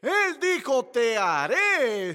Él 0.00 0.38
dijo, 0.40 0.86
te 0.86 1.18
haré. 1.18 2.10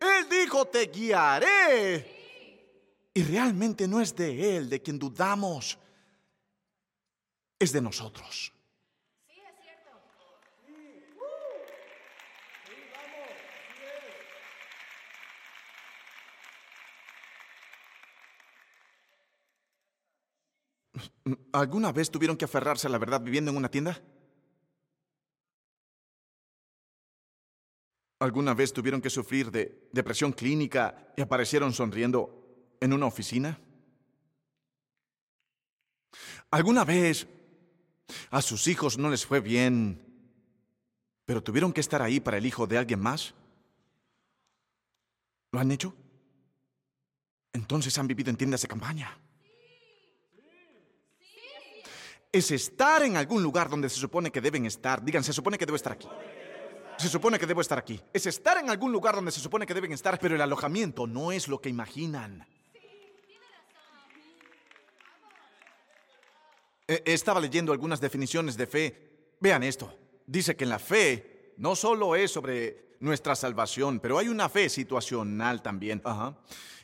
Él 0.00 0.28
dijo, 0.30 0.66
te 0.66 0.86
guiaré. 0.86 3.10
Y 3.12 3.22
realmente 3.24 3.86
no 3.86 4.00
es 4.00 4.16
de 4.16 4.56
Él 4.56 4.70
de 4.70 4.80
quien 4.80 4.98
dudamos. 4.98 5.78
Es 7.58 7.72
de 7.72 7.82
nosotros. 7.82 8.54
¿Alguna 21.52 21.92
vez 21.92 22.10
tuvieron 22.10 22.36
que 22.36 22.44
aferrarse 22.44 22.86
a 22.86 22.90
la 22.90 22.98
verdad 22.98 23.20
viviendo 23.20 23.50
en 23.50 23.56
una 23.56 23.70
tienda? 23.70 24.00
¿Alguna 28.20 28.52
vez 28.54 28.72
tuvieron 28.72 29.00
que 29.00 29.08
sufrir 29.08 29.50
de 29.50 29.88
depresión 29.92 30.32
clínica 30.32 31.12
y 31.16 31.22
aparecieron 31.22 31.72
sonriendo 31.72 32.76
en 32.80 32.92
una 32.92 33.06
oficina? 33.06 33.58
¿Alguna 36.50 36.84
vez 36.84 37.26
a 38.30 38.42
sus 38.42 38.66
hijos 38.66 38.98
no 38.98 39.08
les 39.08 39.24
fue 39.24 39.40
bien, 39.40 40.00
pero 41.24 41.42
tuvieron 41.42 41.72
que 41.72 41.80
estar 41.80 42.02
ahí 42.02 42.20
para 42.20 42.38
el 42.38 42.44
hijo 42.44 42.66
de 42.66 42.76
alguien 42.76 43.00
más? 43.00 43.34
¿Lo 45.52 45.60
han 45.60 45.70
hecho? 45.70 45.94
Entonces 47.52 47.96
han 47.98 48.06
vivido 48.06 48.30
en 48.30 48.36
tiendas 48.36 48.62
de 48.62 48.68
campaña. 48.68 49.16
Es 52.32 52.50
estar 52.50 53.02
en 53.02 53.16
algún 53.16 53.42
lugar 53.42 53.68
donde 53.68 53.88
se 53.88 53.96
supone 53.96 54.30
que 54.30 54.40
deben 54.40 54.64
estar. 54.66 55.02
Digan, 55.02 55.24
se 55.24 55.32
supone 55.32 55.58
que 55.58 55.66
debo 55.66 55.76
estar 55.76 55.92
aquí. 55.92 56.08
Se 56.96 57.08
supone 57.08 57.38
que 57.38 57.46
debo 57.46 57.60
estar 57.60 57.78
aquí. 57.78 58.00
Es 58.12 58.26
estar 58.26 58.58
en 58.58 58.70
algún 58.70 58.92
lugar 58.92 59.14
donde 59.14 59.32
se 59.32 59.40
supone 59.40 59.66
que 59.66 59.74
deben 59.74 59.92
estar, 59.92 60.18
pero 60.18 60.34
el 60.34 60.40
alojamiento 60.40 61.06
no 61.06 61.32
es 61.32 61.48
lo 61.48 61.60
que 61.60 61.68
imaginan. 61.68 62.46
Eh, 66.86 67.02
estaba 67.06 67.40
leyendo 67.40 67.72
algunas 67.72 68.00
definiciones 68.00 68.56
de 68.56 68.66
fe. 68.66 69.36
Vean 69.40 69.62
esto. 69.62 69.96
Dice 70.26 70.56
que 70.56 70.64
en 70.64 70.70
la 70.70 70.78
fe 70.78 71.54
no 71.56 71.74
solo 71.74 72.14
es 72.14 72.30
sobre 72.30 72.96
nuestra 73.00 73.34
salvación, 73.34 73.98
pero 73.98 74.18
hay 74.18 74.28
una 74.28 74.48
fe 74.48 74.68
situacional 74.68 75.62
también. 75.62 76.00
Ajá. 76.04 76.36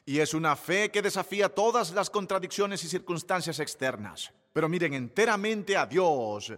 Y 0.04 0.20
es 0.20 0.34
una 0.34 0.56
fe 0.56 0.90
que 0.90 1.02
desafía 1.02 1.48
todas 1.48 1.92
las 1.92 2.08
contradicciones 2.08 2.82
y 2.84 2.88
circunstancias 2.88 3.60
externas. 3.60 4.32
Pero 4.56 4.70
miren 4.70 4.94
enteramente 4.94 5.76
a 5.76 5.84
Dios 5.84 6.50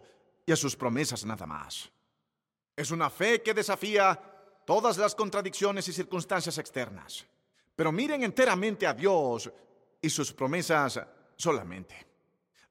y 0.47 0.53
a 0.53 0.55
sus 0.55 0.77
promesas 0.77 1.25
nada 1.25 1.47
más. 1.47 1.91
Es 2.77 2.93
una 2.93 3.11
fe 3.11 3.43
que 3.43 3.53
desafía 3.53 4.17
todas 4.65 4.99
las 4.99 5.17
contradicciones 5.17 5.89
y 5.89 5.93
circunstancias 5.93 6.59
externas. 6.59 7.27
Pero 7.75 7.91
miren 7.91 8.23
enteramente 8.23 8.87
a 8.87 8.95
Dios 8.95 9.51
y 10.01 10.09
sus 10.09 10.33
promesas 10.33 11.01
solamente. 11.35 12.07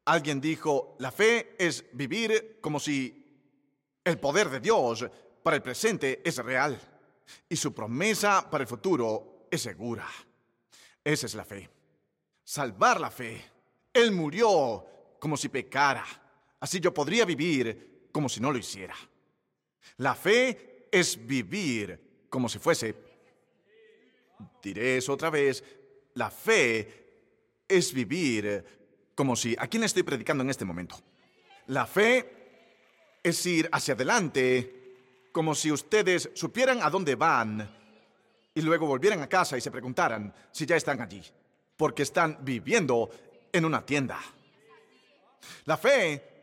Alguien 0.05 0.39
dijo, 0.39 0.95
la 0.99 1.11
fe 1.11 1.57
es 1.59 1.83
vivir 1.91 2.59
como 2.61 2.79
si 2.79 3.51
el 4.05 4.17
poder 4.19 4.49
de 4.49 4.61
Dios 4.61 5.05
para 5.43 5.57
el 5.57 5.61
presente 5.61 6.21
es 6.23 6.37
real 6.37 6.79
y 7.49 7.57
su 7.57 7.73
promesa 7.73 8.49
para 8.49 8.61
el 8.61 8.67
futuro 8.69 9.49
es 9.51 9.61
segura. 9.61 10.07
Esa 11.03 11.25
es 11.25 11.35
la 11.35 11.43
fe. 11.43 11.69
Salvar 12.45 13.01
la 13.01 13.11
fe. 13.11 13.43
Él 13.91 14.13
murió 14.13 14.85
como 15.19 15.37
si 15.37 15.49
pecara. 15.49 16.05
Así 16.59 16.79
yo 16.79 16.93
podría 16.93 17.25
vivir 17.25 18.09
como 18.11 18.29
si 18.29 18.39
no 18.39 18.51
lo 18.51 18.57
hiciera. 18.57 18.95
La 19.97 20.15
fe 20.15 20.87
es 20.91 21.25
vivir 21.25 22.25
como 22.29 22.49
si 22.49 22.59
fuese... 22.59 22.95
Diré 24.61 24.97
eso 24.97 25.13
otra 25.13 25.29
vez. 25.29 25.63
La 26.15 26.29
fe 26.29 27.63
es 27.67 27.93
vivir 27.93 28.63
como 29.15 29.35
si... 29.35 29.55
¿A 29.57 29.67
quién 29.67 29.83
estoy 29.83 30.03
predicando 30.03 30.43
en 30.43 30.49
este 30.49 30.65
momento? 30.65 30.99
La 31.67 31.85
fe 31.85 33.17
es 33.23 33.45
ir 33.45 33.69
hacia 33.71 33.93
adelante 33.93 34.77
como 35.31 35.53
si 35.53 35.71
ustedes 35.71 36.31
supieran 36.33 36.81
a 36.81 36.89
dónde 36.89 37.15
van 37.15 37.69
y 38.55 38.61
luego 38.61 38.87
volvieran 38.87 39.21
a 39.21 39.29
casa 39.29 39.57
y 39.57 39.61
se 39.61 39.69
preguntaran 39.69 40.33
si 40.51 40.65
ya 40.65 40.75
están 40.75 40.99
allí, 41.01 41.21
porque 41.75 42.03
están 42.03 42.39
viviendo 42.41 43.09
en 43.51 43.65
una 43.65 43.85
tienda. 43.85 44.19
La 45.65 45.77
fe 45.77 46.37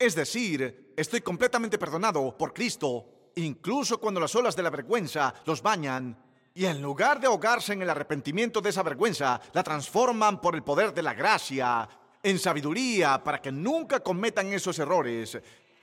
es 0.00 0.14
decir, 0.14 0.94
estoy 0.96 1.20
completamente 1.20 1.76
perdonado 1.78 2.34
por 2.36 2.54
Cristo, 2.54 3.32
incluso 3.34 4.00
cuando 4.00 4.18
las 4.18 4.34
olas 4.34 4.56
de 4.56 4.62
la 4.62 4.70
vergüenza 4.70 5.34
los 5.44 5.60
bañan, 5.60 6.16
y 6.54 6.64
en 6.64 6.80
lugar 6.80 7.20
de 7.20 7.26
ahogarse 7.26 7.74
en 7.74 7.82
el 7.82 7.90
arrepentimiento 7.90 8.62
de 8.62 8.70
esa 8.70 8.82
vergüenza, 8.82 9.38
la 9.52 9.62
transforman 9.62 10.40
por 10.40 10.54
el 10.54 10.62
poder 10.62 10.94
de 10.94 11.02
la 11.02 11.12
gracia 11.12 11.86
en 12.22 12.38
sabiduría 12.38 13.22
para 13.22 13.42
que 13.42 13.52
nunca 13.52 14.00
cometan 14.00 14.50
esos 14.54 14.78
errores 14.78 15.38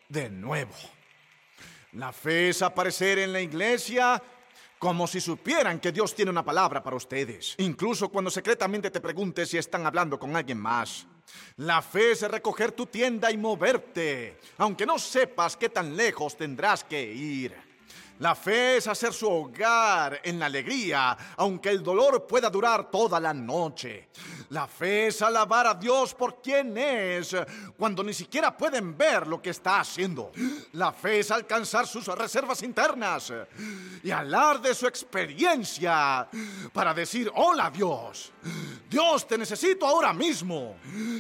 de 0.10 0.30
nuevo. 0.32 0.74
La 1.92 2.12
fe 2.12 2.50
es 2.50 2.64
aparecer 2.64 3.20
en 3.20 3.34
la 3.34 3.42
iglesia 3.42 4.22
como 4.80 5.06
si 5.06 5.22
supieran 5.22 5.80
que 5.80 5.92
Dios 5.92 6.16
tiene 6.16 6.32
una 6.32 6.44
palabra 6.44 6.82
para 6.82 6.98
ustedes, 6.98 7.54
incluso 7.60 8.10
cuando 8.10 8.32
secretamente 8.32 8.90
te 8.90 9.00
preguntes 9.00 9.50
si 9.50 9.60
están 9.60 9.86
hablando 9.86 10.18
con 10.18 10.36
alguien 10.36 10.58
más. 10.58 11.06
La 11.58 11.82
fe 11.82 12.12
es 12.12 12.22
recoger 12.22 12.72
tu 12.72 12.86
tienda 12.86 13.32
y 13.32 13.38
moverte, 13.38 14.40
aunque 14.58 14.86
no 14.86 15.00
sepas 15.00 15.58
qué 15.58 15.70
tan 15.70 15.96
lejos 15.96 16.38
tendrás 16.38 16.84
que 16.84 17.04
ir. 17.04 17.67
La 18.20 18.34
fe 18.34 18.78
es 18.78 18.88
hacer 18.88 19.14
su 19.14 19.30
hogar 19.30 20.22
en 20.24 20.40
la 20.40 20.48
alegría, 20.48 21.16
aunque 21.38 21.70
el 21.70 21.84
dolor 21.84 22.26
pueda 22.26 22.50
durar 22.50 22.90
toda 22.90 23.20
la 23.20 23.34
noche. 23.34 24.10
La 24.50 24.66
fe 24.66 25.08
es 25.08 25.22
alabar 25.22 25.68
a 25.68 25.74
Dios 25.74 26.16
por 26.16 26.42
quien 26.42 26.76
es, 26.78 27.36
cuando 27.78 28.04
ni 28.04 28.14
siquiera 28.14 28.56
pueden 28.56 28.98
ver 28.98 29.28
lo 29.28 29.42
que 29.42 29.52
está 29.52 29.82
haciendo. 29.82 30.32
La 30.74 30.92
fe 30.92 31.20
es 31.20 31.32
alcanzar 31.32 31.86
sus 31.86 32.08
reservas 32.08 32.64
internas 32.64 33.34
y 34.04 34.10
hablar 34.10 34.62
de 34.62 34.74
su 34.74 34.88
experiencia 34.88 36.28
para 36.72 36.94
decir, 36.94 37.32
hola 37.36 37.70
Dios, 37.70 38.32
Dios 38.90 39.28
te 39.28 39.38
necesito 39.38 39.86
ahora 39.86 40.14
mismo. 40.14 40.78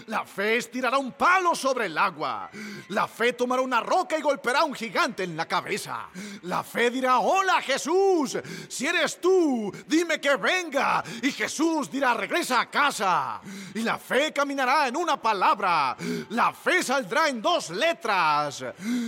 La 0.08 0.26
fe 0.26 0.58
es 0.58 0.72
tirar 0.72 0.96
un 0.96 1.12
palo 1.12 1.54
sobre 1.54 1.88
el 1.88 1.98
agua. 1.98 2.50
La 2.90 3.08
fe 3.08 3.34
tomará 3.34 3.62
una 3.62 3.82
roca 3.82 4.18
y 4.18 4.22
golpeará 4.22 4.62
a 4.62 4.66
un 4.66 4.74
gigante 4.74 5.24
en 5.24 5.36
la 5.36 5.48
cabeza. 5.48 6.08
La 6.44 6.64
fe 6.64 6.87
dirá, 6.90 7.20
hola 7.20 7.62
Jesús, 7.62 8.38
si 8.68 8.88
eres 8.88 9.20
tú, 9.20 9.72
dime 9.88 10.20
que 10.20 10.36
venga. 10.36 11.04
Y 11.22 11.32
Jesús 11.32 11.90
dirá, 11.90 12.14
regresa 12.14 12.62
a 12.62 12.70
casa. 12.70 13.42
Y 13.74 13.82
la 13.82 13.98
fe 13.98 14.32
caminará 14.34 14.88
en 14.88 14.96
una 14.96 15.22
palabra. 15.22 15.96
La 16.30 16.54
fe 16.54 16.84
saldrá 16.84 17.30
en 17.30 17.42
dos 17.42 17.70
letras. 17.72 18.64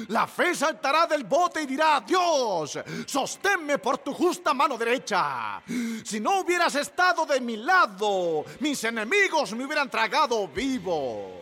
La 0.08 0.28
fe 0.28 0.56
saltará 0.56 1.08
del 1.08 1.24
bote 1.24 1.62
y 1.62 1.66
dirá, 1.66 2.02
Dios, 2.06 2.80
sosténme 3.06 3.78
por 3.78 4.00
tu 4.00 4.14
justa 4.14 4.54
mano 4.54 4.78
derecha. 4.78 5.62
Si 6.04 6.20
no 6.20 6.42
hubieras 6.42 6.76
estado 6.76 7.26
de 7.26 7.40
mi 7.42 7.58
lado, 7.58 8.46
mis 8.60 8.84
enemigos 8.84 9.54
me 9.54 9.66
hubieran 9.66 9.90
tragado 9.90 10.48
vivo. 10.48 11.39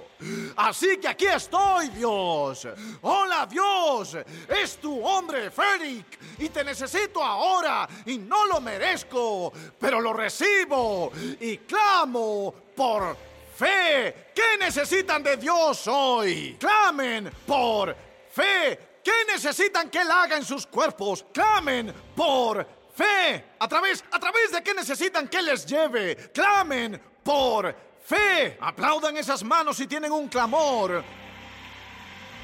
Así 0.56 0.98
que 0.98 1.08
aquí 1.08 1.26
estoy, 1.26 1.90
Dios. 1.90 2.68
Hola, 3.02 3.46
Dios. 3.46 4.18
Es 4.48 4.78
tu 4.78 5.06
hombre, 5.06 5.52
Félix. 5.52 6.18
Y 6.40 6.50
te 6.50 6.64
necesito 6.64 7.24
ahora. 7.24 7.88
Y 8.06 8.18
no 8.18 8.46
lo 8.48 8.60
merezco. 8.60 9.54
Pero 9.80 10.02
lo 10.02 10.14
recibo. 10.14 11.12
Y 11.40 11.58
clamo 11.60 12.54
por 12.76 13.16
fe. 13.56 14.32
¿Qué 14.34 14.58
necesitan 14.60 15.22
de 15.22 15.38
Dios 15.38 15.88
hoy? 15.88 16.58
Clamen 16.60 17.32
por 17.46 17.96
fe. 18.32 19.00
¿Qué 19.04 19.26
necesitan 19.32 19.90
que 19.90 20.02
Él 20.02 20.12
haga 20.12 20.36
en 20.38 20.44
sus 20.44 20.68
cuerpos? 20.68 21.26
Clamen 21.32 21.94
por 22.16 22.68
fe. 22.96 23.52
¿A 23.60 23.68
través, 23.68 24.04
a 24.12 24.20
través 24.20 24.52
de 24.52 24.62
qué 24.64 24.74
necesitan 24.74 25.28
que 25.28 25.42
les 25.42 25.66
lleve? 25.66 26.16
Clamen 26.34 27.00
por 27.24 27.68
fe 27.72 27.88
fe. 28.08 28.58
Aplaudan 28.60 29.18
esas 29.18 29.44
manos 29.44 29.78
si 29.78 29.88
tienen 29.88 30.12
un 30.12 30.28
clamor. 30.30 31.04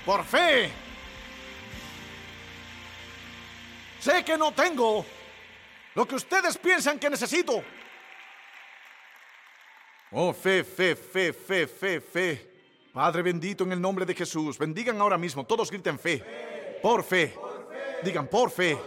Por 0.05 0.26
fe. 0.26 0.70
Sé 3.99 4.24
que 4.26 4.38
no 4.38 4.51
tengo 4.51 5.05
lo 5.95 6.05
que 6.05 6.16
ustedes 6.16 6.57
piensan 6.57 6.99
que 6.99 7.09
necesito. 7.09 7.64
Oh, 10.11 10.34
fe, 10.34 10.64
fe, 10.64 10.95
fe, 10.95 11.32
fe, 11.32 11.68
fe, 11.68 12.01
fe. 12.01 12.53
Padre 12.93 13.24
bendito 13.24 13.64
en 13.64 13.72
el 13.72 13.82
nombre 13.82 14.05
de 14.05 14.14
Jesús. 14.14 14.57
Bendigan 14.57 14.99
ahora 14.99 15.18
mismo. 15.18 15.45
Todos 15.45 15.72
griten 15.72 15.97
fe. 15.97 16.22
Por 16.82 17.03
fe. 17.03 17.34
Digan 18.03 18.28
por 18.28 18.51
fe. 18.51 18.78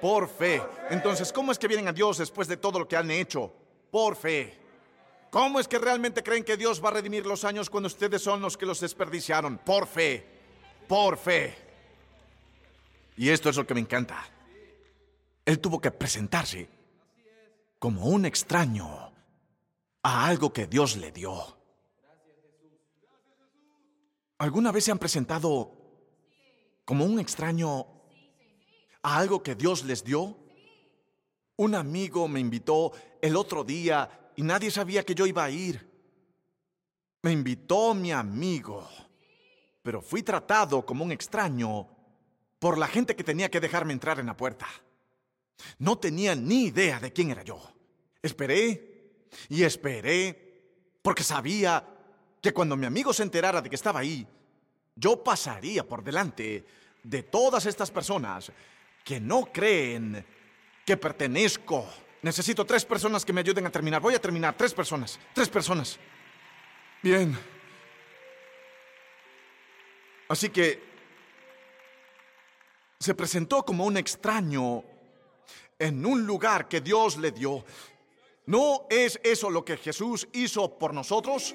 Por 0.00 0.28
fe. 0.28 0.62
Entonces, 0.90 1.32
¿cómo 1.32 1.50
es 1.50 1.58
que 1.58 1.68
vienen 1.68 1.88
a 1.88 1.92
Dios 1.92 2.18
después 2.18 2.46
de 2.46 2.56
todo 2.56 2.78
lo 2.78 2.88
que 2.88 2.96
han 2.96 3.10
hecho? 3.10 3.52
Por 3.90 4.16
fe. 4.16 4.63
¿Cómo 5.34 5.58
es 5.58 5.66
que 5.66 5.80
realmente 5.80 6.22
creen 6.22 6.44
que 6.44 6.56
Dios 6.56 6.80
va 6.80 6.90
a 6.90 6.92
redimir 6.92 7.26
los 7.26 7.42
años 7.42 7.68
cuando 7.68 7.88
ustedes 7.88 8.22
son 8.22 8.40
los 8.40 8.56
que 8.56 8.66
los 8.66 8.78
desperdiciaron? 8.78 9.58
Por 9.58 9.88
fe, 9.88 10.24
por 10.86 11.16
fe. 11.16 11.56
Y 13.16 13.30
esto 13.30 13.50
es 13.50 13.56
lo 13.56 13.66
que 13.66 13.74
me 13.74 13.80
encanta. 13.80 14.24
Él 15.44 15.58
tuvo 15.58 15.80
que 15.80 15.90
presentarse 15.90 16.68
como 17.80 18.04
un 18.04 18.26
extraño 18.26 19.12
a 20.04 20.24
algo 20.24 20.52
que 20.52 20.68
Dios 20.68 20.94
le 20.98 21.10
dio. 21.10 21.34
¿Alguna 24.38 24.70
vez 24.70 24.84
se 24.84 24.92
han 24.92 25.00
presentado 25.00 25.72
como 26.84 27.04
un 27.04 27.18
extraño 27.18 27.88
a 29.02 29.18
algo 29.18 29.42
que 29.42 29.56
Dios 29.56 29.82
les 29.82 30.04
dio? 30.04 30.36
Un 31.56 31.74
amigo 31.74 32.28
me 32.28 32.38
invitó 32.38 32.92
el 33.20 33.34
otro 33.34 33.64
día 33.64 34.20
y 34.36 34.42
nadie 34.42 34.70
sabía 34.70 35.04
que 35.04 35.14
yo 35.14 35.26
iba 35.26 35.44
a 35.44 35.50
ir. 35.50 35.88
Me 37.22 37.32
invitó 37.32 37.94
mi 37.94 38.12
amigo, 38.12 38.88
pero 39.82 40.02
fui 40.02 40.22
tratado 40.22 40.84
como 40.84 41.04
un 41.04 41.12
extraño 41.12 41.88
por 42.58 42.78
la 42.78 42.86
gente 42.86 43.16
que 43.16 43.24
tenía 43.24 43.50
que 43.50 43.60
dejarme 43.60 43.92
entrar 43.92 44.18
en 44.18 44.26
la 44.26 44.36
puerta. 44.36 44.66
No 45.78 45.98
tenía 45.98 46.34
ni 46.34 46.66
idea 46.66 47.00
de 47.00 47.12
quién 47.12 47.30
era 47.30 47.42
yo. 47.42 47.60
Esperé 48.22 49.26
y 49.48 49.62
esperé 49.62 50.44
porque 51.02 51.22
sabía 51.22 51.86
que 52.40 52.52
cuando 52.52 52.76
mi 52.76 52.86
amigo 52.86 53.12
se 53.12 53.22
enterara 53.22 53.60
de 53.62 53.68
que 53.68 53.76
estaba 53.76 54.00
ahí, 54.00 54.26
yo 54.96 55.22
pasaría 55.22 55.86
por 55.86 56.02
delante 56.02 56.64
de 57.02 57.22
todas 57.22 57.66
estas 57.66 57.90
personas 57.90 58.50
que 59.04 59.20
no 59.20 59.46
creen 59.46 60.24
que 60.84 60.96
pertenezco. 60.96 61.86
Necesito 62.24 62.64
tres 62.64 62.86
personas 62.86 63.22
que 63.22 63.34
me 63.34 63.42
ayuden 63.42 63.66
a 63.66 63.70
terminar. 63.70 64.00
Voy 64.00 64.14
a 64.14 64.18
terminar. 64.18 64.56
Tres 64.56 64.72
personas. 64.72 65.20
Tres 65.34 65.46
personas. 65.46 65.98
Bien. 67.02 67.36
Así 70.26 70.48
que 70.48 70.82
se 72.98 73.14
presentó 73.14 73.62
como 73.62 73.84
un 73.84 73.98
extraño 73.98 74.82
en 75.78 76.06
un 76.06 76.24
lugar 76.24 76.66
que 76.66 76.80
Dios 76.80 77.18
le 77.18 77.30
dio. 77.30 77.62
¿No 78.46 78.86
es 78.88 79.20
eso 79.22 79.50
lo 79.50 79.62
que 79.62 79.76
Jesús 79.76 80.26
hizo 80.32 80.78
por 80.78 80.94
nosotros? 80.94 81.54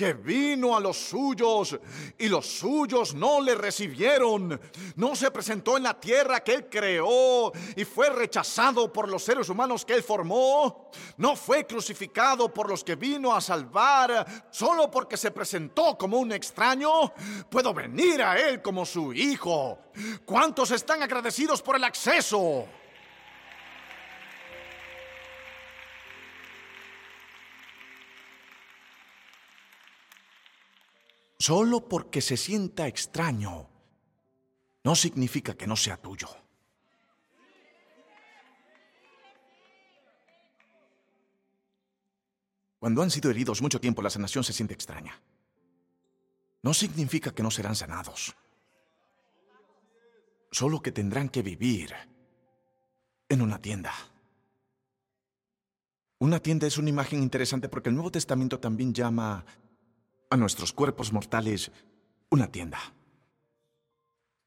Que 0.00 0.14
vino 0.14 0.74
a 0.74 0.80
los 0.80 0.96
suyos 0.96 1.78
y 2.16 2.30
los 2.30 2.46
suyos 2.46 3.12
no 3.12 3.38
le 3.42 3.54
recibieron. 3.54 4.58
No 4.96 5.14
se 5.14 5.30
presentó 5.30 5.76
en 5.76 5.82
la 5.82 6.00
tierra 6.00 6.42
que 6.42 6.54
él 6.54 6.68
creó 6.70 7.52
y 7.76 7.84
fue 7.84 8.08
rechazado 8.08 8.90
por 8.90 9.10
los 9.10 9.22
seres 9.22 9.50
humanos 9.50 9.84
que 9.84 9.92
él 9.92 10.02
formó. 10.02 10.90
No 11.18 11.36
fue 11.36 11.66
crucificado 11.66 12.48
por 12.48 12.70
los 12.70 12.82
que 12.82 12.96
vino 12.96 13.36
a 13.36 13.42
salvar 13.42 14.48
solo 14.50 14.90
porque 14.90 15.18
se 15.18 15.32
presentó 15.32 15.98
como 15.98 16.16
un 16.16 16.32
extraño. 16.32 17.12
Puedo 17.50 17.74
venir 17.74 18.22
a 18.22 18.40
él 18.40 18.62
como 18.62 18.86
su 18.86 19.12
hijo. 19.12 19.80
¿Cuántos 20.24 20.70
están 20.70 21.02
agradecidos 21.02 21.60
por 21.60 21.76
el 21.76 21.84
acceso? 21.84 22.66
Solo 31.50 31.88
porque 31.88 32.20
se 32.20 32.36
sienta 32.36 32.86
extraño 32.86 33.66
no 34.84 34.94
significa 34.94 35.54
que 35.54 35.66
no 35.66 35.74
sea 35.74 35.96
tuyo. 35.96 36.28
Cuando 42.78 43.02
han 43.02 43.10
sido 43.10 43.32
heridos 43.32 43.60
mucho 43.62 43.80
tiempo, 43.80 44.00
la 44.00 44.10
sanación 44.10 44.44
se 44.44 44.52
siente 44.52 44.74
extraña. 44.74 45.20
No 46.62 46.72
significa 46.72 47.32
que 47.32 47.42
no 47.42 47.50
serán 47.50 47.74
sanados. 47.74 48.36
Solo 50.52 50.80
que 50.80 50.92
tendrán 50.92 51.28
que 51.30 51.42
vivir 51.42 51.92
en 53.28 53.42
una 53.42 53.60
tienda. 53.60 53.92
Una 56.20 56.38
tienda 56.38 56.68
es 56.68 56.78
una 56.78 56.90
imagen 56.90 57.24
interesante 57.24 57.68
porque 57.68 57.88
el 57.88 57.96
Nuevo 57.96 58.12
Testamento 58.12 58.60
también 58.60 58.94
llama 58.94 59.44
a 60.30 60.36
nuestros 60.36 60.72
cuerpos 60.72 61.12
mortales 61.12 61.70
una 62.30 62.50
tienda. 62.50 62.78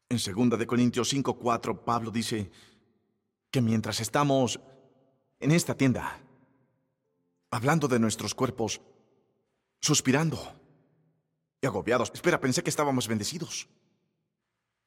En 0.09 0.17
2 0.17 0.57
de 0.57 0.67
Corintios 0.67 1.13
5:4 1.13 1.83
Pablo 1.83 2.11
dice 2.11 2.49
que 3.51 3.61
mientras 3.61 3.99
estamos 3.99 4.59
en 5.39 5.51
esta 5.51 5.75
tienda 5.75 6.19
hablando 7.51 7.87
de 7.87 7.99
nuestros 7.99 8.33
cuerpos, 8.33 8.81
suspirando 9.79 10.39
y 11.61 11.67
agobiados. 11.67 12.11
Espera, 12.13 12.39
pensé 12.39 12.63
que 12.63 12.71
estábamos 12.71 13.07
bendecidos. 13.07 13.67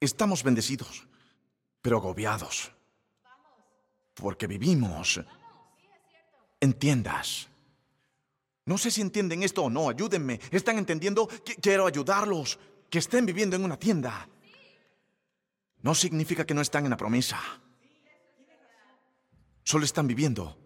Estamos 0.01 0.43
bendecidos, 0.43 1.07
pero 1.81 1.99
agobiados. 1.99 2.73
Porque 4.15 4.47
vivimos 4.47 5.21
en 6.61 6.73
tiendas 6.73 7.49
no 8.67 8.77
sé 8.77 8.91
si 8.91 9.01
entienden 9.01 9.45
esto 9.45 9.63
o 9.63 9.71
no, 9.71 9.89
ayúdenme. 9.89 10.41
¿Están 10.51 10.77
entendiendo? 10.79 11.29
quiero 11.63 11.87
ayudarlos. 11.87 12.59
Que 12.91 12.99
estén 12.99 13.25
viviendo 13.25 13.57
en 13.57 13.65
una 13.65 13.79
tienda. 13.79 14.29
No 15.83 15.95
significa 15.95 16.45
que 16.45 16.55
no 16.55 16.61
están 16.61 16.85
en 16.85 16.91
la 16.91 16.97
promesa. 16.97 17.41
Solo 19.63 19.85
están 19.85 20.07
viviendo 20.07 20.59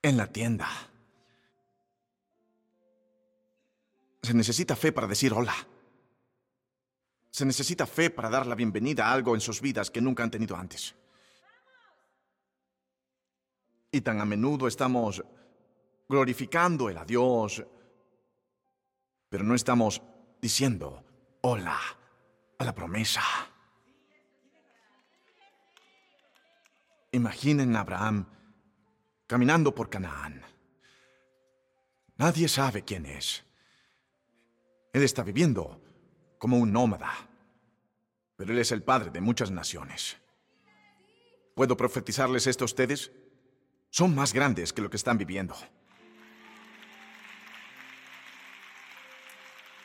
en 0.00 0.16
la 0.16 0.28
tienda. 0.28 0.68
Se 4.22 4.34
necesita 4.34 4.76
fe 4.76 4.92
para 4.92 5.08
decir 5.08 5.32
hola. 5.32 5.54
Se 7.30 7.44
necesita 7.44 7.86
fe 7.86 8.10
para 8.10 8.30
dar 8.30 8.46
la 8.46 8.54
bienvenida 8.54 9.08
a 9.08 9.12
algo 9.12 9.34
en 9.34 9.40
sus 9.40 9.60
vidas 9.60 9.90
que 9.90 10.00
nunca 10.00 10.22
han 10.22 10.30
tenido 10.30 10.56
antes. 10.56 10.94
Y 13.90 14.00
tan 14.02 14.20
a 14.20 14.24
menudo 14.24 14.68
estamos 14.68 15.24
glorificando 16.08 16.88
el 16.88 16.98
adiós, 16.98 17.64
pero 19.28 19.44
no 19.44 19.54
estamos 19.54 20.02
diciendo 20.40 21.04
hola 21.42 21.78
a 22.58 22.64
la 22.64 22.74
promesa. 22.74 23.22
Imaginen 27.12 27.76
a 27.76 27.80
Abraham 27.80 28.26
caminando 29.26 29.74
por 29.74 29.90
Canaán. 29.90 30.42
Nadie 32.16 32.48
sabe 32.48 32.84
quién 32.84 33.06
es. 33.06 33.44
Él 34.92 35.02
está 35.02 35.22
viviendo 35.22 35.80
como 36.38 36.58
un 36.58 36.72
nómada, 36.72 37.12
pero 38.36 38.52
él 38.52 38.58
es 38.58 38.72
el 38.72 38.82
padre 38.82 39.10
de 39.10 39.20
muchas 39.20 39.50
naciones. 39.50 40.16
¿Puedo 41.54 41.76
profetizarles 41.76 42.46
esto 42.46 42.64
a 42.64 42.66
ustedes? 42.66 43.12
Son 43.90 44.14
más 44.14 44.32
grandes 44.32 44.72
que 44.72 44.82
lo 44.82 44.90
que 44.90 44.96
están 44.96 45.18
viviendo. 45.18 45.54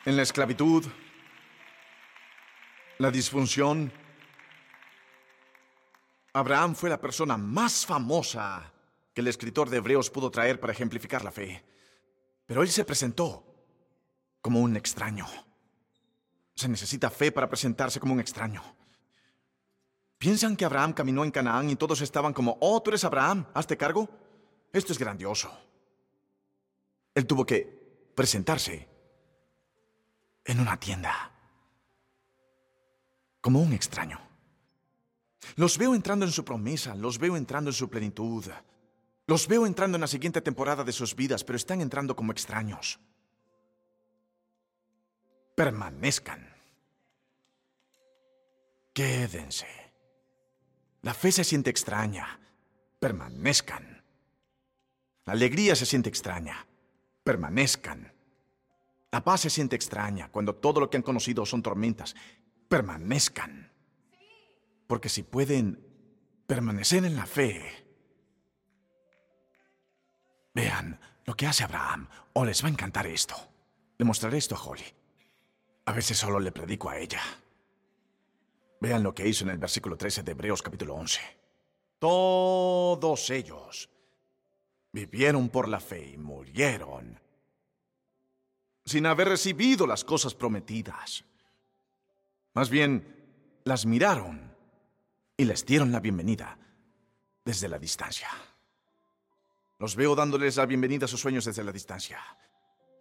En 0.04 0.16
la 0.16 0.22
esclavitud, 0.22 0.84
la 2.98 3.10
disfunción. 3.10 3.92
Abraham 6.32 6.74
fue 6.74 6.90
la 6.90 7.00
persona 7.00 7.36
más 7.36 7.86
famosa 7.86 8.72
que 9.14 9.20
el 9.20 9.28
escritor 9.28 9.70
de 9.70 9.78
Hebreos 9.78 10.10
pudo 10.10 10.30
traer 10.30 10.60
para 10.60 10.72
ejemplificar 10.72 11.24
la 11.24 11.30
fe. 11.30 11.64
Pero 12.46 12.62
él 12.62 12.68
se 12.68 12.84
presentó 12.84 13.44
como 14.40 14.60
un 14.60 14.76
extraño. 14.76 15.26
Se 16.54 16.68
necesita 16.68 17.10
fe 17.10 17.32
para 17.32 17.48
presentarse 17.48 17.98
como 17.98 18.12
un 18.12 18.20
extraño. 18.20 18.62
¿Piensan 20.18 20.56
que 20.56 20.64
Abraham 20.64 20.92
caminó 20.92 21.24
en 21.24 21.30
Canaán 21.30 21.70
y 21.70 21.76
todos 21.76 22.00
estaban 22.00 22.32
como, 22.32 22.58
oh, 22.60 22.82
tú 22.82 22.90
eres 22.90 23.04
Abraham, 23.04 23.46
hazte 23.54 23.76
cargo? 23.76 24.08
Esto 24.72 24.92
es 24.92 24.98
grandioso. 24.98 25.50
Él 27.14 27.26
tuvo 27.26 27.46
que 27.46 28.10
presentarse 28.14 28.93
en 30.44 30.60
una 30.60 30.78
tienda. 30.78 31.30
Como 33.40 33.60
un 33.60 33.72
extraño. 33.72 34.20
Los 35.56 35.78
veo 35.78 35.94
entrando 35.94 36.24
en 36.24 36.32
su 36.32 36.44
promesa, 36.44 36.94
los 36.94 37.18
veo 37.18 37.36
entrando 37.36 37.70
en 37.70 37.74
su 37.74 37.88
plenitud. 37.88 38.44
Los 39.26 39.48
veo 39.48 39.66
entrando 39.66 39.96
en 39.96 40.02
la 40.02 40.06
siguiente 40.06 40.40
temporada 40.40 40.84
de 40.84 40.92
sus 40.92 41.14
vidas, 41.14 41.44
pero 41.44 41.56
están 41.56 41.80
entrando 41.80 42.14
como 42.16 42.32
extraños. 42.32 42.98
Permanezcan. 45.54 46.54
Quédense. 48.92 49.66
La 51.02 51.14
fe 51.14 51.32
se 51.32 51.44
siente 51.44 51.70
extraña. 51.70 52.40
Permanezcan. 52.98 54.02
La 55.26 55.32
alegría 55.32 55.74
se 55.76 55.86
siente 55.86 56.08
extraña. 56.08 56.66
Permanezcan. 57.22 58.13
La 59.14 59.22
paz 59.22 59.42
se 59.42 59.50
siente 59.50 59.76
extraña 59.76 60.28
cuando 60.28 60.56
todo 60.56 60.80
lo 60.80 60.90
que 60.90 60.96
han 60.96 61.04
conocido 61.04 61.46
son 61.46 61.62
tormentas. 61.62 62.16
Permanezcan. 62.68 63.70
Porque 64.88 65.08
si 65.08 65.22
pueden 65.22 65.86
permanecer 66.48 67.04
en 67.04 67.14
la 67.14 67.24
fe, 67.24 67.86
vean 70.52 70.98
lo 71.26 71.36
que 71.36 71.46
hace 71.46 71.62
Abraham, 71.62 72.08
o 72.32 72.44
les 72.44 72.64
va 72.64 72.66
a 72.66 72.72
encantar 72.72 73.06
esto. 73.06 73.36
Le 73.98 74.04
mostraré 74.04 74.38
esto 74.38 74.56
a 74.56 74.60
Holly. 74.60 74.92
A 75.84 75.92
veces 75.92 76.18
solo 76.18 76.40
le 76.40 76.50
predico 76.50 76.90
a 76.90 76.98
ella. 76.98 77.22
Vean 78.80 79.04
lo 79.04 79.14
que 79.14 79.28
hizo 79.28 79.44
en 79.44 79.50
el 79.50 79.58
versículo 79.58 79.96
13 79.96 80.24
de 80.24 80.32
Hebreos 80.32 80.60
capítulo 80.60 80.96
11. 80.96 81.20
Todos 82.00 83.30
ellos 83.30 83.88
vivieron 84.90 85.50
por 85.50 85.68
la 85.68 85.78
fe 85.78 86.04
y 86.04 86.18
murieron 86.18 87.22
sin 88.84 89.06
haber 89.06 89.28
recibido 89.28 89.86
las 89.86 90.04
cosas 90.04 90.34
prometidas. 90.34 91.24
Más 92.52 92.70
bien, 92.70 93.60
las 93.64 93.86
miraron 93.86 94.54
y 95.36 95.44
les 95.44 95.64
dieron 95.64 95.90
la 95.90 96.00
bienvenida 96.00 96.58
desde 97.44 97.68
la 97.68 97.78
distancia. 97.78 98.28
Los 99.78 99.96
veo 99.96 100.14
dándoles 100.14 100.56
la 100.56 100.66
bienvenida 100.66 101.06
a 101.06 101.08
sus 101.08 101.20
sueños 101.20 101.44
desde 101.44 101.64
la 101.64 101.72
distancia. 101.72 102.20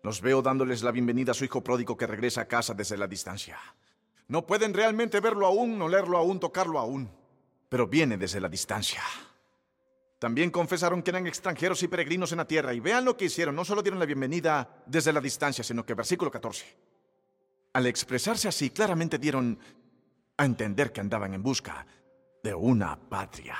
Los 0.01 0.21
veo 0.21 0.41
dándoles 0.41 0.83
la 0.83 0.91
bienvenida 0.91 1.31
a 1.31 1.35
su 1.35 1.45
hijo 1.45 1.63
pródigo 1.63 1.95
que 1.95 2.07
regresa 2.07 2.41
a 2.41 2.47
casa 2.47 2.73
desde 2.73 2.97
la 2.97 3.07
distancia. 3.07 3.57
No 4.27 4.45
pueden 4.45 4.73
realmente 4.73 5.19
verlo 5.19 5.45
aún, 5.45 5.81
olerlo 5.81 6.17
aún, 6.17 6.39
tocarlo 6.39 6.79
aún, 6.79 7.09
pero 7.69 7.87
viene 7.87 8.17
desde 8.17 8.41
la 8.41 8.49
distancia. 8.49 9.01
También 10.23 10.51
confesaron 10.51 11.03
que 11.03 11.09
eran 11.09 11.27
extranjeros 11.27 11.83
y 11.83 11.89
peregrinos 11.89 12.31
en 12.31 12.37
la 12.37 12.47
tierra. 12.47 12.73
Y 12.73 12.79
vean 12.79 13.03
lo 13.03 13.17
que 13.17 13.25
hicieron. 13.25 13.53
No 13.53 13.65
solo 13.65 13.81
dieron 13.83 13.99
la 13.99 14.05
bienvenida 14.05 14.81
desde 14.85 15.11
la 15.11 15.19
distancia, 15.19 15.65
sino 15.65 15.85
que 15.85 15.95
versículo 15.95 16.31
14. 16.31 16.65
Al 17.73 17.87
expresarse 17.87 18.47
así, 18.47 18.69
claramente 18.69 19.17
dieron 19.17 19.59
a 20.37 20.45
entender 20.45 20.93
que 20.93 21.01
andaban 21.01 21.33
en 21.33 21.43
busca 21.43 21.85
de 22.41 22.53
una 22.53 22.97
patria. 22.97 23.57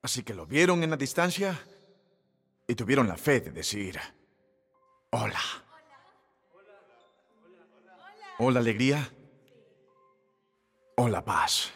Así 0.00 0.22
que 0.22 0.32
lo 0.32 0.46
vieron 0.46 0.84
en 0.84 0.90
la 0.90 0.96
distancia 0.96 1.60
y 2.68 2.76
tuvieron 2.76 3.08
la 3.08 3.16
fe 3.16 3.40
de 3.40 3.50
decir, 3.50 3.98
hola. 5.10 5.40
Hola 8.38 8.60
alegría. 8.60 9.10
Hola 10.94 11.24
paz. 11.24 11.72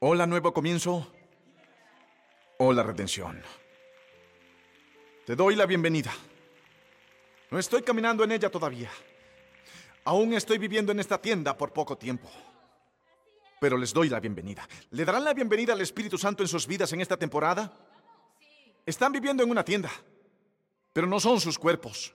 Hola 0.00 0.26
nuevo 0.26 0.52
comienzo 0.52 1.13
la 2.72 2.82
redención. 2.82 3.42
Te 5.26 5.34
doy 5.34 5.56
la 5.56 5.66
bienvenida. 5.66 6.12
No 7.50 7.58
estoy 7.58 7.82
caminando 7.82 8.24
en 8.24 8.32
ella 8.32 8.50
todavía. 8.50 8.90
Aún 10.04 10.34
estoy 10.34 10.58
viviendo 10.58 10.92
en 10.92 11.00
esta 11.00 11.20
tienda 11.20 11.56
por 11.56 11.72
poco 11.72 11.96
tiempo. 11.96 12.30
Pero 13.60 13.76
les 13.78 13.92
doy 13.92 14.08
la 14.08 14.20
bienvenida. 14.20 14.68
¿Le 14.90 15.04
darán 15.04 15.24
la 15.24 15.32
bienvenida 15.32 15.72
al 15.72 15.80
Espíritu 15.80 16.18
Santo 16.18 16.42
en 16.42 16.48
sus 16.48 16.66
vidas 16.66 16.92
en 16.92 17.00
esta 17.00 17.16
temporada? 17.16 17.72
Están 18.84 19.12
viviendo 19.12 19.42
en 19.42 19.50
una 19.50 19.64
tienda, 19.64 19.90
pero 20.92 21.06
no 21.06 21.18
son 21.18 21.40
sus 21.40 21.58
cuerpos. 21.58 22.14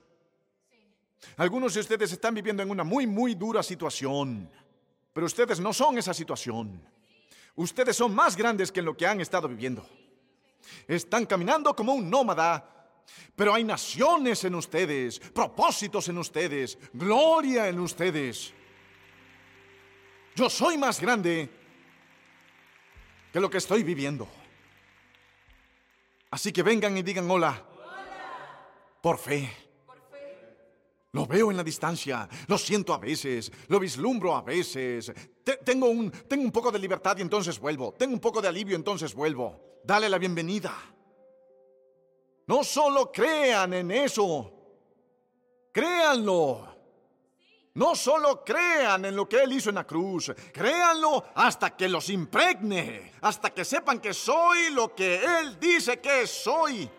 Algunos 1.37 1.73
de 1.73 1.79
ustedes 1.79 2.11
están 2.11 2.35
viviendo 2.35 2.61
en 2.61 2.69
una 2.69 2.83
muy, 2.83 3.07
muy 3.07 3.33
dura 3.33 3.63
situación, 3.63 4.49
pero 5.13 5.25
ustedes 5.25 5.59
no 5.59 5.73
son 5.73 5.97
esa 5.97 6.13
situación. 6.13 6.81
Ustedes 7.55 7.95
son 7.95 8.13
más 8.13 8.37
grandes 8.37 8.71
que 8.71 8.79
en 8.79 8.85
lo 8.85 8.95
que 8.95 9.07
han 9.07 9.19
estado 9.19 9.47
viviendo. 9.47 9.85
Están 10.87 11.25
caminando 11.25 11.75
como 11.75 11.93
un 11.93 12.09
nómada. 12.09 12.75
Pero 13.35 13.53
hay 13.53 13.63
naciones 13.63 14.43
en 14.43 14.55
ustedes, 14.55 15.19
propósitos 15.19 16.07
en 16.09 16.17
ustedes, 16.17 16.77
gloria 16.93 17.67
en 17.67 17.79
ustedes. 17.79 18.53
Yo 20.35 20.49
soy 20.49 20.77
más 20.77 20.99
grande 21.01 21.49
que 23.31 23.39
lo 23.39 23.49
que 23.49 23.57
estoy 23.57 23.83
viviendo. 23.83 24.27
Así 26.31 26.51
que 26.51 26.63
vengan 26.63 26.97
y 26.97 27.01
digan 27.01 27.29
hola. 27.29 27.65
Por 29.01 29.17
fe. 29.17 29.49
Lo 31.11 31.25
veo 31.25 31.49
en 31.49 31.57
la 31.57 31.63
distancia, 31.63 32.29
lo 32.47 32.57
siento 32.57 32.93
a 32.93 32.99
veces, 32.99 33.51
lo 33.67 33.79
vislumbro 33.79 34.35
a 34.35 34.43
veces. 34.43 35.11
tengo, 35.65 35.87
un, 35.87 36.11
tengo 36.11 36.43
un 36.43 36.51
poco 36.51 36.71
de 36.71 36.77
libertad 36.77 37.17
y 37.17 37.21
entonces 37.21 37.57
vuelvo. 37.57 37.95
Tengo 37.97 38.13
un 38.13 38.19
poco 38.19 38.41
de 38.41 38.47
alivio 38.47 38.73
y 38.73 38.75
entonces 38.75 39.15
vuelvo. 39.15 39.68
Dale 39.83 40.09
la 40.09 40.17
bienvenida. 40.17 40.73
No 42.47 42.63
solo 42.63 43.11
crean 43.11 43.73
en 43.73 43.91
eso, 43.91 44.51
créanlo. 45.71 46.67
No 47.75 47.95
solo 47.95 48.43
crean 48.43 49.05
en 49.05 49.15
lo 49.15 49.29
que 49.29 49.41
Él 49.43 49.53
hizo 49.53 49.69
en 49.69 49.75
la 49.75 49.85
cruz, 49.85 50.33
créanlo 50.51 51.25
hasta 51.35 51.77
que 51.77 51.87
los 51.87 52.09
impregne, 52.09 53.13
hasta 53.21 53.51
que 53.51 53.63
sepan 53.63 53.99
que 53.99 54.13
soy 54.13 54.71
lo 54.71 54.93
que 54.95 55.23
Él 55.23 55.59
dice 55.59 55.99
que 55.99 56.25
soy. 56.27 56.89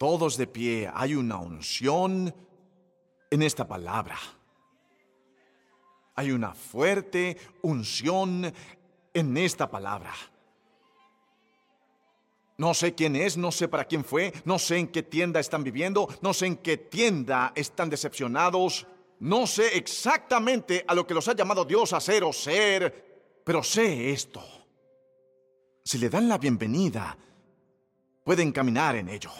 todos 0.00 0.38
de 0.38 0.46
pie, 0.46 0.90
hay 0.94 1.14
una 1.14 1.36
unción 1.36 2.34
en 3.30 3.42
esta 3.42 3.68
palabra. 3.68 4.16
Hay 6.20 6.32
una 6.32 6.52
fuerte 6.52 7.38
unción 7.62 8.52
en 9.14 9.36
esta 9.38 9.70
palabra. 9.70 10.12
No 12.58 12.74
sé 12.74 12.94
quién 12.94 13.16
es, 13.16 13.38
no 13.38 13.50
sé 13.50 13.68
para 13.68 13.86
quién 13.86 14.04
fue, 14.04 14.30
no 14.44 14.58
sé 14.58 14.76
en 14.76 14.88
qué 14.88 15.02
tienda 15.02 15.40
están 15.40 15.64
viviendo, 15.64 16.06
no 16.20 16.34
sé 16.34 16.44
en 16.44 16.56
qué 16.58 16.76
tienda 16.76 17.52
están 17.54 17.88
decepcionados, 17.88 18.86
no 19.20 19.46
sé 19.46 19.78
exactamente 19.78 20.84
a 20.86 20.94
lo 20.94 21.06
que 21.06 21.14
los 21.14 21.26
ha 21.26 21.34
llamado 21.34 21.64
Dios 21.64 21.94
a 21.94 22.00
ser 22.00 22.22
o 22.24 22.34
ser, 22.34 23.40
pero 23.42 23.62
sé 23.62 24.10
esto. 24.10 24.42
Si 25.82 25.96
le 25.96 26.10
dan 26.10 26.28
la 26.28 26.36
bienvenida, 26.36 27.16
pueden 28.22 28.52
caminar 28.52 28.96
en 28.96 29.08
ello 29.08 29.32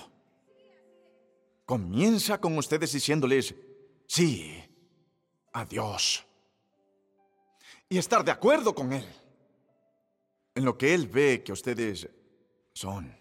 comienza 1.66 2.40
con 2.40 2.58
ustedes 2.58 2.90
diciéndoles, 2.90 3.54
sí, 4.08 4.60
a 5.52 5.64
Dios. 5.64 6.26
Y 7.90 7.98
estar 7.98 8.24
de 8.24 8.30
acuerdo 8.30 8.74
con 8.74 8.92
Él 8.92 9.04
en 10.54 10.64
lo 10.64 10.78
que 10.78 10.94
Él 10.94 11.08
ve 11.08 11.42
que 11.44 11.52
ustedes 11.52 12.08
son. 12.72 13.14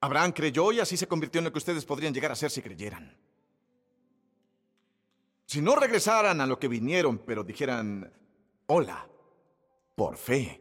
Abraham 0.00 0.32
creyó 0.32 0.72
y 0.72 0.80
así 0.80 0.96
se 0.96 1.08
convirtió 1.08 1.38
en 1.38 1.46
lo 1.46 1.52
que 1.52 1.58
ustedes 1.58 1.84
podrían 1.86 2.12
llegar 2.12 2.30
a 2.30 2.36
ser 2.36 2.50
si 2.50 2.60
creyeran. 2.60 3.16
Si 5.46 5.62
no 5.62 5.74
regresaran 5.74 6.40
a 6.42 6.46
lo 6.46 6.58
que 6.58 6.68
vinieron, 6.68 7.18
pero 7.18 7.44
dijeran, 7.44 8.12
hola, 8.66 9.08
por 9.94 10.18
fe. 10.18 10.60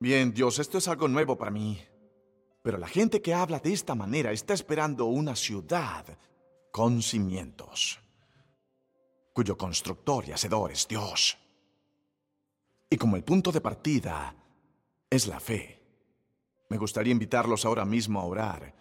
Bien, 0.00 0.32
Dios, 0.32 0.58
esto 0.58 0.78
es 0.78 0.88
algo 0.88 1.06
nuevo 1.06 1.38
para 1.38 1.52
mí. 1.52 1.80
Pero 2.62 2.76
la 2.76 2.88
gente 2.88 3.22
que 3.22 3.34
habla 3.34 3.60
de 3.60 3.72
esta 3.72 3.94
manera 3.94 4.32
está 4.32 4.54
esperando 4.54 5.06
una 5.06 5.36
ciudad 5.36 6.04
con 6.72 7.02
cimientos, 7.02 8.00
cuyo 9.32 9.56
constructor 9.56 10.28
y 10.28 10.32
hacedor 10.32 10.72
es 10.72 10.88
Dios. 10.88 11.38
Y 12.90 12.96
como 12.96 13.14
el 13.14 13.22
punto 13.22 13.52
de 13.52 13.60
partida 13.60 14.34
es 15.08 15.28
la 15.28 15.38
fe, 15.38 15.80
me 16.68 16.76
gustaría 16.76 17.12
invitarlos 17.12 17.64
ahora 17.64 17.84
mismo 17.84 18.20
a 18.20 18.24
orar 18.24 18.74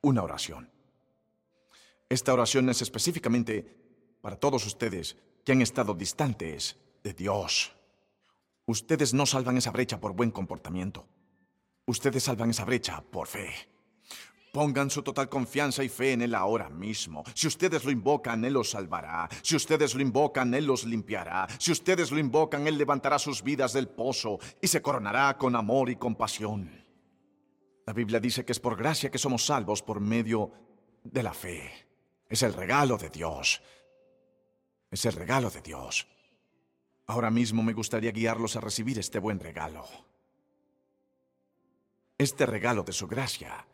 una 0.00 0.22
oración. 0.22 0.68
Esta 2.08 2.34
oración 2.34 2.68
es 2.68 2.82
específicamente 2.82 3.64
para 4.20 4.36
todos 4.36 4.66
ustedes 4.66 5.16
que 5.44 5.52
han 5.52 5.62
estado 5.62 5.94
distantes 5.94 6.76
de 7.02 7.14
Dios. 7.14 7.72
Ustedes 8.66 9.14
no 9.14 9.26
salvan 9.26 9.56
esa 9.56 9.70
brecha 9.70 10.00
por 10.00 10.12
buen 10.12 10.30
comportamiento. 10.30 11.06
Ustedes 11.86 12.24
salvan 12.24 12.50
esa 12.50 12.64
brecha 12.64 13.00
por 13.00 13.28
fe. 13.28 13.71
Pongan 14.52 14.90
su 14.90 15.02
total 15.02 15.30
confianza 15.30 15.82
y 15.82 15.88
fe 15.88 16.12
en 16.12 16.20
Él 16.20 16.34
ahora 16.34 16.68
mismo. 16.68 17.24
Si 17.34 17.46
ustedes 17.46 17.84
lo 17.84 17.90
invocan, 17.90 18.44
Él 18.44 18.52
los 18.52 18.70
salvará. 18.70 19.26
Si 19.40 19.56
ustedes 19.56 19.94
lo 19.94 20.02
invocan, 20.02 20.52
Él 20.52 20.66
los 20.66 20.84
limpiará. 20.84 21.48
Si 21.58 21.72
ustedes 21.72 22.10
lo 22.10 22.18
invocan, 22.18 22.66
Él 22.66 22.76
levantará 22.76 23.18
sus 23.18 23.42
vidas 23.42 23.72
del 23.72 23.88
pozo 23.88 24.38
y 24.60 24.68
se 24.68 24.82
coronará 24.82 25.38
con 25.38 25.56
amor 25.56 25.88
y 25.88 25.96
compasión. 25.96 26.70
La 27.86 27.94
Biblia 27.94 28.20
dice 28.20 28.44
que 28.44 28.52
es 28.52 28.60
por 28.60 28.76
gracia 28.76 29.10
que 29.10 29.16
somos 29.16 29.46
salvos 29.46 29.82
por 29.82 30.00
medio 30.00 30.52
de 31.02 31.22
la 31.22 31.32
fe. 31.32 31.72
Es 32.28 32.42
el 32.42 32.52
regalo 32.52 32.98
de 32.98 33.08
Dios. 33.08 33.62
Es 34.90 35.06
el 35.06 35.14
regalo 35.14 35.48
de 35.50 35.62
Dios. 35.62 36.06
Ahora 37.06 37.30
mismo 37.30 37.62
me 37.62 37.72
gustaría 37.72 38.12
guiarlos 38.12 38.54
a 38.56 38.60
recibir 38.60 38.98
este 38.98 39.18
buen 39.18 39.40
regalo 39.40 39.86
este 42.22 42.46
regalo 42.46 42.82
de 42.82 42.92
su 42.92 43.08
gracia 43.08 43.66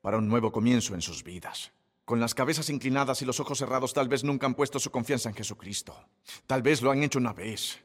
para 0.00 0.18
un 0.18 0.28
nuevo 0.28 0.50
comienzo 0.50 0.94
en 0.94 1.02
sus 1.02 1.22
vidas. 1.22 1.72
Con 2.04 2.20
las 2.20 2.34
cabezas 2.34 2.70
inclinadas 2.70 3.22
y 3.22 3.24
los 3.24 3.38
ojos 3.38 3.58
cerrados, 3.58 3.92
tal 3.92 4.08
vez 4.08 4.24
nunca 4.24 4.46
han 4.46 4.54
puesto 4.54 4.80
su 4.80 4.90
confianza 4.90 5.28
en 5.28 5.34
Jesucristo. 5.34 5.94
Tal 6.46 6.62
vez 6.62 6.82
lo 6.82 6.90
han 6.90 7.02
hecho 7.02 7.18
una 7.18 7.32
vez, 7.32 7.78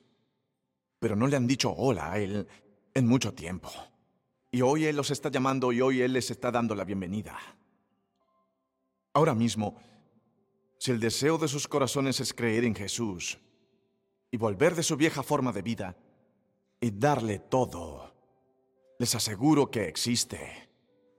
pero 1.00 1.16
no 1.16 1.28
le 1.28 1.36
han 1.36 1.46
dicho 1.46 1.72
hola 1.72 2.12
a 2.12 2.20
Él 2.20 2.48
en 2.94 3.08
mucho 3.08 3.34
tiempo. 3.34 3.72
Y 4.50 4.62
hoy 4.62 4.86
Él 4.86 4.96
los 4.96 5.12
está 5.12 5.30
llamando 5.30 5.72
y 5.72 5.82
hoy 5.82 6.02
Él 6.02 6.14
les 6.14 6.32
está 6.32 6.50
dando 6.50 6.74
la 6.74 6.86
bienvenida. 6.86 7.38
Ahora 9.14 9.36
mismo, 9.36 9.80
si 10.80 10.92
el 10.92 11.00
deseo 11.00 11.38
de 11.38 11.48
sus 11.48 11.68
corazones 11.68 12.20
es 12.20 12.34
creer 12.34 12.64
en 12.64 12.76
Jesús 12.76 13.38
y 14.32 14.38
volver 14.38 14.76
de 14.76 14.84
su 14.84 14.98
vieja 14.98 15.24
forma 15.24 15.52
de 15.52 15.62
vida 15.62 15.98
y 16.82 16.92
darle 16.92 17.40
todo, 17.40 18.14
les 18.98 19.14
aseguro 19.14 19.70
que 19.70 19.88
existe 19.88 20.65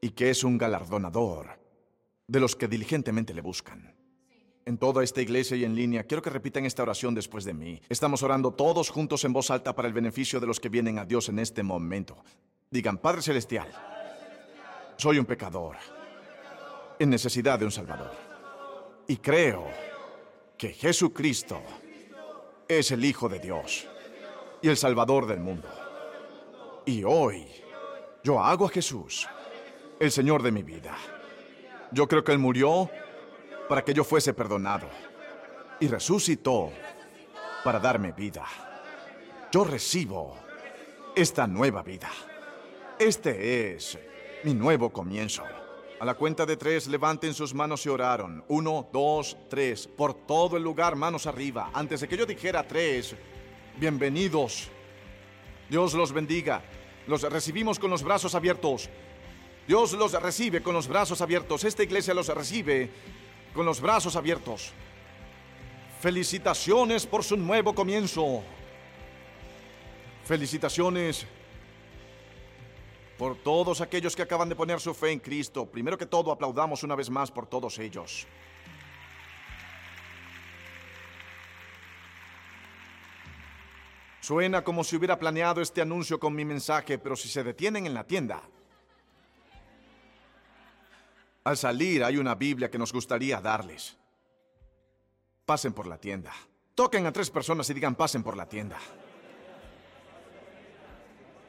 y 0.01 0.11
que 0.11 0.31
es 0.31 0.45
un 0.45 0.59
galardonador 0.59 1.59
de 2.27 2.41
los 2.41 2.57
que 2.57 2.69
diligentemente 2.69 3.35
le 3.35 3.41
buscan. 3.41 3.95
En 4.65 4.79
toda 4.79 5.05
esta 5.05 5.23
iglesia 5.23 5.57
y 5.57 5.65
en 5.65 5.77
línea, 5.77 6.05
quiero 6.05 6.23
que 6.23 6.31
repitan 6.31 6.67
esta 6.67 6.83
oración 6.83 7.15
después 7.15 7.45
de 7.45 7.55
mí. 7.55 7.81
Estamos 7.89 8.23
orando 8.23 8.53
todos 8.53 8.91
juntos 8.91 9.25
en 9.25 9.33
voz 9.33 9.51
alta 9.51 9.77
para 9.77 9.87
el 9.87 9.95
beneficio 9.95 10.41
de 10.41 10.47
los 10.47 10.59
que 10.59 10.69
vienen 10.69 10.99
a 10.99 11.05
Dios 11.05 11.29
en 11.29 11.39
este 11.39 11.63
momento. 11.63 12.17
Digan, 12.69 12.99
Padre 12.99 13.23
Celestial, 13.23 13.69
soy 14.97 15.19
un 15.19 15.25
pecador 15.25 15.77
en 16.99 17.11
necesidad 17.11 17.61
de 17.61 17.65
un 17.65 17.71
Salvador. 17.71 18.11
Y 19.07 19.19
creo 19.19 19.67
que 20.59 20.73
Jesucristo 20.73 21.63
es 22.67 22.91
el 22.91 23.05
Hijo 23.05 23.29
de 23.29 23.39
Dios 23.39 23.87
y 24.63 24.69
el 24.69 24.77
Salvador 24.77 25.27
del 25.27 25.39
mundo. 25.39 25.69
Y 26.87 27.05
hoy 27.05 27.47
yo 28.25 28.41
hago 28.41 28.67
a 28.67 28.71
Jesús 28.71 29.29
el 29.99 30.11
Señor 30.11 30.43
de 30.43 30.53
mi 30.53 30.63
vida. 30.63 30.97
Yo 31.93 32.07
creo 32.07 32.25
que 32.25 32.33
Él 32.33 32.39
murió 32.39 32.91
para 33.69 33.83
que 33.85 33.95
yo 33.95 34.05
fuese 34.05 34.35
perdonado 34.35 34.89
y 35.81 35.89
resucitó 35.89 36.73
para 37.65 37.79
darme 37.79 38.13
vida. 38.13 38.45
Yo 39.51 39.65
recibo 39.65 40.37
esta 41.15 41.47
nueva 41.47 41.83
vida. 41.83 42.11
Este 42.99 43.75
es 43.75 43.99
mi 44.45 44.55
nuevo 44.55 44.91
comienzo. 44.91 45.43
A 45.99 46.05
la 46.05 46.15
cuenta 46.15 46.45
de 46.45 46.59
tres, 46.59 46.87
levanten 46.89 47.33
sus 47.33 47.55
manos 47.55 47.87
y 47.87 47.89
oraron. 47.89 48.45
Uno, 48.49 48.87
dos, 48.93 49.37
tres. 49.49 49.87
Por 49.87 50.13
todo 50.13 50.59
el 50.59 50.63
lugar, 50.63 50.95
manos 50.95 51.27
arriba. 51.27 51.71
Antes 51.73 52.01
de 52.01 52.09
que 52.09 52.19
yo 52.19 52.27
dijera 52.27 52.67
tres, 52.69 53.17
bienvenidos. 53.79 54.69
Dios 55.71 55.95
los 55.95 56.13
bendiga. 56.13 56.63
Los 57.07 57.23
recibimos 57.23 57.79
con 57.79 57.91
los 57.91 58.03
brazos 58.03 58.35
abiertos. 58.35 58.91
Dios 59.67 59.93
los 59.95 60.13
recibe 60.13 60.63
con 60.63 60.75
los 60.75 60.87
brazos 60.87 61.21
abiertos. 61.21 61.65
Esta 61.65 61.83
iglesia 61.83 62.15
los 62.15 62.29
recibe 62.29 62.89
con 63.53 63.67
los 63.67 63.81
brazos 63.81 64.15
abiertos. 64.15 64.73
Felicitaciones 66.01 67.07
por 67.07 67.25
su 67.25 67.37
nuevo 67.37 67.75
comienzo. 67.75 68.43
Felicitaciones 70.25 71.27
por 73.19 73.37
todos 73.37 73.81
aquellos 73.81 74.15
que 74.15 74.23
acaban 74.23 74.49
de 74.49 74.55
poner 74.55 74.79
su 74.79 74.95
fe 74.95 75.11
en 75.11 75.19
Cristo. 75.19 75.67
Primero 75.67 75.99
que 75.99 76.07
todo, 76.07 76.31
aplaudamos 76.31 76.83
una 76.83 76.95
vez 76.95 77.11
más 77.11 77.31
por 77.31 77.47
todos 77.47 77.79
ellos. 77.79 78.27
Suena 84.21 84.63
como 84.63 84.85
si 84.85 84.97
hubiera 84.97 85.19
planeado 85.19 85.61
este 85.61 85.81
anuncio 85.81 86.19
con 86.19 86.35
mi 86.35 86.45
mensaje, 86.45 86.99
pero 86.99 87.17
si 87.17 87.29
se 87.29 87.45
detienen 87.45 87.87
en 87.87 87.95
la 87.95 88.05
tienda, 88.05 88.43
al 91.47 91.57
salir 91.57 92.03
hay 92.03 92.17
una 92.17 92.35
Biblia 92.35 92.69
que 92.69 92.77
nos 92.77 92.93
gustaría 92.93 93.41
darles. 93.41 93.97
Pasen 95.45 95.73
por 95.73 95.87
la 95.87 95.97
tienda. 95.97 96.33
Toquen 96.75 97.07
a 97.07 97.13
tres 97.13 97.31
personas 97.31 97.71
y 97.71 97.75
digan 97.75 97.95
pasen 97.95 98.25
por 98.25 98.37
la 98.37 98.49
tienda. 98.49 98.77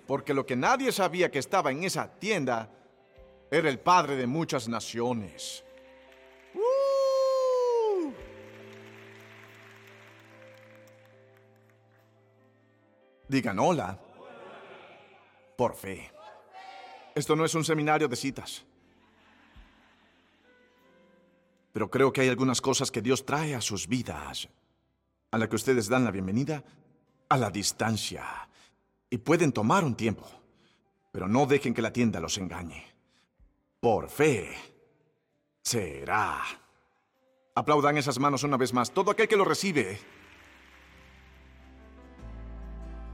Porque 0.06 0.36
lo 0.36 0.45
que 0.45 0.56
nadie 0.56 0.91
sabía 0.91 1.32
que 1.32 1.39
estaba 1.39 1.72
en 1.72 1.84
esa 1.84 2.08
tienda 2.20 2.70
era 3.50 3.70
el 3.70 3.80
padre 3.80 4.16
de 4.16 4.28
muchas 4.28 4.68
naciones. 4.68 5.66
¡Uh! 6.54 8.12
Digan 13.28 13.58
hola. 13.58 14.00
Por 15.58 15.74
fe. 15.74 16.12
Esto 17.16 17.36
no 17.36 17.43
es 17.43 17.56
un 17.56 17.66
seminario 17.66 18.08
de 18.08 18.16
citas. 18.16 18.64
Pero 21.78 21.92
creo 21.92 22.12
que 22.12 22.22
hay 22.22 22.30
algunas 22.30 22.60
cosas 22.60 22.90
que 22.90 23.04
Dios 23.04 23.24
trae 23.24 23.54
a 23.54 23.62
sus 23.62 23.88
vidas, 23.88 24.50
a 25.30 25.38
la 25.38 25.48
que 25.48 25.56
ustedes 25.56 25.88
dan 25.88 26.06
la 26.06 26.10
bienvenida 26.10 26.64
a 27.30 27.38
la 27.38 27.52
distancia. 27.52 28.50
Y 29.12 29.20
pueden 29.20 29.52
tomar 29.52 29.84
un 29.84 29.94
tiempo, 29.94 30.28
pero 31.12 31.28
no 31.28 31.46
dejen 31.46 31.76
que 31.76 31.84
la 31.84 31.94
tienda 31.94 32.20
los 32.20 32.40
engañe. 32.40 32.84
Por 33.80 34.10
fe, 34.10 34.56
será. 35.62 36.42
Aplaudan 37.54 38.00
esas 38.00 38.18
manos 38.18 38.42
una 38.42 38.58
vez 38.58 38.74
más. 38.74 38.90
Todo 38.90 39.12
aquel 39.12 39.28
que 39.28 39.38
lo 39.38 39.46
recibe 39.46 40.00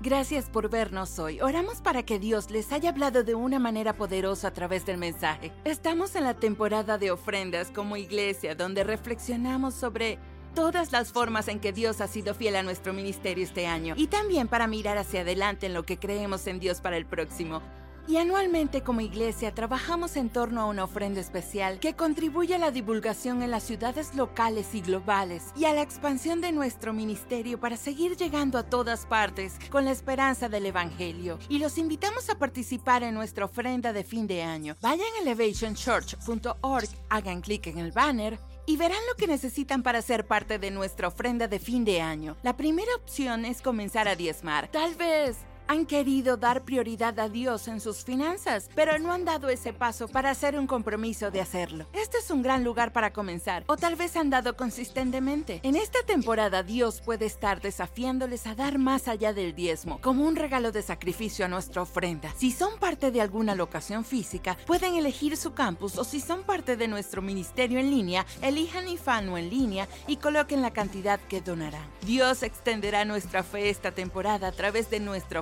Gracias 0.03 0.49
por 0.49 0.69
vernos 0.69 1.17
hoy. 1.17 1.39
Oramos 1.39 1.79
para 1.79 2.03
que 2.03 2.19
Dios 2.19 2.51
les 2.51 2.73
haya 2.73 2.89
hablado 2.89 3.23
de 3.23 3.35
una 3.35 3.57
manera 3.57 3.93
poderosa 3.93 4.49
a 4.49 4.51
través 4.51 4.85
del 4.85 4.97
mensaje. 4.97 5.53
Estamos 5.63 6.17
en 6.17 6.25
la 6.25 6.33
temporada 6.33 6.97
de 6.97 7.09
ofrendas 7.09 7.71
como 7.71 7.95
iglesia, 7.95 8.53
donde 8.53 8.83
reflexionamos 8.83 9.73
sobre 9.73 10.19
todas 10.55 10.91
las 10.91 11.13
formas 11.13 11.47
en 11.47 11.61
que 11.61 11.71
Dios 11.71 12.01
ha 12.01 12.07
sido 12.07 12.33
fiel 12.33 12.57
a 12.57 12.63
nuestro 12.63 12.91
ministerio 12.91 13.45
este 13.45 13.65
año 13.65 13.93
y 13.95 14.07
también 14.07 14.49
para 14.49 14.67
mirar 14.67 14.97
hacia 14.97 15.21
adelante 15.21 15.67
en 15.67 15.73
lo 15.73 15.83
que 15.83 15.97
creemos 15.97 16.47
en 16.47 16.59
Dios 16.59 16.81
para 16.81 16.97
el 16.97 17.05
próximo. 17.05 17.61
Y 18.07 18.17
anualmente 18.17 18.81
como 18.81 18.99
iglesia 18.99 19.53
trabajamos 19.53 20.17
en 20.17 20.29
torno 20.29 20.61
a 20.61 20.65
una 20.65 20.83
ofrenda 20.83 21.21
especial 21.21 21.79
que 21.79 21.95
contribuye 21.95 22.55
a 22.55 22.57
la 22.57 22.71
divulgación 22.71 23.41
en 23.41 23.51
las 23.51 23.63
ciudades 23.63 24.13
locales 24.13 24.75
y 24.75 24.81
globales 24.81 25.45
y 25.55 25.65
a 25.65 25.73
la 25.73 25.81
expansión 25.81 26.41
de 26.41 26.51
nuestro 26.51 26.91
ministerio 26.91 27.59
para 27.59 27.77
seguir 27.77 28.17
llegando 28.17 28.57
a 28.57 28.63
todas 28.63 29.05
partes 29.05 29.57
con 29.69 29.85
la 29.85 29.91
esperanza 29.91 30.49
del 30.49 30.65
Evangelio. 30.65 31.39
Y 31.47 31.59
los 31.59 31.77
invitamos 31.77 32.29
a 32.29 32.37
participar 32.37 33.03
en 33.03 33.13
nuestra 33.13 33.45
ofrenda 33.45 33.93
de 33.93 34.03
fin 34.03 34.27
de 34.27 34.43
año. 34.43 34.75
Vayan 34.81 35.07
a 35.19 35.21
elevationchurch.org, 35.21 36.89
hagan 37.09 37.41
clic 37.41 37.67
en 37.67 37.77
el 37.77 37.93
banner 37.93 38.37
y 38.65 38.77
verán 38.77 38.99
lo 39.09 39.15
que 39.15 39.27
necesitan 39.27 39.83
para 39.83 40.01
ser 40.01 40.25
parte 40.25 40.59
de 40.59 40.71
nuestra 40.71 41.07
ofrenda 41.07 41.47
de 41.47 41.59
fin 41.59 41.85
de 41.85 42.01
año. 42.01 42.35
La 42.43 42.57
primera 42.57 42.93
opción 42.95 43.45
es 43.45 43.61
comenzar 43.61 44.07
a 44.07 44.15
diezmar. 44.15 44.69
Tal 44.69 44.95
vez 44.95 45.37
han 45.67 45.85
querido 45.85 46.37
dar 46.37 46.63
prioridad 46.63 47.19
a 47.19 47.29
Dios 47.29 47.67
en 47.67 47.79
sus 47.79 48.03
finanzas, 48.03 48.69
pero 48.75 48.99
no 48.99 49.11
han 49.11 49.25
dado 49.25 49.49
ese 49.49 49.73
paso 49.73 50.07
para 50.07 50.31
hacer 50.31 50.57
un 50.57 50.67
compromiso 50.67 51.31
de 51.31 51.41
hacerlo. 51.41 51.87
Este 51.93 52.17
es 52.17 52.29
un 52.31 52.41
gran 52.41 52.63
lugar 52.63 52.93
para 52.93 53.13
comenzar, 53.13 53.63
o 53.67 53.77
tal 53.77 53.95
vez 53.95 54.15
han 54.15 54.29
dado 54.29 54.55
consistentemente. 54.55 55.59
En 55.63 55.75
esta 55.75 56.03
temporada 56.05 56.63
Dios 56.63 57.01
puede 57.01 57.25
estar 57.25 57.61
desafiándoles 57.61 58.47
a 58.47 58.55
dar 58.55 58.77
más 58.77 59.07
allá 59.07 59.33
del 59.33 59.55
diezmo, 59.55 59.99
como 60.01 60.25
un 60.25 60.35
regalo 60.35 60.71
de 60.71 60.81
sacrificio 60.81 61.45
a 61.45 61.49
nuestra 61.49 61.81
ofrenda. 61.81 62.33
Si 62.37 62.51
son 62.51 62.77
parte 62.79 63.11
de 63.11 63.21
alguna 63.21 63.55
locación 63.55 64.05
física, 64.05 64.57
pueden 64.65 64.95
elegir 64.95 65.37
su 65.37 65.53
campus 65.53 65.97
o 65.97 66.03
si 66.03 66.19
son 66.19 66.43
parte 66.43 66.77
de 66.77 66.87
nuestro 66.87 67.21
ministerio 67.21 67.79
en 67.79 67.89
línea, 67.89 68.25
elijan 68.41 68.87
Ifano 68.87 69.37
en 69.37 69.49
línea 69.49 69.87
y 70.07 70.17
coloquen 70.17 70.61
la 70.61 70.71
cantidad 70.71 71.19
que 71.19 71.41
donarán. 71.41 71.87
Dios 72.05 72.43
extenderá 72.43 73.05
nuestra 73.05 73.43
fe 73.43 73.69
esta 73.69 73.91
temporada 73.91 74.47
a 74.47 74.51
través 74.51 74.89
de 74.89 74.99
nuestra 74.99 75.39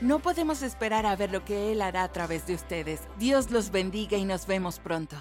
no 0.00 0.18
podemos 0.18 0.62
esperar 0.62 1.06
a 1.06 1.14
ver 1.16 1.30
lo 1.30 1.44
que 1.44 1.72
Él 1.72 1.82
hará 1.82 2.04
a 2.04 2.12
través 2.12 2.46
de 2.46 2.54
ustedes. 2.54 3.00
Dios 3.18 3.50
los 3.50 3.70
bendiga 3.70 4.16
y 4.16 4.24
nos 4.24 4.46
vemos 4.46 4.78
pronto. 4.78 5.16